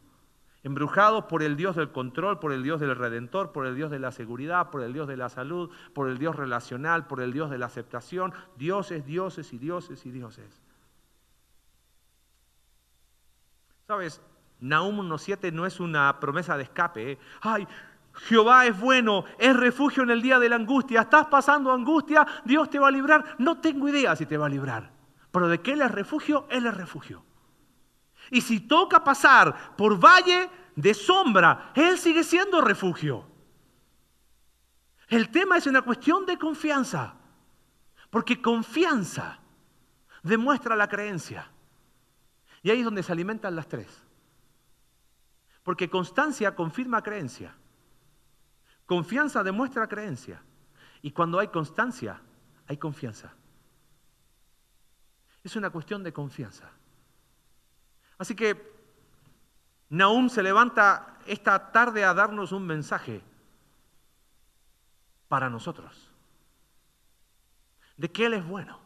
embrujados 0.64 1.26
por 1.26 1.44
el 1.44 1.56
Dios 1.56 1.76
del 1.76 1.92
control, 1.92 2.40
por 2.40 2.52
el 2.52 2.64
Dios 2.64 2.80
del 2.80 2.96
redentor, 2.96 3.52
por 3.52 3.66
el 3.66 3.76
Dios 3.76 3.90
de 3.90 4.00
la 4.00 4.12
seguridad, 4.12 4.70
por 4.70 4.84
el 4.84 4.94
Dios 4.94 5.08
de 5.08 5.18
la 5.18 5.30
salud, 5.30 5.72
por 5.94 6.10
el 6.10 6.18
Dios 6.18 6.36
relacional, 6.36 7.08
por 7.08 7.22
el 7.22 7.34
Dios 7.34 7.50
de 7.50 7.58
la 7.58 7.66
aceptación, 7.66 8.34
dioses, 8.58 9.06
dioses 9.06 9.54
y 9.54 9.58
dioses 9.58 10.06
y 10.06 10.12
dioses. 10.12 10.62
¿Sabes? 13.88 14.22
Nahum 14.60 15.00
1.7 15.00 15.52
no 15.52 15.66
es 15.66 15.80
una 15.80 16.20
promesa 16.20 16.56
de 16.56 16.64
escape. 16.64 17.14
¿eh? 17.14 17.20
Ay, 17.42 17.68
Jehová 18.14 18.68
es 18.68 18.80
bueno, 18.80 19.26
es 19.40 19.56
refugio 19.56 20.04
en 20.04 20.12
el 20.12 20.22
día 20.22 20.38
de 20.38 20.50
la 20.50 20.58
angustia. 20.58 21.02
Estás 21.02 21.28
pasando 21.28 21.72
angustia, 21.72 22.26
Dios 22.46 22.70
te 22.70 22.78
va 22.78 22.90
a 22.90 22.92
librar. 22.92 23.36
No 23.40 23.60
tengo 23.60 23.90
idea 23.90 24.16
si 24.16 24.26
te 24.28 24.38
va 24.38 24.46
a 24.46 24.50
librar, 24.50 24.92
pero 25.32 25.48
de 25.48 25.60
que 25.62 25.74
Él 25.74 25.82
es 25.82 25.92
refugio, 25.92 26.46
Él 26.50 26.68
es 26.68 26.74
refugio. 26.76 27.26
Y 28.32 28.42
si 28.42 28.62
toca 28.62 29.04
pasar 29.04 29.76
por 29.76 30.00
valle 30.04 30.50
de 30.76 30.94
sombra, 30.94 31.72
Él 31.76 32.00
sigue 32.00 32.24
siendo 32.24 32.62
refugio. 32.62 33.28
El 35.10 35.30
tema 35.30 35.58
es 35.58 35.68
una 35.68 35.82
cuestión 35.82 36.26
de 36.26 36.38
confianza, 36.38 37.14
porque 38.10 38.42
confianza 38.42 39.40
demuestra 40.24 40.78
la 40.78 40.88
creencia. 40.88 41.52
Y 42.64 42.72
ahí 42.72 42.80
es 42.80 42.86
donde 42.86 43.04
se 43.04 43.12
alimentan 43.12 43.56
las 43.56 43.68
tres. 43.68 44.02
Porque 45.64 45.90
constancia 45.90 46.56
confirma 46.56 47.04
creencia. 47.04 47.54
Confianza 48.86 49.44
demuestra 49.44 49.88
creencia. 49.88 50.42
Y 51.02 51.12
cuando 51.12 51.40
hay 51.40 51.50
constancia, 51.50 52.22
hay 52.68 52.78
confianza. 52.78 53.34
Es 55.44 55.56
una 55.58 55.70
cuestión 55.70 56.04
de 56.04 56.14
confianza. 56.14 56.72
Así 58.22 58.36
que 58.36 58.56
Nahum 59.90 60.30
se 60.30 60.44
levanta 60.44 61.18
esta 61.26 61.72
tarde 61.72 62.06
a 62.06 62.14
darnos 62.14 62.52
un 62.52 62.68
mensaje 62.68 63.24
para 65.28 65.50
nosotros. 65.50 66.08
De 67.98 68.12
que 68.12 68.28
Él 68.28 68.36
es 68.36 68.46
bueno 68.46 68.78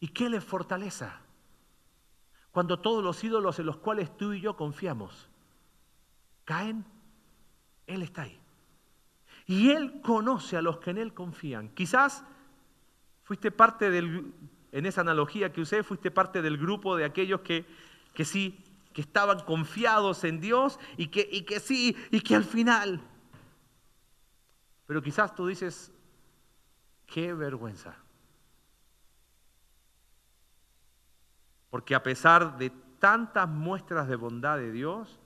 y 0.00 0.08
que 0.08 0.26
Él 0.26 0.34
es 0.34 0.44
fortaleza. 0.44 1.18
Cuando 2.50 2.78
todos 2.78 3.02
los 3.02 3.24
ídolos 3.24 3.58
en 3.58 3.64
los 3.64 3.78
cuales 3.78 4.14
tú 4.18 4.34
y 4.34 4.42
yo 4.42 4.54
confiamos 4.54 5.30
caen, 6.44 6.84
Él 7.86 8.02
está 8.02 8.22
ahí. 8.22 8.38
Y 9.46 9.70
Él 9.70 10.02
conoce 10.02 10.58
a 10.58 10.62
los 10.62 10.76
que 10.76 10.90
en 10.90 10.98
Él 10.98 11.14
confían. 11.14 11.70
Quizás 11.70 12.22
fuiste 13.22 13.50
parte 13.50 13.88
del, 13.88 14.34
en 14.72 14.86
esa 14.86 15.02
analogía 15.02 15.52
que 15.52 15.60
usé, 15.60 15.82
fuiste 15.82 16.10
parte 16.10 16.42
del 16.42 16.56
grupo 16.56 16.96
de 16.96 17.04
aquellos 17.04 17.42
que, 17.42 17.66
que 18.14 18.24
sí, 18.24 18.64
que 18.92 19.02
estaban 19.02 19.40
confiados 19.40 20.24
en 20.24 20.40
Dios 20.40 20.80
y 20.96 21.08
que, 21.08 21.28
y 21.30 21.42
que 21.42 21.60
sí, 21.60 21.96
y 22.10 22.20
que 22.20 22.34
al 22.34 22.44
final. 22.44 23.00
Pero 24.86 25.02
quizás 25.02 25.34
tú 25.34 25.46
dices, 25.46 25.92
qué 27.06 27.34
vergüenza. 27.34 27.96
Porque 31.70 31.94
a 31.94 32.02
pesar 32.02 32.58
de 32.58 32.70
tantas 32.98 33.48
muestras 33.48 34.08
de 34.08 34.16
bondad 34.16 34.56
de 34.56 34.72
Dios, 34.72 35.18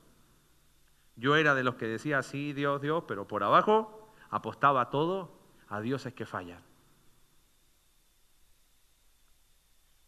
yo 1.16 1.36
era 1.36 1.54
de 1.54 1.64
los 1.64 1.76
que 1.76 1.86
decía, 1.86 2.22
sí, 2.22 2.52
Dios, 2.52 2.80
Dios, 2.80 3.04
pero 3.06 3.26
por 3.26 3.42
abajo 3.42 4.12
apostaba 4.30 4.90
todo 4.90 5.36
a 5.68 5.80
dioses 5.80 6.14
que 6.14 6.26
fallan. 6.26 6.62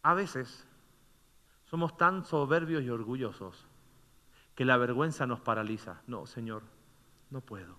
A 0.01 0.13
veces 0.13 0.67
somos 1.65 1.97
tan 1.97 2.25
soberbios 2.25 2.83
y 2.83 2.89
orgullosos 2.89 3.67
que 4.55 4.65
la 4.65 4.77
vergüenza 4.77 5.25
nos 5.25 5.39
paraliza. 5.39 6.01
No, 6.07 6.25
Señor, 6.25 6.63
no 7.29 7.41
puedo. 7.41 7.75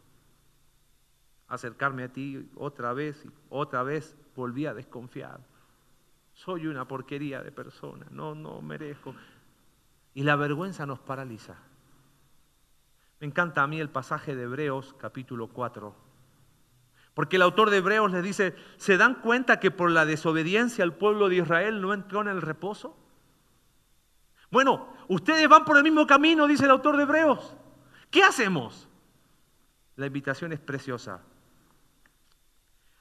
Acercarme 1.49 2.05
a 2.05 2.12
ti 2.12 2.49
otra 2.57 2.93
vez 2.93 3.25
y 3.25 3.31
otra 3.49 3.83
vez 3.83 4.16
volví 4.35 4.66
a 4.66 4.75
desconfiar 4.75 5.41
soy 6.41 6.66
una 6.66 6.87
porquería 6.87 7.43
de 7.43 7.53
persona, 7.53 8.07
no, 8.11 8.35
no 8.35 8.62
merezco. 8.62 9.14
Y 10.14 10.23
la 10.23 10.37
vergüenza 10.37 10.87
nos 10.87 10.99
paraliza. 10.99 11.57
Me 13.21 13.27
encanta 13.27 13.62
a 13.62 13.66
mí 13.66 13.79
el 13.79 13.91
pasaje 13.91 14.35
de 14.35 14.45
Hebreos 14.45 14.95
capítulo 14.99 15.49
4, 15.49 15.95
porque 17.15 17.37
el 17.37 17.43
autor 17.43 17.71
de 17.71 17.79
Hebreos 17.79 18.13
les 18.13 18.23
dice, 18.23 18.55
¿se 18.77 18.97
dan 18.97 19.15
cuenta 19.15 19.61
que 19.61 19.71
por 19.71 19.91
la 19.91 20.07
desobediencia 20.07 20.85
el 20.85 20.93
pueblo 20.93 21.29
de 21.29 21.37
Israel 21.37 21.81
no 21.81 21.93
entró 21.93 22.21
en 22.21 22.29
el 22.29 22.41
reposo? 22.41 22.97
Bueno, 24.51 24.89
ustedes 25.09 25.49
van 25.49 25.65
por 25.65 25.77
el 25.77 25.83
mismo 25.83 26.07
camino, 26.07 26.47
dice 26.47 26.65
el 26.65 26.71
autor 26.71 26.97
de 26.97 27.03
Hebreos. 27.03 27.57
¿Qué 28.11 28.23
hacemos? 28.23 28.89
La 29.97 30.07
invitación 30.07 30.53
es 30.53 30.61
preciosa. 30.61 31.21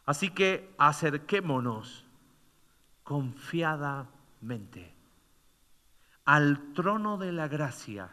Así 0.05 0.31
que 0.31 0.73
acerquémonos 0.77 2.05
confiadamente 3.03 4.93
al 6.25 6.73
trono 6.73 7.17
de 7.17 7.31
la 7.31 7.47
gracia 7.47 8.09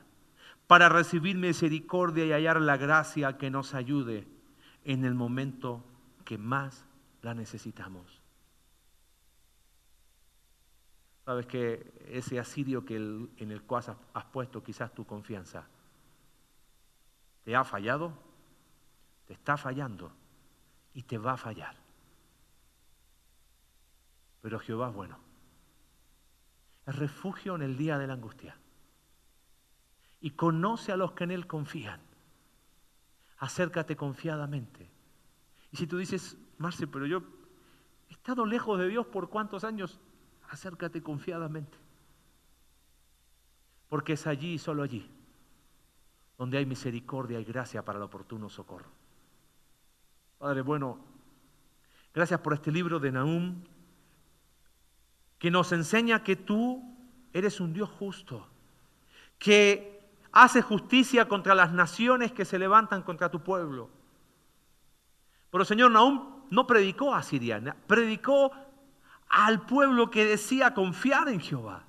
para 0.66 0.88
recibir 0.88 1.36
misericordia 1.36 2.24
y 2.24 2.32
hallar 2.32 2.60
la 2.60 2.76
gracia 2.76 3.38
que 3.38 3.50
nos 3.50 3.74
ayude 3.74 4.35
en 4.86 5.04
el 5.04 5.14
momento 5.14 5.82
que 6.24 6.38
más 6.38 6.84
la 7.20 7.34
necesitamos. 7.34 8.22
Sabes 11.24 11.46
que 11.46 11.92
ese 12.08 12.38
asirio 12.38 12.84
que 12.84 12.94
en 12.94 13.50
el 13.50 13.62
cual 13.62 13.96
has 14.14 14.24
puesto 14.26 14.62
quizás 14.62 14.94
tu 14.94 15.04
confianza 15.04 15.66
te 17.42 17.56
ha 17.56 17.64
fallado, 17.64 18.12
te 19.26 19.32
está 19.34 19.56
fallando 19.56 20.12
y 20.94 21.02
te 21.02 21.18
va 21.18 21.32
a 21.32 21.36
fallar. 21.36 21.76
Pero 24.40 24.60
Jehová 24.60 24.90
es 24.90 24.94
bueno. 24.94 25.18
Es 26.86 26.94
refugio 26.94 27.56
en 27.56 27.62
el 27.62 27.76
día 27.76 27.98
de 27.98 28.06
la 28.06 28.12
angustia. 28.12 28.56
Y 30.20 30.30
conoce 30.30 30.92
a 30.92 30.96
los 30.96 31.12
que 31.12 31.24
en 31.24 31.32
Él 31.32 31.48
confían. 31.48 32.05
Acércate 33.38 33.96
confiadamente. 33.96 34.88
Y 35.72 35.76
si 35.76 35.86
tú 35.86 35.98
dices, 35.98 36.36
Marce, 36.58 36.86
pero 36.86 37.06
yo 37.06 37.22
he 38.08 38.12
estado 38.12 38.46
lejos 38.46 38.78
de 38.78 38.88
Dios 38.88 39.06
por 39.06 39.28
cuántos 39.28 39.64
años, 39.64 40.00
acércate 40.48 41.02
confiadamente. 41.02 41.76
Porque 43.88 44.14
es 44.14 44.26
allí 44.26 44.54
y 44.54 44.58
solo 44.58 44.82
allí 44.82 45.10
donde 46.38 46.58
hay 46.58 46.66
misericordia 46.66 47.40
y 47.40 47.44
gracia 47.44 47.84
para 47.84 47.98
el 47.98 48.04
oportuno 48.04 48.48
socorro. 48.48 48.90
Padre, 50.38 50.60
bueno, 50.60 50.98
gracias 52.12 52.40
por 52.40 52.52
este 52.52 52.70
libro 52.70 53.00
de 53.00 53.12
Nahum 53.12 53.62
que 55.38 55.50
nos 55.50 55.72
enseña 55.72 56.22
que 56.22 56.36
tú 56.36 56.82
eres 57.32 57.60
un 57.60 57.72
Dios 57.72 57.88
justo, 57.90 58.46
que 59.38 59.95
hace 60.36 60.60
justicia 60.60 61.26
contra 61.28 61.54
las 61.54 61.72
naciones 61.72 62.30
que 62.30 62.44
se 62.44 62.58
levantan 62.58 63.02
contra 63.02 63.30
tu 63.30 63.42
pueblo. 63.42 63.88
Pero 65.50 65.64
Señor, 65.64 65.90
Nahum 65.90 66.44
no 66.50 66.66
predicó 66.66 67.14
a 67.14 67.22
Siria, 67.22 67.74
predicó 67.86 68.52
al 69.30 69.64
pueblo 69.64 70.10
que 70.10 70.26
decía 70.26 70.74
confiar 70.74 71.30
en 71.30 71.40
Jehová. 71.40 71.84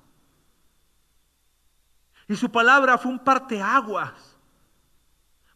Y 2.26 2.36
su 2.36 2.50
palabra 2.50 2.96
fue 2.96 3.12
un 3.12 3.18
parteaguas, 3.18 4.38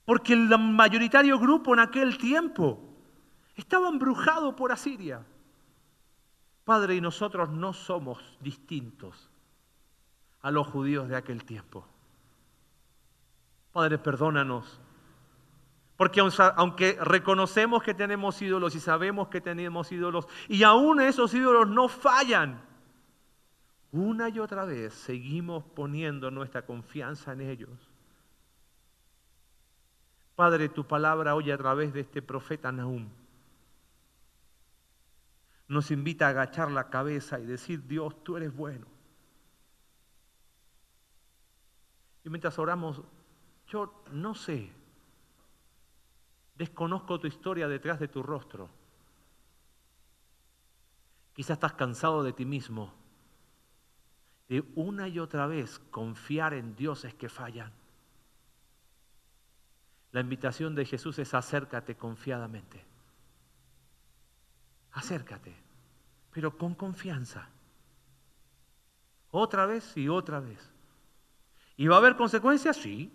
porque 0.04 0.34
el 0.34 0.46
mayoritario 0.58 1.38
grupo 1.38 1.72
en 1.72 1.80
aquel 1.80 2.18
tiempo 2.18 2.78
estaba 3.56 3.88
embrujado 3.88 4.54
por 4.54 4.70
Asiria. 4.70 5.24
Padre, 6.66 6.96
y 6.96 7.00
nosotros 7.00 7.48
no 7.48 7.72
somos 7.72 8.18
distintos 8.40 9.30
a 10.42 10.50
los 10.50 10.66
judíos 10.66 11.08
de 11.08 11.16
aquel 11.16 11.42
tiempo. 11.46 11.86
Padre, 13.72 13.98
perdónanos. 13.98 14.80
Porque 15.96 16.20
aunque 16.20 16.98
reconocemos 17.00 17.82
que 17.82 17.94
tenemos 17.94 18.40
ídolos 18.42 18.74
y 18.74 18.80
sabemos 18.80 19.28
que 19.28 19.40
tenemos 19.40 19.92
ídolos, 19.92 20.26
y 20.48 20.62
aún 20.62 21.00
esos 21.00 21.32
ídolos 21.32 21.68
no 21.68 21.88
fallan, 21.88 22.60
una 23.92 24.28
y 24.28 24.38
otra 24.38 24.64
vez 24.64 24.94
seguimos 24.94 25.64
poniendo 25.74 26.30
nuestra 26.30 26.64
confianza 26.64 27.32
en 27.32 27.42
ellos. 27.42 27.90
Padre, 30.34 30.68
tu 30.70 30.86
palabra 30.86 31.34
hoy 31.34 31.50
a 31.50 31.58
través 31.58 31.92
de 31.92 32.00
este 32.00 32.22
profeta 32.22 32.72
Nahum 32.72 33.08
nos 35.72 35.90
invita 35.90 36.26
a 36.26 36.30
agachar 36.30 36.70
la 36.70 36.90
cabeza 36.90 37.40
y 37.40 37.46
decir, 37.46 37.86
Dios, 37.86 38.22
tú 38.22 38.36
eres 38.36 38.54
bueno. 38.54 38.86
Y 42.24 42.28
mientras 42.28 42.58
oramos, 42.58 43.02
yo 43.72 44.04
no 44.12 44.34
sé, 44.34 44.70
desconozco 46.56 47.18
tu 47.18 47.26
historia 47.26 47.66
detrás 47.68 47.98
de 47.98 48.08
tu 48.08 48.22
rostro. 48.22 48.68
Quizás 51.32 51.56
estás 51.56 51.72
cansado 51.72 52.22
de 52.22 52.34
ti 52.34 52.44
mismo, 52.44 52.92
de 54.48 54.62
una 54.74 55.08
y 55.08 55.18
otra 55.18 55.46
vez 55.46 55.78
confiar 55.90 56.52
en 56.52 56.76
dioses 56.76 57.14
que 57.14 57.30
fallan. 57.30 57.72
La 60.10 60.20
invitación 60.20 60.74
de 60.74 60.84
Jesús 60.84 61.18
es 61.18 61.32
acércate 61.32 61.96
confiadamente. 61.96 62.84
Acércate 64.92 65.62
pero 66.32 66.56
con 66.56 66.74
confianza. 66.74 67.48
Otra 69.30 69.66
vez 69.66 69.96
y 69.96 70.08
otra 70.08 70.40
vez. 70.40 70.70
¿Y 71.76 71.86
va 71.86 71.96
a 71.96 71.98
haber 71.98 72.16
consecuencias? 72.16 72.76
Sí. 72.76 73.12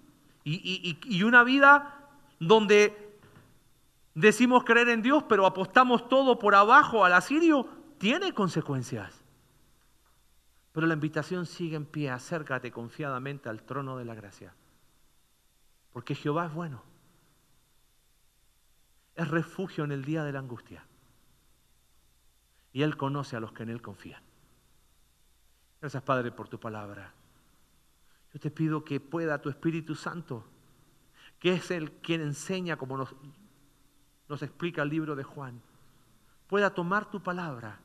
Y, 0.49 1.23
una 1.23 1.43
vida 1.43 2.09
donde 2.39 3.19
decimos 4.15 4.63
creer 4.63 4.87
en 4.87 5.01
Dios, 5.01 5.23
pero 5.27 5.45
apostamos 5.45 6.07
todo 6.07 6.39
por 6.39 6.55
abajo 6.55 7.03
al 7.03 7.13
asirio, 7.13 7.67
tiene 7.97 8.33
consecuencias. 8.33 9.13
Pero 10.71 10.87
la 10.87 10.93
invitación 10.93 11.45
sigue 11.45 11.75
en 11.75 11.85
pie, 11.85 12.09
acércate 12.09 12.71
confiadamente 12.71 13.49
al 13.49 13.63
trono 13.63 13.97
de 13.97 14.05
la 14.05 14.15
gracia. 14.15 14.53
Porque 15.91 16.15
Jehová 16.15 16.45
es 16.45 16.53
bueno. 16.53 16.81
Es 19.15 19.27
refugio 19.27 19.83
en 19.83 19.91
el 19.91 20.05
día 20.05 20.23
de 20.23 20.31
la 20.31 20.39
angustia 20.39 20.85
y 22.71 22.83
Él 22.83 22.95
conoce 22.95 23.35
a 23.35 23.39
los 23.39 23.51
que 23.51 23.63
en 23.63 23.69
Él 23.69 23.81
confían. 23.81 24.21
Gracias 25.81 26.03
Padre 26.03 26.31
por 26.31 26.47
tu 26.47 26.59
palabra. 26.59 27.11
Yo 28.37 28.41
te 28.41 28.51
pido 28.51 28.85
que 28.85 28.99
pueda 28.99 29.41
tu 29.41 29.49
Espíritu 29.49 29.95
Santo, 29.95 30.45
que 31.39 31.53
es 31.53 31.71
el 31.71 31.91
quien 31.91 32.21
enseña 32.21 32.77
como 32.77 32.95
nos, 32.95 33.15
nos 34.29 34.43
explica 34.43 34.83
el 34.83 34.89
libro 34.89 35.15
de 35.15 35.23
Juan, 35.23 35.59
pueda 36.45 36.71
tomar 36.71 37.09
tu 37.09 37.23
palabra 37.23 37.79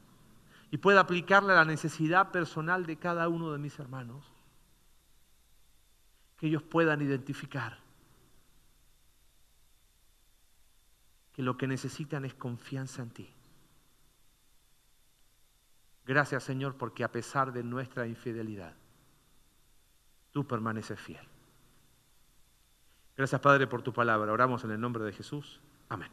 y 0.71 0.77
pueda 0.77 1.01
aplicarla 1.01 1.55
a 1.55 1.57
la 1.57 1.65
necesidad 1.65 2.33
personal 2.33 2.85
de 2.85 2.99
cada 2.99 3.31
uno 3.31 3.51
de 3.51 3.59
mis 3.59 3.79
hermanos. 3.79 4.31
Que 6.37 6.49
ellos 6.49 6.63
puedan 6.63 7.01
identificar 7.01 7.79
que 11.33 11.43
lo 11.43 11.57
que 11.57 11.67
necesitan 11.67 12.27
es 12.27 12.35
confianza 12.35 13.01
en 13.01 13.11
ti. 13.11 13.35
Gracias 16.05 16.45
Señor 16.45 16.77
porque 16.77 17.05
a 17.05 17.11
pesar 17.11 17.55
de 17.55 17.63
nuestra 17.63 18.07
infidelidad, 18.07 18.82
tú 20.33 20.47
permaneces 20.47 20.99
fiel. 20.99 21.23
Gracias 23.17 23.41
Padre 23.41 23.67
por 23.67 23.83
tu 23.83 23.93
palabra. 23.93 24.33
Oramos 24.33 24.65
en 24.65 24.73
el 24.73 24.81
nombre 24.81 25.05
de 25.05 25.13
Jesús. 25.13 25.61
Amén. 25.89 26.11